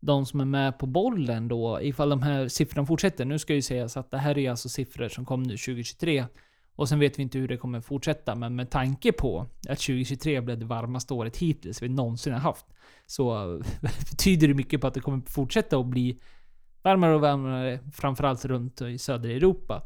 de 0.06 0.26
som 0.26 0.40
är 0.40 0.46
med 0.46 0.80
på 0.80 0.86
bollen 0.86 1.48
då, 1.48 1.82
ifall 1.82 2.10
de 2.10 2.22
här 2.22 2.48
siffrorna 2.48 2.86
fortsätter. 2.86 3.26
Nu 3.26 3.40
ska 3.40 3.54
ju 3.54 3.62
sägas 3.62 3.98
att 3.98 4.12
det 4.12 4.18
här 4.18 4.38
är 4.38 4.50
alltså 4.50 4.70
siffror 4.70 5.10
som 5.10 5.26
kom 5.26 5.44
nu 5.44 5.58
2023. 5.58 6.26
Och 6.76 6.90
sen 6.90 7.00
vet 7.00 7.20
vi 7.20 7.24
inte 7.24 7.38
hur 7.38 7.48
det 7.48 7.58
kommer 7.58 7.82
fortsätta, 7.82 8.36
men 8.36 8.56
med 8.56 8.70
tanke 8.70 9.12
på 9.12 9.40
att 9.70 9.80
2023 9.80 10.42
blev 10.42 10.60
det 10.60 10.66
varmaste 10.66 11.14
året 11.14 11.38
hittills 11.38 11.82
vi 11.82 11.90
någonsin 11.90 12.34
har 12.34 12.40
haft, 12.40 12.66
så 13.06 13.58
betyder 14.12 14.48
det 14.48 14.54
mycket 14.54 14.82
på 14.82 14.88
att 14.88 14.94
det 14.94 15.00
kommer 15.00 15.22
fortsätta 15.30 15.78
att 15.78 15.86
bli 15.86 16.22
varmare 16.82 17.16
och 17.16 17.22
varmare, 17.22 17.80
framförallt 17.94 18.46
runt 18.46 18.82
i 18.82 18.98
södra 18.98 19.32
Europa. 19.32 19.84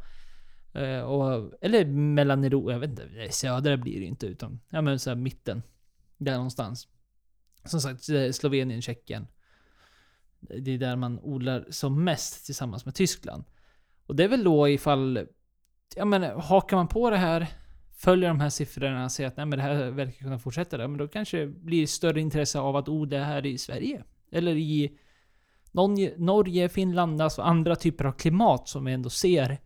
Eh, 0.74 1.00
och, 1.00 1.54
eller 1.62 1.86
mellan 1.86 2.44
Europa, 2.44 2.72
jag 2.72 2.80
vet 2.80 2.90
inte, 2.90 3.28
södra 3.30 3.78
blir 3.78 4.00
det 4.00 4.06
inte 4.06 4.28
utan, 4.28 4.60
ja 4.70 4.82
men 4.82 5.00
så 5.00 5.16
mitten. 5.16 5.64
Där 6.18 6.36
någonstans. 6.36 6.88
Som 7.64 7.82
sagt, 7.82 8.04
Slovenien, 8.32 8.82
Tjeckien. 8.82 9.28
Det 10.40 10.72
är 10.72 10.78
där 10.78 10.96
man 10.96 11.20
odlar 11.20 11.66
som 11.70 12.04
mest 12.04 12.46
tillsammans 12.46 12.86
med 12.86 12.96
Tyskland. 12.96 13.44
Och 14.06 14.16
det 14.16 14.24
är 14.24 14.28
väl 14.28 14.44
då 14.44 14.70
ifall 14.70 15.28
ja 15.96 16.06
men 16.06 16.24
hakar 16.24 16.78
man 16.78 16.88
på 16.88 17.10
det 17.10 17.18
här, 17.18 17.48
följer 17.98 18.30
de 18.30 18.40
här 18.40 18.50
siffrorna 18.50 19.06
och 19.06 19.12
ser 19.12 19.28
att 19.28 19.38
nej, 19.38 19.46
men 19.46 19.60
det 19.60 19.64
här 19.64 19.92
verkar 19.92 20.12
kunna 20.12 20.40
fortsätta, 20.40 20.78
där, 20.78 20.88
men 20.88 20.98
då 20.98 21.08
kanske 21.08 21.38
det 21.40 21.48
blir 21.48 21.88
större 21.88 22.22
intresse 22.22 22.60
av 22.60 22.76
att 22.76 22.90
odla 22.90 23.24
här 23.24 23.46
i 23.46 23.58
Sverige. 23.58 24.04
Eller 24.32 24.56
i 24.56 24.98
Norge, 26.18 26.70
Finland, 26.70 27.22
alltså 27.22 27.42
andra 27.42 27.76
typer 27.76 28.06
av 28.06 28.12
klimat 28.12 28.68
som 28.68 28.86
vi 28.86 28.94
ändå 28.94 29.10
ser 29.10 29.58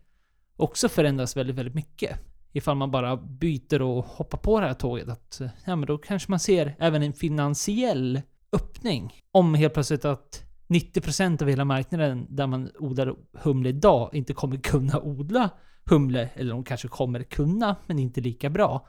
också 0.55 0.89
förändras 0.89 1.37
väldigt, 1.37 1.55
väldigt 1.55 1.75
mycket. 1.75 2.19
Ifall 2.51 2.77
man 2.77 2.91
bara 2.91 3.17
byter 3.17 3.81
och 3.81 4.05
hoppar 4.05 4.37
på 4.37 4.59
det 4.59 4.67
här 4.67 4.73
tåget. 4.73 5.09
Att, 5.09 5.41
ja, 5.65 5.75
men 5.75 5.87
då 5.87 5.97
kanske 5.97 6.31
man 6.31 6.39
ser 6.39 6.75
även 6.79 7.03
en 7.03 7.13
finansiell 7.13 8.21
öppning. 8.51 9.13
Om 9.31 9.55
helt 9.55 9.73
plötsligt 9.73 10.05
att 10.05 10.42
90% 10.67 11.41
av 11.41 11.49
hela 11.49 11.65
marknaden 11.65 12.27
där 12.29 12.47
man 12.47 12.71
odlar 12.79 13.15
humle 13.33 13.69
idag 13.69 14.09
inte 14.13 14.33
kommer 14.33 14.57
kunna 14.57 14.99
odla 15.01 15.49
humle. 15.85 16.29
Eller 16.35 16.51
de 16.51 16.63
kanske 16.63 16.87
kommer 16.87 17.23
kunna, 17.23 17.75
men 17.87 17.99
inte 17.99 18.21
lika 18.21 18.49
bra. 18.49 18.87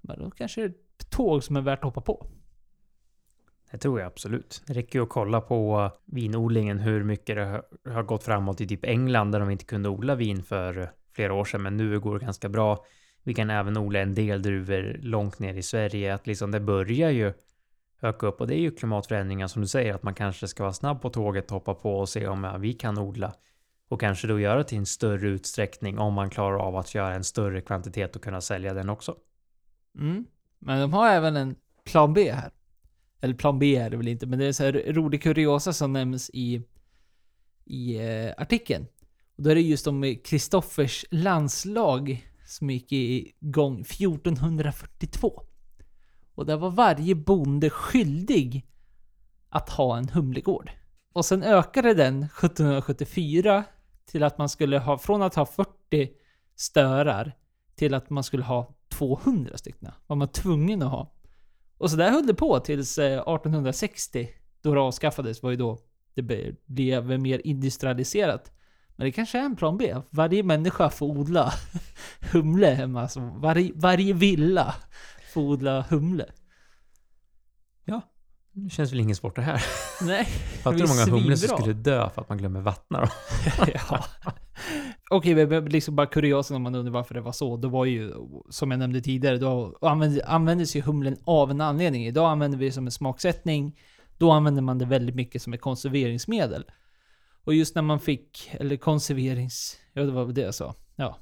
Men 0.00 0.18
då 0.18 0.30
kanske 0.30 0.60
det 0.60 0.66
är 0.66 0.70
ett 0.70 1.10
tåg 1.10 1.44
som 1.44 1.56
är 1.56 1.60
värt 1.60 1.78
att 1.78 1.84
hoppa 1.84 2.00
på. 2.00 2.26
Det 3.70 3.78
tror 3.78 4.00
jag 4.00 4.06
absolut. 4.06 4.62
Det 4.66 4.72
räcker 4.72 4.98
ju 4.98 5.02
att 5.02 5.08
kolla 5.08 5.40
på 5.40 5.90
vinodlingen, 6.04 6.78
hur 6.78 7.04
mycket 7.04 7.36
det 7.36 7.44
har- 7.44 7.92
har 7.92 8.02
gått 8.02 8.22
framåt 8.22 8.60
i 8.60 8.66
typ 8.66 8.84
England 8.84 9.30
där 9.32 9.40
de 9.40 9.50
inte 9.50 9.64
kunde 9.64 9.88
odla 9.88 10.14
vin 10.14 10.42
för 10.42 10.90
flera 11.12 11.34
år 11.34 11.44
sedan, 11.44 11.62
men 11.62 11.76
nu 11.76 12.00
går 12.00 12.18
det 12.18 12.24
ganska 12.24 12.48
bra. 12.48 12.84
Vi 13.22 13.34
kan 13.34 13.50
även 13.50 13.76
odla 13.76 13.98
en 14.00 14.14
del 14.14 14.42
druvor 14.42 14.96
långt 15.02 15.38
ner 15.38 15.54
i 15.54 15.62
Sverige, 15.62 16.14
att 16.14 16.26
liksom 16.26 16.50
det 16.50 16.60
börjar 16.60 17.10
ju 17.10 17.32
öka 18.02 18.26
upp 18.26 18.40
och 18.40 18.46
det 18.46 18.54
är 18.54 18.60
ju 18.60 18.70
klimatförändringar 18.70 19.46
som 19.46 19.62
du 19.62 19.68
säger, 19.68 19.94
att 19.94 20.02
man 20.02 20.14
kanske 20.14 20.48
ska 20.48 20.62
vara 20.62 20.72
snabb 20.72 21.02
på 21.02 21.10
tåget, 21.10 21.50
hoppa 21.50 21.74
på 21.74 21.98
och 21.98 22.08
se 22.08 22.26
om 22.26 22.44
ja, 22.44 22.56
vi 22.56 22.72
kan 22.72 22.98
odla 22.98 23.34
och 23.88 24.00
kanske 24.00 24.26
då 24.26 24.40
göra 24.40 24.64
till 24.64 24.78
en 24.78 24.86
större 24.86 25.28
utsträckning 25.28 25.98
om 25.98 26.14
man 26.14 26.30
klarar 26.30 26.58
av 26.58 26.76
att 26.76 26.94
göra 26.94 27.14
en 27.14 27.24
större 27.24 27.60
kvantitet 27.60 28.16
och 28.16 28.22
kunna 28.22 28.40
sälja 28.40 28.74
den 28.74 28.88
också. 28.88 29.16
Mm. 29.98 30.24
Men 30.58 30.80
de 30.80 30.92
har 30.92 31.08
även 31.08 31.36
en 31.36 31.56
plan 31.84 32.14
B 32.14 32.32
här. 32.32 32.50
Eller 33.20 33.34
plan 33.34 33.58
B 33.58 33.76
är 33.76 33.90
det 33.90 33.96
väl 33.96 34.08
inte, 34.08 34.26
men 34.26 34.38
det 34.38 34.44
är 34.44 34.52
så 34.52 34.64
här 34.64 34.72
rolig 34.72 35.22
kuriosa 35.22 35.72
som 35.72 35.92
nämns 35.92 36.30
i, 36.30 36.62
i 37.64 37.96
eh, 37.96 38.32
artikeln. 38.38 38.86
Och 39.36 39.42
då 39.42 39.50
är 39.50 39.54
det 39.54 39.60
just 39.60 39.86
om 39.86 40.04
eh, 40.04 40.16
Kristoffers 40.24 41.04
landslag 41.10 42.28
som 42.46 42.70
gick 42.70 42.92
igång 42.92 43.80
1442. 43.80 45.45
Och 46.36 46.46
där 46.46 46.56
var 46.56 46.70
varje 46.70 47.14
bonde 47.14 47.70
skyldig 47.70 48.66
att 49.48 49.70
ha 49.70 49.98
en 49.98 50.08
humlegård. 50.08 50.70
Och 51.12 51.24
sen 51.24 51.42
ökade 51.42 51.94
den 51.94 52.22
1774 52.22 53.64
till 54.10 54.22
att 54.22 54.38
man 54.38 54.48
skulle 54.48 54.78
ha, 54.78 54.98
från 54.98 55.22
att 55.22 55.34
ha 55.34 55.46
40 55.46 56.10
störar 56.56 57.32
till 57.74 57.94
att 57.94 58.10
man 58.10 58.24
skulle 58.24 58.44
ha 58.44 58.74
200 58.88 59.56
stycken. 59.56 59.92
Var 60.06 60.16
man 60.16 60.28
tvungen 60.28 60.82
att 60.82 60.90
ha. 60.90 61.12
Och 61.78 61.90
så 61.90 61.96
där 61.96 62.10
höll 62.10 62.26
det 62.26 62.34
på 62.34 62.60
tills 62.60 62.98
eh, 62.98 63.12
1860. 63.12 64.28
Då 64.62 64.74
det 64.74 64.80
avskaffades 64.80 65.42
var 65.42 65.50
ju 65.50 65.56
då 65.56 65.78
det 66.14 66.22
blev 66.66 67.20
mer 67.20 67.40
industrialiserat. 67.44 68.52
Men 68.96 69.04
det 69.04 69.12
kanske 69.12 69.38
är 69.38 69.42
en 69.42 69.56
plan 69.56 69.78
B. 69.78 69.96
Varje 70.10 70.42
människa 70.42 70.90
får 70.90 71.06
odla 71.06 71.52
humle 72.32 72.66
hemma. 72.66 73.02
Alltså 73.02 73.20
varje, 73.20 73.72
varje 73.74 74.12
villa 74.12 74.74
odla 75.36 75.82
humle. 75.90 76.26
Det 78.58 78.70
känns 78.70 78.92
väl 78.92 79.00
ingen 79.00 79.16
sport 79.16 79.36
det 79.36 79.42
här. 79.42 79.62
Nej. 80.02 80.24
Fattar 80.24 80.72
du 80.72 80.76
Det 80.78 80.82
hur 80.82 80.88
många 81.06 81.18
humlor 81.18 81.36
som 81.36 81.58
skulle 81.58 81.72
dö 81.72 82.10
för 82.10 82.22
att 82.22 82.28
man 82.28 82.38
glömmer 82.38 82.60
vattna 82.60 83.00
dem? 83.00 83.08
ja. 83.88 84.04
Okej, 85.10 85.34
men- 85.34 85.48
men 85.48 85.64
liksom 85.64 85.96
bara 85.96 86.06
kuriosa 86.06 86.56
om 86.56 86.62
man 86.62 86.74
undrar 86.74 86.92
varför 86.92 87.14
det 87.14 87.20
var 87.20 87.32
så. 87.32 87.56
Då 87.56 87.68
var 87.68 87.84
ju, 87.84 88.12
som 88.50 88.70
jag 88.70 88.78
nämnde 88.78 89.00
tidigare, 89.00 89.38
då 89.38 89.78
använde, 89.80 90.26
användes 90.26 90.76
ju 90.76 90.80
humlen 90.80 91.16
av 91.24 91.50
en 91.50 91.60
anledning. 91.60 92.06
Idag 92.06 92.30
använder 92.30 92.58
vi 92.58 92.66
det 92.66 92.72
som 92.72 92.86
en 92.86 92.90
smaksättning. 92.92 93.78
Då 94.18 94.30
använder 94.30 94.62
man 94.62 94.78
det 94.78 94.84
väldigt 94.86 95.14
mycket 95.14 95.42
som 95.42 95.52
ett 95.52 95.60
konserveringsmedel. 95.60 96.64
Och 97.44 97.54
just 97.54 97.74
när 97.74 97.82
man 97.82 98.00
fick, 98.00 98.50
eller 98.52 98.76
konserverings... 98.76 99.76
Ja, 99.92 100.02
det 100.02 100.12
var 100.12 100.24
väl 100.24 100.34
det 100.34 100.40
jag 100.40 100.54
sa. 100.54 100.74
Ja. 100.96 101.18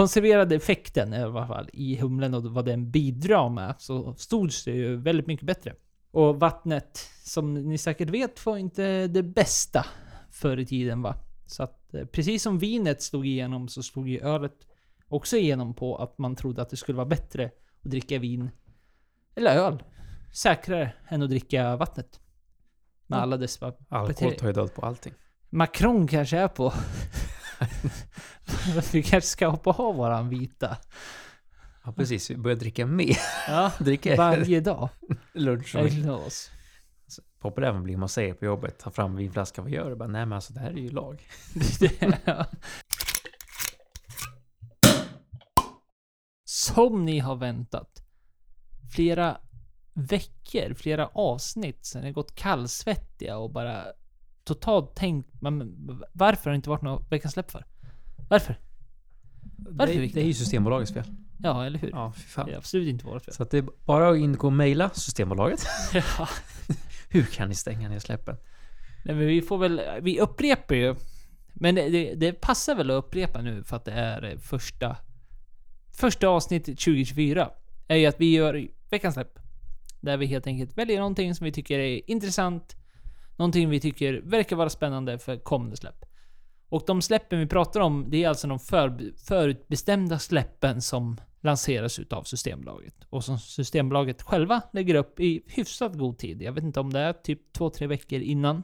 Konserverade 0.00 0.54
effekten 0.54 1.14
i 1.14 1.16
alla 1.16 1.46
fall 1.46 1.70
i 1.72 1.96
humlen 1.96 2.34
och 2.34 2.44
vad 2.44 2.64
den 2.64 2.90
bidrar 2.90 3.48
med, 3.48 3.74
så 3.78 4.14
stod 4.14 4.50
det 4.64 4.70
ju 4.70 4.96
väldigt 4.96 5.26
mycket 5.26 5.46
bättre. 5.46 5.74
Och 6.10 6.40
vattnet, 6.40 6.98
som 7.24 7.54
ni 7.54 7.78
säkert 7.78 8.10
vet, 8.10 8.46
var 8.46 8.56
inte 8.56 9.06
det 9.06 9.22
bästa 9.22 9.86
förr 10.30 10.56
i 10.56 10.66
tiden 10.66 11.02
va. 11.02 11.14
Så 11.46 11.62
att 11.62 11.94
eh, 11.94 12.04
precis 12.04 12.42
som 12.42 12.58
vinet 12.58 13.02
slog 13.02 13.26
igenom 13.26 13.68
så 13.68 13.82
slog 13.82 14.08
ju 14.08 14.20
ölet 14.20 14.66
också 15.08 15.36
igenom 15.36 15.74
på 15.74 15.96
att 15.96 16.18
man 16.18 16.36
trodde 16.36 16.62
att 16.62 16.70
det 16.70 16.76
skulle 16.76 16.96
vara 16.96 17.08
bättre 17.08 17.44
att 17.84 17.90
dricka 17.90 18.18
vin, 18.18 18.50
eller 19.34 19.56
öl, 19.56 19.82
säkrare 20.32 20.92
än 21.08 21.22
att 21.22 21.28
dricka 21.30 21.76
vattnet. 21.76 22.20
Med 23.06 23.18
alla 23.18 23.36
dess... 23.36 23.62
Alkohol 23.88 24.34
tar 24.34 24.46
ju 24.46 24.52
död 24.52 24.74
på 24.74 24.82
allting. 24.82 25.12
Macron 25.50 26.06
kanske 26.06 26.38
är 26.38 26.48
på... 26.48 26.72
Vi 28.92 29.02
kanske 29.02 29.28
ska 29.28 29.48
hoppa 29.48 29.70
av 29.70 29.94
våran 29.94 30.28
vita. 30.28 30.76
Ja, 31.84 31.92
precis. 31.92 32.30
Vi 32.30 32.36
börjar 32.36 32.56
dricka 32.56 32.86
mer. 32.86 33.16
Ja, 33.48 33.72
dricka 33.78 34.16
varje 34.16 34.60
dag. 34.60 34.88
lunch. 35.32 35.74
Gillar 35.74 36.26
oss. 36.26 36.50
Poppar 37.40 37.62
även 37.62 37.82
blir 37.82 37.96
man 37.96 38.08
säger 38.08 38.34
på 38.34 38.44
jobbet. 38.44 38.78
Ta 38.78 38.90
fram 38.90 39.16
vinflaskan, 39.16 39.64
vad 39.64 39.72
gör 39.72 39.90
du? 39.90 39.96
Bara, 39.96 40.08
Nej 40.08 40.26
men 40.26 40.32
alltså 40.32 40.52
det 40.52 40.60
här 40.60 40.70
är 40.70 40.74
ju 40.74 40.90
lag. 40.90 41.28
Som 46.44 47.04
ni 47.04 47.18
har 47.18 47.36
väntat. 47.36 48.02
Flera 48.94 49.40
veckor, 49.94 50.74
flera 50.74 51.06
avsnitt 51.06 51.86
sen 51.86 52.02
ni 52.02 52.12
gått 52.12 52.34
kallsvettiga 52.34 53.36
och 53.38 53.52
bara 53.52 53.84
totalt 54.54 54.94
tänkt, 54.94 55.28
men 55.40 55.76
varför 56.12 56.44
har 56.44 56.50
det 56.50 56.56
inte 56.56 56.70
varit 56.70 56.82
något 56.82 57.12
veckans 57.12 57.34
släpp 57.34 57.50
för? 57.50 57.64
Varför? 58.28 58.58
Varför, 59.56 59.94
det, 59.94 60.06
det 60.06 60.20
är 60.20 60.24
ju 60.24 60.34
Systembolagets 60.34 60.92
fel. 60.92 61.04
Ja, 61.42 61.66
eller 61.66 61.78
hur? 61.78 61.90
Ja, 61.90 62.12
fy 62.16 62.22
fan. 62.22 62.46
Det 62.46 62.52
är 62.52 62.56
absolut 62.56 62.88
inte 62.88 63.06
vårt 63.06 63.24
fel. 63.24 63.34
Så 63.34 63.42
att 63.42 63.50
det 63.50 63.58
är 63.58 63.64
bara 63.84 64.10
att 64.10 64.16
in 64.16 64.36
och 64.36 64.52
mejla 64.52 64.90
Systembolaget. 64.90 65.66
Ja. 65.94 66.28
Hur 67.08 67.22
kan 67.24 67.48
ni 67.48 67.54
stänga 67.54 67.88
ner 67.88 67.98
släppen? 67.98 68.36
Nej, 69.04 69.14
men 69.14 69.26
vi 69.26 69.42
får 69.42 69.58
väl, 69.58 69.82
vi 70.02 70.20
upprepar 70.20 70.74
ju. 70.74 70.94
Men 71.52 71.74
det, 71.74 71.88
det, 71.88 72.14
det 72.14 72.32
passar 72.32 72.74
väl 72.74 72.90
att 72.90 73.04
upprepa 73.04 73.42
nu 73.42 73.64
för 73.64 73.76
att 73.76 73.84
det 73.84 73.92
är 73.92 74.24
eh, 74.24 74.38
första, 74.38 74.96
första 75.92 76.28
avsnittet 76.28 76.78
2024. 76.78 77.50
Är 77.88 77.96
ju 77.96 78.06
att 78.06 78.20
vi 78.20 78.32
gör 78.32 78.68
veckans 78.90 79.14
släpp. 79.14 79.38
Där 80.00 80.16
vi 80.16 80.26
helt 80.26 80.46
enkelt 80.46 80.78
väljer 80.78 80.98
någonting 80.98 81.34
som 81.34 81.44
vi 81.44 81.52
tycker 81.52 81.78
är 81.78 82.10
intressant. 82.10 82.76
Någonting 83.40 83.68
vi 83.68 83.80
tycker 83.80 84.20
verkar 84.24 84.56
vara 84.56 84.68
spännande 84.70 85.18
för 85.18 85.36
kommande 85.36 85.76
släpp. 85.76 86.04
Och 86.68 86.82
de 86.86 87.02
släppen 87.02 87.38
vi 87.38 87.46
pratar 87.46 87.80
om, 87.80 88.06
det 88.08 88.24
är 88.24 88.28
alltså 88.28 88.46
de 88.48 88.58
för, 88.58 89.12
förutbestämda 89.26 90.18
släppen 90.18 90.82
som 90.82 91.16
lanseras 91.40 91.98
utav 91.98 92.22
Systembolaget. 92.22 92.94
Och 93.10 93.24
som 93.24 93.38
Systembolaget 93.38 94.22
själva 94.22 94.62
lägger 94.72 94.94
upp 94.94 95.20
i 95.20 95.42
hyfsat 95.46 95.94
god 95.94 96.18
tid. 96.18 96.42
Jag 96.42 96.52
vet 96.52 96.64
inte 96.64 96.80
om 96.80 96.92
det 96.92 97.00
är 97.00 97.12
typ 97.12 97.56
2-3 97.56 97.86
veckor 97.86 98.20
innan 98.20 98.62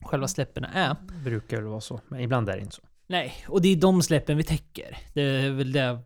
själva 0.00 0.28
släppen 0.28 0.64
är. 0.64 0.96
Brukar 1.24 1.56
väl 1.56 1.66
vara 1.66 1.80
så. 1.80 2.00
Men 2.08 2.20
ibland 2.20 2.48
är 2.48 2.56
det 2.56 2.62
inte 2.62 2.76
så. 2.76 2.82
Nej, 3.06 3.34
och 3.48 3.62
det 3.62 3.68
är 3.68 3.76
de 3.76 4.02
släppen 4.02 4.36
vi 4.36 4.44
täcker. 4.44 4.98
Det 5.14 5.22
är 5.22 5.50
väl 5.50 5.72
det 5.72 5.98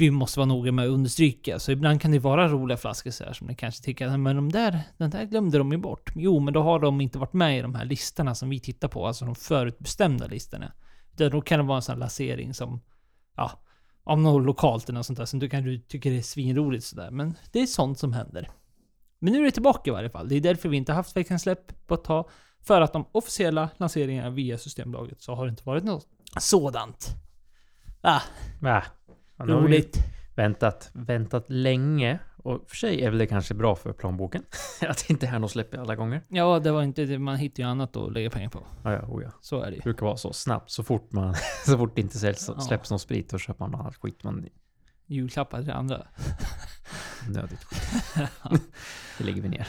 vi 0.00 0.10
måste 0.10 0.38
vara 0.38 0.46
noga 0.46 0.72
med 0.72 0.84
att 0.84 0.90
understryka. 0.90 1.58
Så 1.58 1.72
ibland 1.72 2.00
kan 2.00 2.10
det 2.10 2.18
vara 2.18 2.48
roliga 2.48 2.76
flaskor 2.76 3.10
så 3.10 3.24
här 3.24 3.32
som 3.32 3.46
ni 3.46 3.54
kanske 3.54 3.84
tycker 3.84 4.16
men 4.16 4.36
de 4.36 4.52
där, 4.52 4.80
den 4.96 5.10
där 5.10 5.24
glömde 5.24 5.58
de 5.58 5.72
ju 5.72 5.78
bort. 5.78 6.12
Jo, 6.14 6.40
men 6.40 6.54
då 6.54 6.62
har 6.62 6.78
de 6.78 7.00
inte 7.00 7.18
varit 7.18 7.32
med 7.32 7.58
i 7.58 7.62
de 7.62 7.74
här 7.74 7.84
listorna 7.84 8.34
som 8.34 8.48
vi 8.50 8.60
tittar 8.60 8.88
på, 8.88 9.06
alltså 9.06 9.24
de 9.24 9.34
förutbestämda 9.34 10.26
listorna. 10.26 10.72
Utan 11.12 11.30
Då 11.30 11.40
kan 11.40 11.58
det 11.58 11.64
vara 11.64 11.76
en 11.76 11.82
sån 11.82 11.92
här 11.92 12.00
lansering 12.00 12.54
som, 12.54 12.80
ja, 13.36 13.50
om 14.04 14.22
något 14.22 14.46
lokalt 14.46 14.88
eller 14.88 14.98
något 14.98 15.06
sånt 15.06 15.18
där 15.18 15.24
som 15.24 15.38
du 15.38 15.48
kanske 15.48 15.78
tycker 15.88 16.12
är 16.12 16.22
svinroligt 16.22 16.84
sådär. 16.84 17.10
Men 17.10 17.34
det 17.52 17.60
är 17.60 17.66
sånt 17.66 17.98
som 17.98 18.12
händer. 18.12 18.48
Men 19.18 19.32
nu 19.32 19.40
är 19.40 19.44
det 19.44 19.50
tillbaka 19.50 19.90
i 19.90 19.92
varje 19.92 20.10
fall. 20.10 20.28
Det 20.28 20.36
är 20.36 20.40
därför 20.40 20.68
vi 20.68 20.76
inte 20.76 20.92
haft 20.92 21.16
veckans 21.16 21.42
släpp 21.42 21.86
på 21.86 21.94
ett 21.94 22.04
tag. 22.04 22.28
För 22.60 22.80
att 22.80 22.92
de 22.92 23.06
officiella 23.12 23.68
lanseringarna 23.76 24.30
via 24.30 24.58
Systembolaget 24.58 25.20
så 25.20 25.34
har 25.34 25.46
det 25.46 25.50
inte 25.50 25.64
varit 25.64 25.84
något 25.84 26.06
sådant. 26.40 27.08
Ah, 28.00 28.20
Äh. 28.62 28.82
Ja, 29.38 29.44
nu 29.44 29.52
har 29.52 29.60
roligt. 29.60 29.98
väntat, 30.36 30.90
väntat 30.92 31.44
länge. 31.48 32.18
Och 32.36 32.64
för 32.68 32.76
sig 32.76 33.02
är 33.04 33.10
väl 33.10 33.18
det 33.18 33.26
kanske 33.26 33.54
bra 33.54 33.76
för 33.76 33.92
plånboken. 33.92 34.42
att 34.88 34.98
det 35.08 35.10
inte 35.12 35.26
är 35.26 35.38
något 35.38 35.50
släpp 35.50 35.74
alla 35.74 35.96
gånger. 35.96 36.22
Ja, 36.28 36.58
det 36.58 36.70
var 36.72 36.82
inte 36.82 37.04
det. 37.04 37.18
Man 37.18 37.36
hittar 37.36 37.62
ju 37.62 37.68
annat 37.68 37.96
att 37.96 38.12
lägga 38.12 38.30
pengar 38.30 38.48
på. 38.48 38.66
Ja, 38.84 38.92
ja, 38.92 39.02
oh 39.08 39.22
ja. 39.22 39.30
Så 39.40 39.60
är 39.60 39.66
det 39.66 39.70
ju. 39.70 39.76
Det 39.76 39.82
brukar 39.84 40.06
vara 40.06 40.16
så 40.16 40.32
snabbt. 40.32 40.70
Så 40.70 40.82
fort 40.82 41.12
man, 41.12 41.34
så 41.66 41.78
fort 41.78 41.94
det 41.94 42.00
inte 42.00 42.18
säljs, 42.18 42.50
Ja. 42.56 42.60
släpps 42.60 42.90
någon 42.90 42.98
sprit, 42.98 43.30
då 43.30 43.38
köper 43.38 43.66
man 43.66 43.80
annat 43.80 43.96
skit. 43.96 44.24
Man 44.24 44.46
Julklappar 45.06 45.62
till 45.62 45.70
andra. 45.72 46.06
nödigt 47.28 47.64
skit. 47.64 48.28
Det 49.18 49.24
lägger 49.24 49.42
vi 49.42 49.48
ner. 49.48 49.68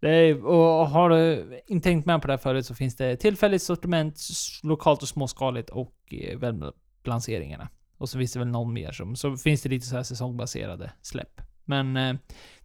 Är, 0.00 0.46
och 0.46 0.88
har 0.88 1.10
du 1.10 1.46
inte 1.66 1.84
tänkt 1.88 2.06
med 2.06 2.20
på 2.22 2.26
det 2.26 2.32
här 2.32 2.38
förut 2.38 2.66
så 2.66 2.74
finns 2.74 2.96
det 2.96 3.16
tillfälligt 3.16 3.62
sortiment, 3.62 4.20
lokalt 4.62 5.02
och 5.02 5.08
småskaligt 5.08 5.70
och 5.70 5.94
eh, 6.10 6.38
webblanseringarna. 6.38 7.68
Och 8.02 8.08
så 8.08 8.18
finns 8.18 8.32
det 8.32 8.38
väl 8.38 8.48
någon 8.48 8.72
mer 8.72 8.92
som, 8.92 9.16
så 9.16 9.36
finns 9.36 9.62
det 9.62 9.68
lite 9.68 9.86
så 9.86 9.96
här 9.96 10.02
säsongbaserade 10.02 10.92
släpp. 11.02 11.40
Men 11.64 11.96
eh, 11.96 12.14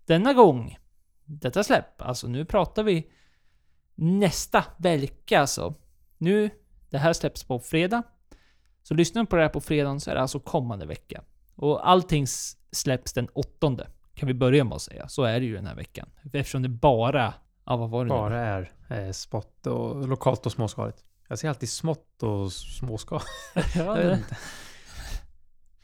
denna 0.06 0.34
gång, 0.34 0.78
detta 1.26 1.64
släpp, 1.64 2.02
alltså 2.02 2.28
nu 2.28 2.46
pratar 2.46 2.84
vi 2.84 3.10
nästa 3.96 4.64
vecka 4.78 5.40
alltså. 5.40 5.74
Nu, 6.18 6.50
det 6.90 6.98
här 6.98 7.14
släpps 7.14 7.44
på 7.44 7.60
fredag. 7.60 8.04
Så 8.84 8.94
lyssnar 8.94 9.22
du 9.22 9.28
på 9.28 9.36
det 9.36 9.42
här 9.42 9.50
på 9.50 9.62
fredagen 9.62 10.00
så 10.00 10.12
är 10.12 10.16
det 10.16 10.22
alltså 10.22 10.40
kommande 10.40 10.86
vecka. 10.86 11.24
Och 11.56 11.90
allting 11.90 12.26
släpps 12.72 13.14
den 13.14 13.28
åttonde. 13.34 13.88
Kan 14.14 14.28
vi 14.28 14.34
börja 14.34 14.64
med 14.64 14.76
att 14.76 14.82
säga. 14.82 15.08
Så 15.08 15.24
är 15.24 15.40
det 15.40 15.46
ju 15.46 15.56
den 15.56 15.66
här 15.66 15.76
veckan. 15.76 16.10
Eftersom 16.34 16.62
det 16.62 16.70
bara... 16.70 17.34
Ja, 17.66 17.78
vad 17.78 17.90
var 17.90 18.06
det 18.06 18.14
nu? 18.14 18.20
Bara 18.20 18.40
är 18.40 18.72
eh, 18.90 19.12
smått 19.12 19.68
och 19.68 20.08
lokalt 20.08 20.46
och 20.46 20.52
småskaligt. 20.52 21.04
Jag 21.28 21.40
säger 21.40 21.50
alltid 21.50 21.70
smått 21.70 22.24
och 22.24 22.52
småskaligt. 22.54 23.28
ja, 23.76 24.18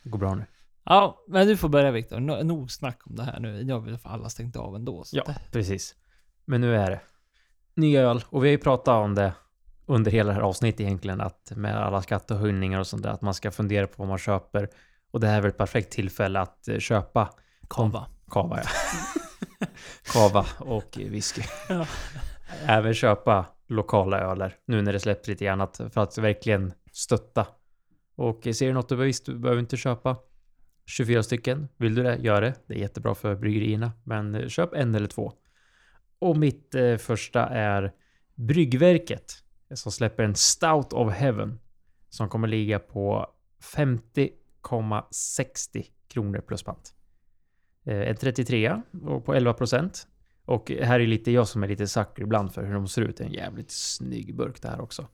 det. 0.04 0.10
går 0.10 0.20
bra 0.20 0.36
nu. 0.36 0.45
ja, 0.84 1.24
men 1.28 1.47
du 1.47 1.58
får 1.58 1.70
börja 1.70 1.91
Viktor. 1.91 2.20
No, 2.20 2.43
nog 2.43 2.72
snack 2.72 2.99
om 3.06 3.16
det 3.16 3.24
här 3.24 3.39
nu. 3.39 3.64
Nu 3.64 3.74
har 3.74 3.80
vi 3.80 3.97
för 3.97 4.10
alla 4.10 4.30
stängt 4.30 4.56
av 4.56 4.76
ändå. 4.76 5.04
Så 5.04 5.18
Ja, 5.18 5.24
det- 5.28 5.51
precis. 5.51 5.95
Men 6.45 6.62
nu 6.62 6.76
är 6.76 6.89
det 6.91 6.99
ny 7.76 7.97
öl 7.97 8.24
och 8.30 8.43
vi 8.43 8.47
har 8.47 8.51
ju 8.51 8.58
pratat 8.58 8.88
om 9.04 9.16
det 9.16 9.34
under 9.86 10.12
hela 10.12 10.28
det 10.30 10.34
här 10.36 10.41
avsnittet 10.41 10.82
egentligen 10.82 11.22
att 11.22 11.51
med 11.56 11.78
alla 11.78 12.01
skattehöjningar 12.01 12.80
och 12.80 12.88
sånt 12.88 13.04
där 13.04 13.10
att 13.10 13.22
man 13.22 13.34
ska 13.34 13.51
fundera 13.51 13.88
på 13.88 13.93
vad 13.97 14.08
man 14.08 14.18
köper 14.18 14.70
och 15.12 15.20
det 15.20 15.28
här 15.28 15.38
är 15.38 15.41
väl 15.41 15.49
ett 15.51 15.58
perfekt 15.58 15.91
tillfälle 15.93 16.39
att 16.39 16.68
eh, 16.68 16.80
köpa 16.80 17.30
Kava. 17.70 18.06
kava 18.32 18.60
ja. 18.64 18.70
kava 20.14 20.45
och 20.60 20.97
whisky. 20.97 21.41
Ja. 21.70 21.86
Även 22.68 22.93
köpa 22.93 23.45
lokala 23.68 24.20
öler 24.20 24.56
nu 24.66 24.82
när 24.82 24.93
det 24.93 24.99
släpps 24.99 25.28
lite 25.28 25.45
grann 25.45 25.68
för 25.93 26.01
att 26.01 26.18
verkligen 26.18 26.74
stötta. 26.91 27.47
Och 28.16 28.43
ser 28.43 28.68
du 28.68 28.74
något 28.74 28.89
du 28.89 28.95
visst, 28.95 29.26
du 29.26 29.38
behöver 29.38 29.59
inte 29.59 29.78
köpa 29.78 30.18
24 30.86 31.24
stycken. 31.24 31.68
Vill 31.78 31.95
du 31.95 32.03
det, 32.03 32.16
gör 32.16 32.41
det. 32.41 32.53
Det 32.68 32.74
är 32.74 32.78
jättebra 32.78 33.16
för 33.16 33.36
bryggerierna. 33.36 33.91
Men 34.03 34.36
eh, 34.36 34.47
köp 34.47 34.74
en 34.74 34.95
eller 34.95 35.07
två. 35.07 35.34
Och 36.20 36.38
mitt 36.38 36.76
eh, 36.76 36.97
första 36.97 37.47
är 37.47 37.93
Bryggverket. 38.36 39.43
Som 39.74 39.91
släpper 39.91 40.24
en 40.24 40.36
Stout 40.36 40.93
of 40.93 41.14
Heaven. 41.14 41.59
Som 42.09 42.30
kommer 42.30 42.47
ligga 42.47 42.80
på 42.80 43.28
50,60 43.76 45.86
kronor 46.07 46.39
plus 46.39 46.64
pant. 46.64 46.95
Eh, 47.84 48.09
en 48.09 48.16
33 48.16 48.82
och 49.03 49.26
på 49.26 49.34
11 49.34 49.53
procent. 49.53 50.07
Och 50.45 50.72
här 50.72 50.99
är 50.99 51.07
lite 51.07 51.32
jag 51.32 51.47
som 51.47 51.64
är 51.64 51.68
lite 51.68 51.88
sucker 51.88 52.24
ibland 52.24 52.53
för 52.53 52.64
hur 52.64 52.74
de 52.74 52.88
ser 52.88 53.01
ut. 53.01 53.18
Det 53.18 53.24
är 53.24 53.28
en 53.28 53.34
jävligt 53.34 53.72
snygg 53.72 54.36
burk 54.36 54.61
det 54.61 54.68
här 54.68 54.82
också. 54.82 55.07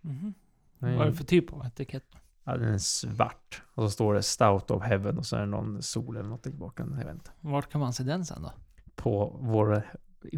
Mhm. 0.00 0.34
Mm. 0.82 0.96
Vad 0.96 1.06
är 1.06 1.10
det 1.10 1.16
för 1.16 1.24
typ 1.24 1.52
av 1.52 1.66
etikett? 1.66 2.16
Ja, 2.46 2.56
den 2.56 2.74
är 2.74 2.78
svart. 2.78 3.62
Och 3.74 3.82
så 3.84 3.90
står 3.90 4.14
det 4.14 4.22
Stout 4.22 4.70
of 4.70 4.82
Heaven 4.82 5.18
och 5.18 5.26
så 5.26 5.36
är 5.36 5.40
det 5.40 5.46
någon 5.46 5.82
sol 5.82 6.16
eller 6.16 6.28
något 6.28 6.46
i 6.46 6.50
bakgrunden. 6.50 6.98
Jag 6.98 7.06
vet 7.06 7.14
inte. 7.14 7.30
Vart 7.40 7.70
kan 7.72 7.80
man 7.80 7.92
se 7.92 8.02
den 8.02 8.24
sen 8.24 8.42
då? 8.42 8.52
På 8.94 9.38
vår, 9.40 9.82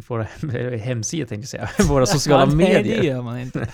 våra 0.07 0.23
hemsida 0.77 1.27
tänkte 1.27 1.57
jag 1.57 1.69
säga. 1.69 1.87
Våra 1.89 2.05
sociala 2.05 2.45
Ja, 2.51 2.55
Nej, 2.57 2.73
det 2.83 2.89
medier. 2.89 3.03
gör 3.03 3.21
man 3.21 3.39
inte. 3.39 3.69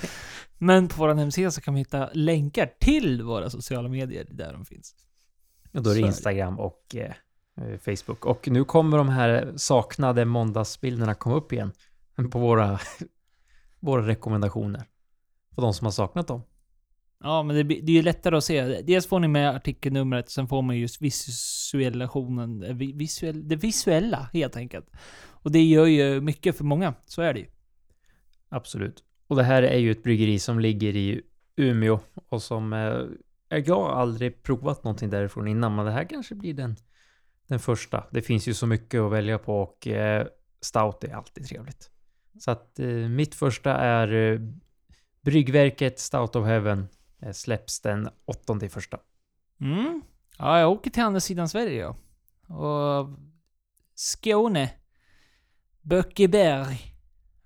Men 0.57 0.87
på 0.87 0.95
vår 0.97 1.13
hemsida 1.13 1.51
så 1.51 1.61
kan 1.61 1.73
vi 1.73 1.79
hitta 1.79 2.09
länkar 2.13 2.69
till 2.79 3.23
våra 3.23 3.49
sociala 3.49 3.89
medier 3.89 4.27
där 4.31 4.53
de 4.53 4.65
finns. 4.65 4.95
Och 5.73 5.83
då 5.83 5.89
är 5.89 5.95
det. 5.95 6.01
Instagram 6.01 6.59
och 6.59 6.95
eh, 6.95 7.13
Facebook. 7.77 8.25
Och 8.25 8.47
nu 8.47 8.63
kommer 8.63 8.97
de 8.97 9.09
här 9.09 9.53
saknade 9.55 10.25
måndagsbilderna 10.25 11.13
komma 11.13 11.35
upp 11.35 11.53
igen. 11.53 11.71
På 12.31 12.39
våra, 12.39 12.79
våra 13.79 14.07
rekommendationer. 14.07 14.83
För 15.55 15.61
de 15.61 15.73
som 15.73 15.85
har 15.85 15.91
saknat 15.91 16.27
dem. 16.27 16.41
Ja, 17.19 17.43
men 17.43 17.55
det, 17.55 17.63
det 17.63 17.91
är 17.91 17.95
ju 17.95 18.01
lättare 18.01 18.37
att 18.37 18.43
se. 18.43 18.81
Dels 18.81 19.07
får 19.07 19.19
ni 19.19 19.27
med 19.27 19.49
artikelnumret, 19.49 20.29
sen 20.29 20.47
får 20.47 20.61
man 20.61 20.77
just 20.77 21.01
visualisationen, 21.01 22.63
eh, 22.63 22.75
visuell, 22.75 23.47
det 23.47 23.55
visuella 23.55 24.29
helt 24.33 24.57
enkelt. 24.57 24.91
Och 25.27 25.51
det 25.51 25.63
gör 25.63 25.85
ju 25.85 26.21
mycket 26.21 26.57
för 26.57 26.63
många, 26.63 26.93
så 27.05 27.21
är 27.21 27.33
det 27.33 27.39
ju. 27.39 27.47
Absolut. 28.49 29.03
Och 29.27 29.35
det 29.35 29.43
här 29.43 29.63
är 29.63 29.77
ju 29.77 29.91
ett 29.91 30.03
bryggeri 30.03 30.39
som 30.39 30.59
ligger 30.59 30.95
i 30.95 31.21
Umeå 31.55 31.99
och 32.29 32.41
som 32.41 32.73
eh, 32.73 33.59
jag 33.59 33.75
har 33.75 33.89
aldrig 33.89 34.43
provat 34.43 34.83
någonting 34.83 35.09
därifrån 35.09 35.47
innan, 35.47 35.75
men 35.75 35.85
det 35.85 35.91
här 35.91 36.09
kanske 36.09 36.35
blir 36.35 36.53
den, 36.53 36.75
den 37.47 37.59
första. 37.59 38.03
Det 38.11 38.21
finns 38.21 38.47
ju 38.47 38.53
så 38.53 38.67
mycket 38.67 39.01
att 39.01 39.11
välja 39.11 39.37
på 39.37 39.61
och 39.61 39.87
eh, 39.87 40.27
stout 40.61 41.03
är 41.03 41.15
alltid 41.15 41.45
trevligt. 41.45 41.89
Så 42.39 42.51
att 42.51 42.79
eh, 42.79 42.87
mitt 42.87 43.35
första 43.35 43.75
är 43.75 44.13
eh, 44.13 44.39
Bryggverket 45.21 45.99
Stout 45.99 46.35
of 46.35 46.45
Heaven 46.45 46.87
Eh, 47.25 47.31
släpps 47.31 47.79
den 47.79 48.09
åttonde 48.25 48.65
i 48.65 48.69
första. 48.69 48.99
Mm. 49.61 50.01
Ja, 50.37 50.59
jag 50.59 50.71
åker 50.71 50.91
till 50.91 51.03
andra 51.03 51.19
sidan 51.19 51.49
Sverige 51.49 51.81
ja. 51.81 51.95
Och 52.55 53.09
Skåne. 53.93 54.73
Böckeberg. 55.81 56.81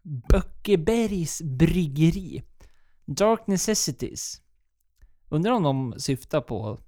Böckebergs 0.02 1.42
bryggeri. 1.42 2.44
Dark 3.06 3.48
Necessities. 3.48 4.42
Undrar 5.30 5.52
om 5.52 5.64
de 5.64 6.00
syftar 6.00 6.42
på 6.42 6.80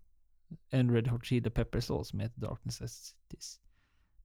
en 0.70 0.94
Red 0.94 1.08
Hot 1.08 1.26
Chili 1.26 1.50
Peppers 1.50 1.90
låt 1.90 2.08
som 2.08 2.20
heter 2.20 2.42
Dark 2.42 2.66
Necessities. 2.66 3.60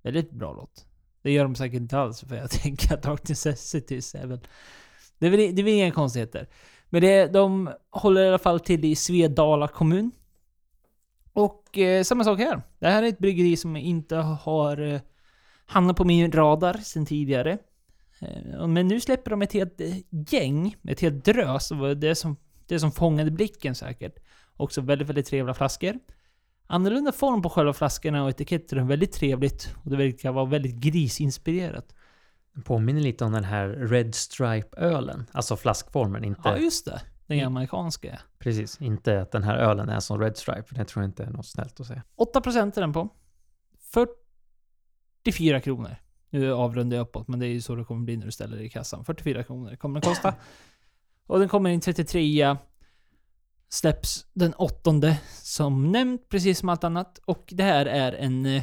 Väldigt 0.03 0.31
bra 0.31 0.53
låt. 0.53 0.87
Det 1.23 1.33
gör 1.33 1.45
de 1.45 1.55
säkert 1.55 1.81
inte 1.81 1.99
alls 1.99 2.21
för 2.21 2.37
jag 2.37 2.51
tänker 2.63 2.95
att 2.95 3.03
Dark 3.03 3.29
Necessities 3.29 4.15
är 4.15 4.27
väl... 4.27 4.41
Det 5.19 5.27
är 5.27 5.31
väl, 5.31 5.41
det 5.57 5.63
är 5.63 5.65
väl 5.65 5.75
inga 5.75 5.91
konstigheter. 5.93 6.49
Men 6.91 7.03
det, 7.03 7.27
de 7.27 7.71
håller 7.91 8.25
i 8.25 8.29
alla 8.29 8.39
fall 8.39 8.61
till 8.61 8.85
i 8.85 8.97
Svedala 8.97 9.69
kommun. 9.69 10.11
Och 11.33 11.79
eh, 11.79 12.03
samma 12.03 12.25
sak 12.25 12.39
här. 12.39 12.63
Det 12.79 12.89
här 12.89 13.03
är 13.03 13.07
ett 13.07 13.19
bryggeri 13.19 13.57
som 13.57 13.77
inte 13.77 14.17
har 14.17 14.93
eh, 14.93 15.01
hamnat 15.67 15.97
på 15.97 16.05
min 16.05 16.33
radar 16.33 16.75
sedan 16.75 17.07
tidigare. 17.07 17.59
Eh, 18.21 18.67
men 18.67 18.89
nu 18.89 19.01
släpper 19.01 19.31
de 19.31 19.43
ett 19.43 19.53
helt 19.53 19.81
eh, 19.81 19.97
gäng, 20.11 20.77
ett 20.89 21.01
helt 21.01 21.25
drös. 21.25 21.71
Och 21.71 21.97
det 21.97 22.15
som, 22.15 22.37
det 22.67 22.81
som 22.81 22.93
fångade 22.93 23.31
blicken 23.31 23.75
säkert. 23.75 24.15
Också 24.57 24.81
väldigt, 24.81 25.09
väldigt 25.09 25.27
trevliga 25.27 25.55
flaskor. 25.55 25.99
Annorlunda 26.67 27.13
form 27.13 27.43
på 27.43 27.49
själva 27.49 27.73
flaskorna 27.73 28.25
och 28.25 28.31
etiketterna. 28.31 28.85
väldigt 28.85 29.13
trevligt. 29.13 29.75
Och 29.85 29.91
det 29.91 29.97
verkar 29.97 30.33
vara 30.33 30.45
väldigt 30.45 30.75
grisinspirerat. 30.75 31.95
Påminner 32.65 33.01
lite 33.01 33.25
om 33.25 33.33
den 33.33 33.45
här 33.45 33.69
Red 33.69 34.15
Stripe-ölen. 34.15 35.27
Alltså 35.33 35.57
flaskformen, 35.57 36.25
inte... 36.25 36.41
Ja, 36.45 36.57
just 36.57 36.85
det. 36.85 37.01
Den 37.27 37.39
Mm. 37.39 37.47
amerikanska. 37.47 38.21
Precis, 38.39 38.81
inte 38.81 39.21
att 39.23 39.33
den 39.33 39.43
här 39.43 39.57
ölen 39.59 39.89
är 39.89 40.01
som 40.01 40.21
Red 40.21 40.37
Stripe. 40.37 40.65
Det 40.75 40.85
tror 40.85 41.03
jag 41.03 41.09
inte 41.09 41.25
är 41.25 41.31
något 41.31 41.47
snällt 41.47 41.81
att 41.81 41.87
säga. 41.87 42.03
8% 42.17 42.77
är 42.77 42.81
den 42.81 42.93
på. 42.93 43.09
44 45.25 45.61
kronor. 45.61 45.97
Nu 46.31 46.53
avrundar 46.53 46.97
jag 46.97 47.05
uppåt, 47.05 47.29
men 47.29 47.41
det 47.41 47.47
är 47.47 47.51
ju 47.51 47.61
så 47.61 47.75
det 47.75 47.85
kommer 47.85 48.05
bli 48.05 48.17
när 48.17 48.27
du 48.27 48.33
ställer 48.33 48.57
det 48.57 48.65
i 48.65 48.69
kassan. 48.69 49.05
44 49.05 49.43
kronor 49.43 49.77
kommer 49.77 50.01
den 50.01 50.11
kosta. 50.13 50.35
Och 51.27 51.39
den 51.39 51.49
kommer 51.49 51.71
in 51.71 51.81
33 51.81 52.57
Släpps 53.69 54.27
den 54.33 54.55
åttonde, 54.55 55.21
som 55.43 55.93
nämnt, 55.93 56.29
precis 56.29 56.59
som 56.59 56.69
allt 56.69 56.85
annat. 56.85 57.19
Och 57.25 57.45
det 57.53 57.63
här 57.63 57.87
är 57.87 58.13
en 58.13 58.47
eh, 58.47 58.63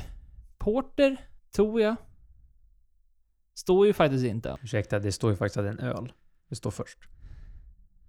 Porter, 0.58 1.18
tror 1.56 1.82
jag. 1.82 1.96
Står 3.54 3.88
ju 3.88 3.94
faktiskt 3.94 4.26
inte. 4.26 4.58
Ursäkta, 4.64 5.00
det 5.00 5.12
står 5.12 5.32
ju 5.32 5.38
faktiskt 5.38 5.58
att 5.58 5.64
det 5.64 5.70
är 5.70 5.74
en 5.74 5.80
öl. 5.98 6.12
Det 6.50 6.56
står 6.56 6.72
först. 6.72 6.98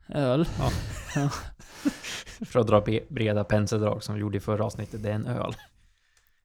Öl. 0.08 0.44
För 2.44 2.60
att 2.60 2.66
dra 2.66 2.84
breda 3.08 3.44
penseldrag 3.44 4.02
som 4.02 4.14
vi 4.14 4.20
gjorde 4.20 4.36
i 4.36 4.40
förra 4.40 4.64
avsnittet. 4.64 5.02
Det 5.02 5.10
är 5.10 5.14
en 5.14 5.26
öl. 5.26 5.54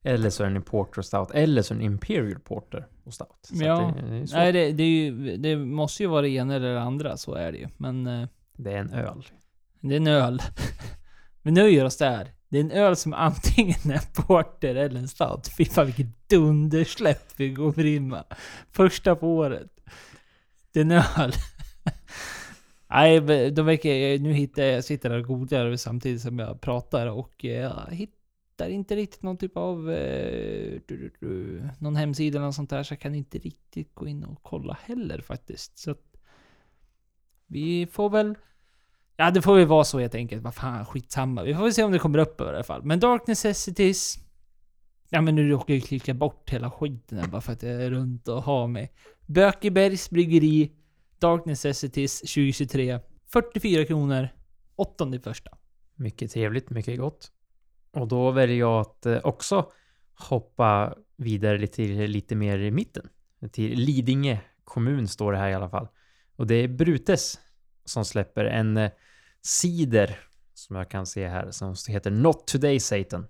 Eller 0.04 0.30
så 0.30 0.44
är 0.44 0.50
det 0.50 0.56
en 0.56 0.62
Porter 0.62 1.00
och 1.00 1.06
Stout. 1.06 1.32
Eller 1.32 1.62
så 1.62 1.74
är 1.74 1.78
det 1.78 1.84
en 1.86 1.92
Imperial 1.92 2.40
Porter 2.40 2.88
och 3.04 3.14
Stout. 3.14 3.38
Så 3.42 3.64
Ja. 3.64 3.94
det, 3.96 4.02
det. 4.02 4.26
Nej, 4.34 4.52
det, 4.52 4.72
det, 4.72 4.84
ju, 4.84 5.38
det 5.38 5.56
måste 5.56 6.04
ju 6.04 6.10
vara 6.10 6.22
det 6.22 6.30
ena 6.30 6.56
eller 6.56 6.74
det 6.74 6.82
andra, 6.82 7.18
så 7.18 7.34
är 7.34 7.52
det 7.52 7.58
ju. 7.58 7.68
Men... 7.78 8.08
Eh, 8.08 8.28
det 8.54 8.72
är 8.72 8.78
en 8.78 8.94
öl. 8.94 9.24
Det 9.80 9.94
är 9.94 9.98
en 9.98 10.08
öl. 10.08 10.42
Vi 11.42 11.52
nöjer 11.52 11.86
oss 11.86 11.98
där. 11.98 12.32
Det 12.50 12.58
är 12.58 12.64
en 12.64 12.72
öl 12.72 12.96
som 12.96 13.14
antingen 13.14 13.92
är 13.92 14.24
porter 14.24 14.76
eller 14.76 15.00
en 15.00 15.08
stout. 15.08 15.48
Fy 15.58 15.66
fan 15.66 15.86
vilket 15.86 16.30
dundersläpp 16.30 17.34
vi 17.36 17.50
går 17.50 17.86
in 17.86 18.08
med. 18.08 18.24
Första 18.72 19.16
på 19.16 19.36
året. 19.36 19.80
Det 20.72 20.80
är 20.80 20.86
en 20.86 20.92
öl. 20.92 21.32
Nej, 22.90 23.22
de 23.52 23.66
verkar... 23.66 24.20
Nu 24.20 24.34
hittar 24.34 24.64
jag... 24.64 24.74
Jag 24.74 24.84
sitter 24.84 25.10
där 25.10 25.20
och 25.20 25.26
googlar 25.26 25.76
samtidigt 25.76 26.22
som 26.22 26.40
jag 26.40 26.62
pratar 26.62 27.08
och 27.08 27.46
eh, 27.46 27.52
jag 27.52 27.88
hittar 27.92 28.70
inte 28.70 28.96
riktigt 28.96 29.24
någon 29.24 29.38
typ 29.38 29.58
av... 29.58 29.92
Eh, 29.92 30.80
du, 30.86 30.98
du, 30.98 31.12
du, 31.20 31.62
någon 31.80 31.96
hemsida 31.96 32.38
eller 32.38 32.46
något 32.46 32.56
sånt 32.56 32.70
där. 32.70 32.84
Så 32.84 32.94
jag 32.94 33.00
kan 33.00 33.16
inte 33.16 33.38
riktigt 33.38 33.96
gå 33.96 34.08
in 34.08 34.24
och 34.24 34.40
kolla 34.44 34.78
heller 34.84 35.22
faktiskt. 35.22 35.78
Så 35.78 35.92
att... 35.92 36.18
Vi 37.48 37.88
får 37.92 38.10
väl... 38.10 38.36
Ja, 39.22 39.32
det 39.32 39.42
får 39.42 39.56
väl 39.56 39.68
vara 39.68 39.84
så 39.84 40.00
helt 40.00 40.16
enkelt. 40.16 40.44
Vad 40.44 40.56
fan, 40.56 40.86
skitsamma. 40.86 41.44
Vi 41.44 41.54
får 41.54 41.64
väl 41.64 41.74
se 41.74 41.84
om 41.84 41.92
det 41.92 42.00
kommer 42.00 42.20
upp 42.20 42.42
i 42.42 42.44
alla 42.44 42.64
fall. 42.64 42.84
Men 42.84 43.00
Dark 43.00 43.28
Necessities... 43.28 44.18
Ja 45.10 45.22
men 45.22 45.36
nu 45.36 45.50
råkar 45.50 45.74
jag 45.74 45.84
klicka 45.84 46.14
bort 46.14 46.50
hela 46.50 46.72
skiten 46.72 47.18
här 47.18 47.28
bara 47.28 47.42
för 47.42 47.54
att 47.54 47.64
jag 47.64 47.72
är 47.72 47.90
runt 47.90 48.28
och 48.28 48.44
har 48.44 48.68
mig. 48.68 48.92
Bökebergs 49.26 50.10
Bryggeri, 50.10 50.72
Dark 51.20 51.46
Necessities 51.46 52.20
2023. 52.20 53.00
44 53.34 53.86
kronor, 53.86 54.30
åttonde 54.76 55.20
första. 55.20 55.52
Mycket 55.96 56.32
trevligt, 56.32 56.70
mycket 56.70 57.00
gott. 57.00 57.32
Och 57.94 58.08
då 58.08 58.32
väljer 58.32 58.58
jag 58.58 58.82
att 58.82 59.06
eh, 59.06 59.20
också 59.24 59.72
hoppa 60.14 60.96
vidare 61.18 61.58
lite, 61.58 61.76
till 61.76 62.12
lite 62.12 62.36
mer 62.36 62.60
i 62.60 62.72
mitten. 62.72 63.10
Till 63.52 63.80
Lidingö 63.80 64.38
kommun 64.64 65.08
står 65.08 65.32
det 65.32 65.38
här 65.38 65.50
i 65.50 65.54
alla 65.54 65.70
fall. 65.70 65.88
Och 66.36 66.48
det 66.48 66.56
är 66.56 66.68
Brutes 66.68 67.40
som 67.86 68.06
släpper 68.06 68.46
en 68.46 68.78
eh, 68.78 68.92
cider 69.42 70.20
som 70.54 70.76
jag 70.76 70.90
kan 70.90 71.06
se 71.06 71.28
här 71.28 71.52
som 71.52 71.76
heter 71.88 72.12
Not 72.12 72.48
Today 72.48 72.80
Satan. 72.80 73.28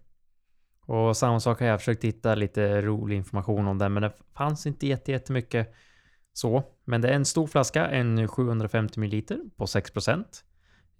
Och 0.86 1.18
samma 1.18 1.40
sak 1.40 1.60
har 1.60 1.68
jag 1.68 1.80
försökt 1.80 2.04
hitta 2.04 2.36
lite 2.36 2.82
rolig 2.82 3.16
information 3.16 3.68
om 3.68 3.78
den 3.78 3.94
men 3.94 4.04
det 4.04 4.14
fanns 4.38 4.66
inte 4.66 4.88
jätte- 4.88 5.12
jättemycket 5.12 5.74
så. 6.34 6.64
Men 6.86 7.02
det 7.02 7.10
är 7.10 7.14
en 7.14 7.26
stor 7.26 7.48
flaska, 7.48 7.88
en 7.88 8.28
750 8.28 9.00
ml 9.00 9.22
på 9.58 9.68
6 9.68 9.92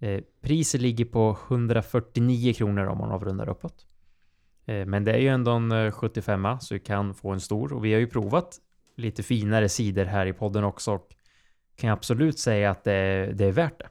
Eh, 0.02 0.20
priset 0.42 0.80
ligger 0.80 1.04
på 1.04 1.38
149 1.48 2.52
kronor 2.54 2.86
om 2.86 2.98
man 2.98 3.10
avrundar 3.10 3.48
uppåt. 3.48 3.86
Eh, 4.66 4.86
men 4.86 5.04
det 5.04 5.12
är 5.12 5.18
ju 5.18 5.28
ändå 5.28 5.50
en 5.50 5.72
eh, 5.72 5.92
75 5.92 6.46
så 6.60 6.74
vi 6.74 6.80
kan 6.80 7.14
få 7.14 7.30
en 7.30 7.40
stor 7.40 7.72
och 7.72 7.84
vi 7.84 7.92
har 7.92 8.00
ju 8.00 8.06
provat 8.06 8.58
lite 8.96 9.22
finare 9.22 9.68
sidor 9.68 10.04
här 10.04 10.26
i 10.26 10.32
podden 10.32 10.64
också 10.64 10.92
och 10.92 11.14
kan 11.76 11.90
absolut 11.90 12.38
säga 12.38 12.70
att 12.70 12.84
det, 12.84 13.32
det 13.34 13.44
är 13.44 13.52
värt 13.52 13.78
det. 13.78 13.88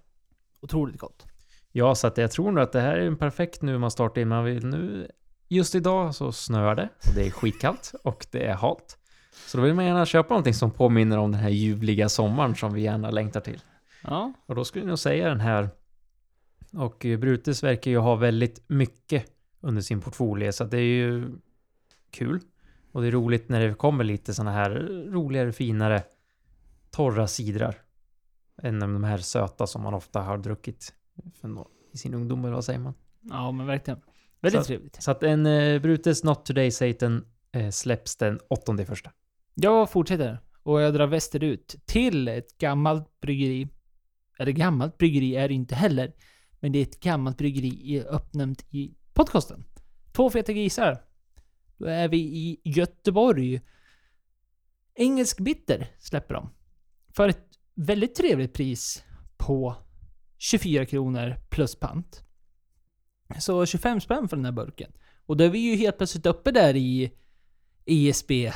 Otroligt 0.62 1.00
gott. 1.00 1.26
Ja, 1.72 1.96
så 1.96 2.08
att 2.08 2.18
jag 2.18 2.32
tror 2.32 2.52
nog 2.52 2.64
att 2.64 2.72
det 2.72 2.82
här 2.82 2.98
är 2.98 3.08
en 3.08 3.18
perfekt 3.18 3.62
nu 3.62 3.78
man 3.78 3.92
startar 3.92 4.22
in. 4.22 4.28
Man 4.28 4.44
vill 4.44 4.66
nu... 4.66 5.12
Just 5.48 5.76
idag 5.76 6.16
så 6.16 6.32
snöar 6.32 6.76
det 6.76 6.90
och 7.08 7.16
det 7.16 7.28
är 7.28 7.32
skitkallt 7.32 7.94
och 8.04 8.26
det 8.32 8.46
är 8.46 8.54
halt. 8.54 8.98
Så 9.46 9.58
då 9.58 9.64
vill 9.64 9.74
man 9.74 9.86
gärna 9.86 10.06
köpa 10.06 10.34
någonting 10.34 10.54
som 10.54 10.72
påminner 10.72 11.18
om 11.18 11.32
den 11.32 11.42
här 11.42 11.50
ljuvliga 11.50 12.10
sommaren 12.10 12.56
som 12.56 12.74
vi 12.74 12.82
gärna 12.82 13.12
längtar 13.12 13.40
till. 13.40 13.62
Ja. 14.04 14.34
Och 14.46 14.56
då 14.56 14.66
skulle 14.66 14.84
jag 14.84 14.90
nog 14.90 15.00
säga 15.00 15.30
den 15.30 15.40
här. 15.40 15.70
Och 16.74 16.98
Brutes 17.00 17.64
verkar 17.64 17.92
ju 17.92 17.98
ha 17.98 18.16
väldigt 18.16 18.64
mycket 18.68 19.26
under 19.62 19.82
sin 19.82 20.02
portfolio 20.02 20.52
så 20.52 20.64
det 20.64 20.78
är 20.78 20.82
ju 20.82 21.32
kul. 22.12 22.40
Och 22.92 23.02
det 23.02 23.08
är 23.08 23.12
roligt 23.12 23.50
när 23.50 23.68
det 23.68 23.74
kommer 23.74 24.04
lite 24.04 24.34
sådana 24.34 24.52
här 24.52 24.70
roligare, 25.12 25.52
finare, 25.52 26.04
torra 26.92 27.28
sidrar. 27.28 27.76
Än 28.64 28.80
de 28.80 29.04
här 29.04 29.18
söta 29.18 29.68
som 29.68 29.82
man 29.84 29.94
ofta 29.94 30.22
har 30.22 30.38
druckit 30.38 30.94
i 31.94 31.98
sin 31.98 32.14
ungdom, 32.14 32.46
eller 32.46 32.56
vad 32.56 32.66
säger 32.66 32.80
man? 32.80 32.94
Ja, 33.22 33.52
men 33.52 33.66
verkligen. 33.68 34.00
Väldigt 34.42 34.62
Så- 34.62 34.68
trevligt. 34.68 35.02
Så 35.04 35.12
att 35.12 35.24
en 35.24 35.46
eh, 35.46 35.82
Brutes 35.82 36.24
Not 36.24 36.46
Today 36.46 36.72
Satan 36.72 37.26
eh, 37.52 37.70
släpps 37.70 38.16
den 38.16 38.40
åttonde 38.50 38.86
första. 38.86 39.12
Jag 39.54 39.90
fortsätter. 39.90 40.40
Och 40.64 40.82
jag 40.82 40.94
drar 40.94 41.08
västerut 41.08 41.76
till 41.86 42.28
ett 42.28 42.58
gammalt 42.58 43.20
bryggeri. 43.22 43.68
Eller 44.40 44.52
gammalt 44.52 44.98
bryggeri 44.98 45.36
är 45.36 45.48
det 45.48 45.54
inte 45.54 45.76
heller. 45.76 46.14
Men 46.60 46.72
det 46.72 46.80
är 46.80 46.84
ett 46.84 47.00
gammalt 47.00 47.38
bryggeri 47.38 48.04
uppnämnt 48.10 48.66
i 48.70 48.96
podcasten. 49.14 49.64
Två 50.12 50.30
feta 50.30 50.54
grisar. 50.54 51.04
Då 51.78 51.86
är 51.86 52.08
vi 52.08 52.18
i 52.18 52.62
Göteborg. 52.64 53.62
Engelsk 54.96 55.40
bitter 55.40 55.88
släpper 56.00 56.34
de. 56.34 56.50
För 57.16 57.28
ett 57.30 57.49
väldigt 57.80 58.16
trevligt 58.16 58.54
pris 58.54 59.04
på 59.38 59.76
24 60.38 60.86
kronor 60.86 61.36
plus 61.50 61.76
pant. 61.76 62.24
Så 63.40 63.66
25 63.66 64.02
spänn 64.02 64.30
för 64.30 64.36
den 64.36 64.46
här 64.46 64.52
burken. 64.52 64.92
Och 65.26 65.38
då 65.38 65.44
är 65.44 65.50
vi 65.50 65.60
ju 65.60 65.76
helt 65.76 65.98
plötsligt 65.98 66.26
uppe 66.26 66.52
där 66.52 66.76
i 66.76 67.12
ESB 67.86 68.32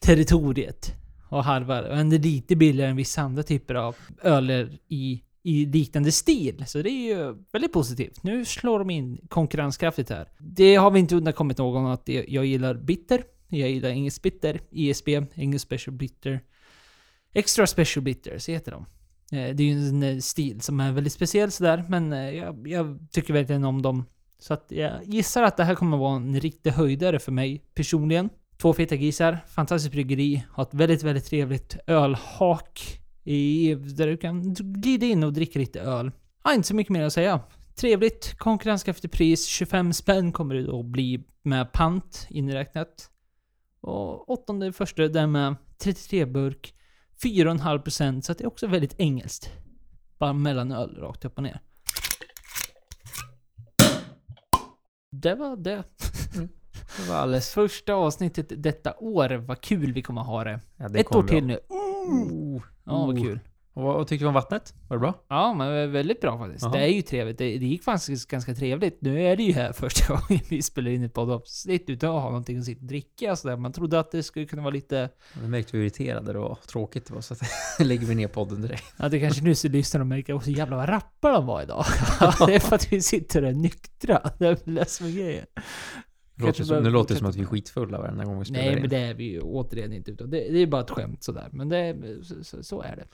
territoriet 0.00 0.92
och 1.28 1.44
harvar. 1.44 1.82
Och 1.82 1.96
ändå 1.96 2.16
lite 2.16 2.56
billigare 2.56 2.90
än 2.90 2.96
vissa 2.96 3.22
andra 3.22 3.42
typer 3.42 3.74
av 3.74 3.96
öler 4.22 4.78
i, 4.88 5.22
i 5.42 5.66
liknande 5.66 6.12
stil. 6.12 6.64
Så 6.66 6.82
det 6.82 6.90
är 6.90 7.16
ju 7.16 7.34
väldigt 7.52 7.72
positivt. 7.72 8.22
Nu 8.22 8.44
slår 8.44 8.78
de 8.78 8.90
in 8.90 9.18
konkurrenskraftigt 9.28 10.10
här. 10.10 10.28
Det 10.38 10.76
har 10.76 10.90
vi 10.90 11.00
inte 11.00 11.16
undankommit 11.16 11.58
någon 11.58 11.86
att 11.86 12.08
jag 12.08 12.46
gillar 12.46 12.74
bitter. 12.74 13.24
Jag 13.48 13.70
gillar 13.70 13.88
engelsk 13.88 14.22
bitter, 14.22 14.60
ESB, 14.70 15.08
engelsk 15.34 15.66
special 15.66 15.96
bitter. 15.96 16.40
Extra 17.36 17.66
special 17.66 18.02
Bitters 18.02 18.48
heter 18.48 18.72
de. 18.72 18.86
Eh, 19.36 19.54
det 19.54 19.62
är 19.62 19.66
ju 19.66 19.88
en 19.88 20.02
eh, 20.02 20.18
stil 20.18 20.60
som 20.60 20.80
är 20.80 20.92
väldigt 20.92 21.12
speciell 21.12 21.50
sådär, 21.50 21.84
men 21.88 22.12
eh, 22.12 22.30
jag, 22.30 22.68
jag 22.68 22.98
tycker 23.10 23.32
verkligen 23.32 23.64
om 23.64 23.82
dem. 23.82 24.04
Så 24.38 24.54
att 24.54 24.66
jag 24.68 25.04
gissar 25.04 25.42
att 25.42 25.56
det 25.56 25.64
här 25.64 25.74
kommer 25.74 25.96
vara 25.96 26.16
en 26.16 26.40
riktig 26.40 26.70
höjdare 26.70 27.18
för 27.18 27.32
mig 27.32 27.64
personligen. 27.74 28.30
Två 28.58 28.72
feta 28.72 28.96
grisar, 28.96 29.38
fantastiskt 29.48 29.92
bryggeri, 29.92 30.44
har 30.50 30.62
ett 30.62 30.74
väldigt, 30.74 31.02
väldigt 31.02 31.24
trevligt 31.24 31.76
ölhak 31.86 33.00
i, 33.24 33.74
där 33.74 34.06
du 34.06 34.16
kan 34.16 34.54
glida 34.54 35.06
in 35.06 35.24
och 35.24 35.32
dricka 35.32 35.58
lite 35.58 35.80
öl. 35.80 36.10
Ja, 36.44 36.54
inte 36.54 36.68
så 36.68 36.74
mycket 36.74 36.92
mer 36.92 37.02
att 37.02 37.12
säga. 37.12 37.40
Trevligt, 37.74 38.38
konkurrenskraftigt 38.38 39.14
pris, 39.14 39.46
25 39.46 39.92
spänn 39.92 40.32
kommer 40.32 40.54
det 40.54 40.62
då 40.62 40.82
bli 40.82 41.24
med 41.42 41.72
pant 41.72 42.26
inräknat. 42.30 43.10
Och 43.80 44.30
åttonde 44.30 44.72
första, 44.72 45.08
den 45.08 45.32
med 45.32 45.56
33 45.78 46.26
burk, 46.26 46.72
4,5% 47.22 48.20
så 48.20 48.32
att 48.32 48.38
det 48.38 48.44
är 48.44 48.48
också 48.48 48.66
väldigt 48.66 48.94
engelskt. 49.00 49.50
Bara 50.18 50.32
mellanöl 50.32 50.96
rakt 51.00 51.24
upp 51.24 51.36
och 51.36 51.42
ner. 51.42 51.60
Det 55.10 55.34
var 55.34 55.56
det. 55.56 55.84
Det 56.96 57.08
var 57.08 57.16
alldeles 57.16 57.50
första 57.50 57.94
avsnittet 57.94 58.46
detta 58.62 58.94
år. 58.98 59.34
Vad 59.34 59.60
kul 59.60 59.92
vi 59.92 60.02
kommer 60.02 60.20
ha 60.20 60.44
det. 60.44 60.60
Ja, 60.76 60.88
det 60.88 61.00
Ett 61.00 61.14
år 61.14 61.22
till 61.22 61.44
nu. 61.46 61.58
Oh. 61.68 62.62
Ja, 62.84 63.06
vad 63.06 63.18
Oh. 63.18 63.24
kul. 63.24 63.40
Och 63.76 63.82
vad, 63.82 63.94
vad 63.94 64.06
tyckte 64.06 64.24
du 64.24 64.28
om 64.28 64.34
vattnet? 64.34 64.74
Var 64.88 64.96
det 64.96 65.00
bra? 65.00 65.24
Ja, 65.28 65.54
men 65.54 65.92
väldigt 65.92 66.20
bra 66.20 66.38
faktiskt. 66.38 66.62
Jaha. 66.62 66.72
Det 66.72 66.78
är 66.78 66.88
ju 66.88 67.02
trevligt. 67.02 67.38
Det, 67.38 67.58
det 67.58 67.66
gick 67.66 67.82
faktiskt 67.82 68.28
ganska 68.28 68.54
trevligt. 68.54 68.98
Nu 69.00 69.22
är 69.22 69.36
det 69.36 69.42
ju 69.42 69.52
här 69.52 69.72
första 69.76 70.14
gången 70.14 70.42
vi 70.48 70.62
spelar 70.62 70.90
in 70.90 71.02
ett 71.02 71.14
poddavsnitt 71.14 71.90
utan 71.90 72.16
att 72.16 72.22
ha 72.22 72.28
någonting 72.28 72.58
att 72.58 72.64
sitta 72.64 72.80
och 72.80 72.86
dricka 72.86 73.32
och 73.32 73.38
sådär. 73.38 73.56
Man 73.56 73.72
trodde 73.72 74.00
att 74.00 74.10
det 74.10 74.22
skulle 74.22 74.46
kunna 74.46 74.62
vara 74.62 74.74
lite... 74.74 75.10
Jag 75.40 75.50
märkte 75.50 75.76
hur 75.76 75.84
irriterade 75.84 76.32
det 76.32 76.38
var. 76.38 76.58
Tråkigt 76.66 77.06
det 77.06 77.14
var 77.14 77.20
så 77.20 77.34
att 77.34 77.40
lägger 77.86 78.06
vi 78.06 78.14
ner 78.14 78.28
podden 78.28 78.62
direkt. 78.62 78.94
Ja, 78.96 79.08
det 79.08 79.20
kanske 79.20 79.42
nu 79.42 79.54
så 79.54 79.68
lyssnar 79.68 80.00
och 80.00 80.06
märker 80.06 80.32
också 80.32 80.50
jävlar 80.50 80.76
vad 80.76 80.88
rappar 80.88 81.32
de 81.32 81.46
var 81.46 81.62
idag. 81.62 81.84
det 82.46 82.54
är 82.54 82.60
för 82.60 82.76
att 82.76 82.92
vi 82.92 83.02
sitter 83.02 83.42
och 83.42 83.48
är 83.48 83.54
nyktra. 83.54 84.30
Det 84.38 84.46
är 84.46 84.58
det 84.64 84.90
som 84.90 85.06
är 85.06 85.10
grejen. 85.10 85.46
Låter 86.34 86.64
som, 86.64 86.82
nu 86.82 86.90
låter 86.90 87.14
det 87.14 87.18
som 87.18 87.28
att 87.28 87.36
vi 87.36 87.42
är 87.42 87.46
skitfulla 87.46 87.98
varenda 87.98 88.24
gång 88.24 88.38
vi 88.38 88.44
spelar 88.44 88.64
Nej, 88.64 88.72
in. 88.72 88.80
men 88.80 88.90
det 88.90 88.98
är 88.98 89.14
vi 89.14 89.24
ju 89.24 89.40
återigen 89.40 89.92
inte. 89.92 90.10
Utan 90.10 90.30
det, 90.30 90.36
det 90.36 90.58
är 90.58 90.66
bara 90.66 90.80
ett 90.80 90.90
skämt 90.90 91.22
sådär. 91.22 91.48
Men 91.52 91.68
det, 91.68 91.96
så, 92.22 92.44
så, 92.44 92.62
så 92.62 92.82
är 92.82 92.96
det. 92.96 93.06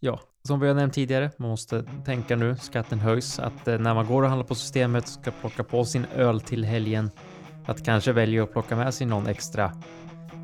Ja, 0.00 0.20
som 0.42 0.60
vi 0.60 0.68
har 0.68 0.74
nämnt 0.74 0.94
tidigare, 0.94 1.30
man 1.36 1.50
måste 1.50 1.84
tänka 2.04 2.36
nu, 2.36 2.56
skatten 2.56 2.98
höjs, 2.98 3.38
att 3.38 3.68
eh, 3.68 3.78
när 3.78 3.94
man 3.94 4.06
går 4.06 4.22
och 4.22 4.28
handlar 4.28 4.46
på 4.46 4.54
systemet 4.54 5.04
och 5.04 5.10
ska 5.10 5.30
plocka 5.30 5.64
på 5.64 5.84
sin 5.84 6.06
öl 6.14 6.40
till 6.40 6.64
helgen, 6.64 7.10
att 7.66 7.84
kanske 7.84 8.12
välja 8.12 8.42
att 8.42 8.52
plocka 8.52 8.76
med 8.76 8.94
sig 8.94 9.06
någon 9.06 9.26
extra 9.26 9.72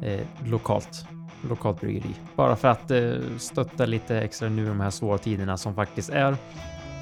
eh, 0.03 0.21
lokalt, 0.45 1.07
lokalt 1.49 1.81
bryggeri. 1.81 2.15
Bara 2.37 2.57
för 2.57 2.69
att 2.69 2.91
eh, 2.91 3.13
stötta 3.39 3.87
lite 3.87 4.17
extra 4.17 4.49
nu 4.49 4.65
i 4.65 4.69
de 4.69 4.81
här 4.81 4.91
svåra 4.91 5.19
tiderna 5.19 5.57
som 5.57 5.75
faktiskt 5.75 6.11
är. 6.11 6.37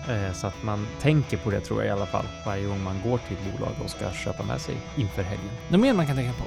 Eh, 0.08 0.32
så 0.32 0.46
att 0.46 0.62
man 0.62 0.86
tänker 1.00 1.36
på 1.36 1.50
det 1.50 1.60
tror 1.60 1.78
jag 1.78 1.88
i 1.88 1.90
alla 1.90 2.06
fall, 2.06 2.26
varje 2.46 2.66
gång 2.66 2.82
man 2.82 3.00
går 3.04 3.18
till 3.18 3.36
ett 3.36 3.58
bolag 3.58 3.72
och 3.84 3.90
ska 3.90 4.10
köpa 4.10 4.42
med 4.42 4.60
sig 4.60 4.76
inför 4.96 5.22
helgen. 5.22 5.50
Något 5.68 5.80
mer 5.80 5.94
man 5.94 6.06
kan 6.06 6.16
tänka 6.16 6.32
på? 6.32 6.44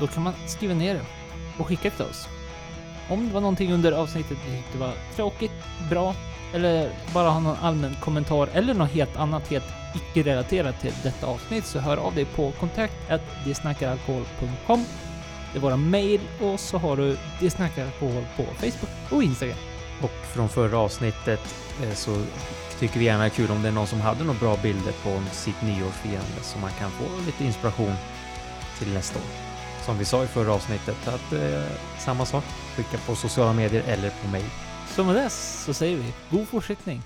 Då 0.00 0.06
kan 0.06 0.22
man 0.22 0.32
skriva 0.46 0.74
ner 0.74 0.94
det 0.94 1.04
och 1.58 1.66
skicka 1.66 1.90
till 1.90 2.04
oss. 2.04 2.28
Om 3.08 3.28
det 3.28 3.34
var 3.34 3.40
någonting 3.40 3.72
under 3.72 3.92
avsnittet 3.92 4.38
ni 4.50 4.56
tyckte 4.56 4.78
var 4.78 4.92
tråkigt, 5.16 5.52
bra 5.90 6.14
eller 6.54 6.90
bara 7.14 7.30
ha 7.30 7.40
någon 7.40 7.56
allmän 7.56 7.96
kommentar 8.00 8.48
eller 8.52 8.74
något 8.74 8.90
helt 8.90 9.16
annat, 9.16 9.48
helt 9.48 9.72
icke-relaterat 9.94 10.80
till 10.80 10.92
detta 11.02 11.26
avsnitt 11.26 11.66
så 11.66 11.78
hör 11.78 11.96
av 11.96 12.14
dig 12.14 12.24
på 12.24 12.52
kontakt 12.52 12.96
desnackaralkohol.com 13.44 14.84
Det 15.52 15.58
är 15.58 15.62
våra 15.62 15.76
mail 15.76 16.20
och 16.40 16.60
så 16.60 16.78
har 16.78 16.96
du 16.96 17.16
Det 17.40 17.50
snackar 17.50 17.84
alkohol 17.84 18.24
på 18.36 18.42
Facebook 18.42 19.12
och 19.12 19.22
Instagram. 19.22 19.58
Och 20.02 20.26
från 20.34 20.48
förra 20.48 20.78
avsnittet 20.78 21.54
eh, 21.82 21.94
så 21.94 22.22
tycker 22.78 22.98
vi 22.98 23.04
gärna 23.04 23.24
är 23.24 23.28
kul 23.28 23.50
om 23.50 23.62
det 23.62 23.68
är 23.68 23.72
någon 23.72 23.86
som 23.86 24.00
hade 24.00 24.24
några 24.24 24.40
bra 24.40 24.56
bilder 24.62 24.92
på 24.92 25.22
sitt 25.32 25.62
nyårsfirande 25.62 26.42
så 26.42 26.58
man 26.58 26.70
kan 26.78 26.90
få 26.90 27.04
lite 27.26 27.44
inspiration 27.44 27.94
till 28.78 28.92
nästa 28.92 29.18
år. 29.18 29.53
Som 29.86 29.98
vi 29.98 30.04
sa 30.04 30.24
i 30.24 30.26
förra 30.26 30.52
avsnittet, 30.52 31.08
att 31.08 31.32
eh, 31.32 31.62
samma 31.98 32.24
sak, 32.24 32.44
skicka 32.76 32.98
på 33.06 33.14
sociala 33.14 33.52
medier 33.52 33.82
eller 33.86 34.10
på 34.10 34.28
mail. 34.28 34.50
Så 34.86 35.04
med 35.04 35.14
det 35.14 35.30
så 35.30 35.74
säger 35.74 35.96
vi 35.96 36.12
god 36.30 36.48
fortsättning. 36.48 37.02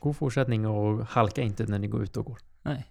God 0.00 0.16
fortsättning 0.16 0.66
och 0.66 1.06
halka 1.06 1.42
inte 1.42 1.64
när 1.66 1.78
ni 1.78 1.86
går 1.86 2.02
ut 2.02 2.16
och 2.16 2.24
går. 2.24 2.38
Nej. 2.62 2.86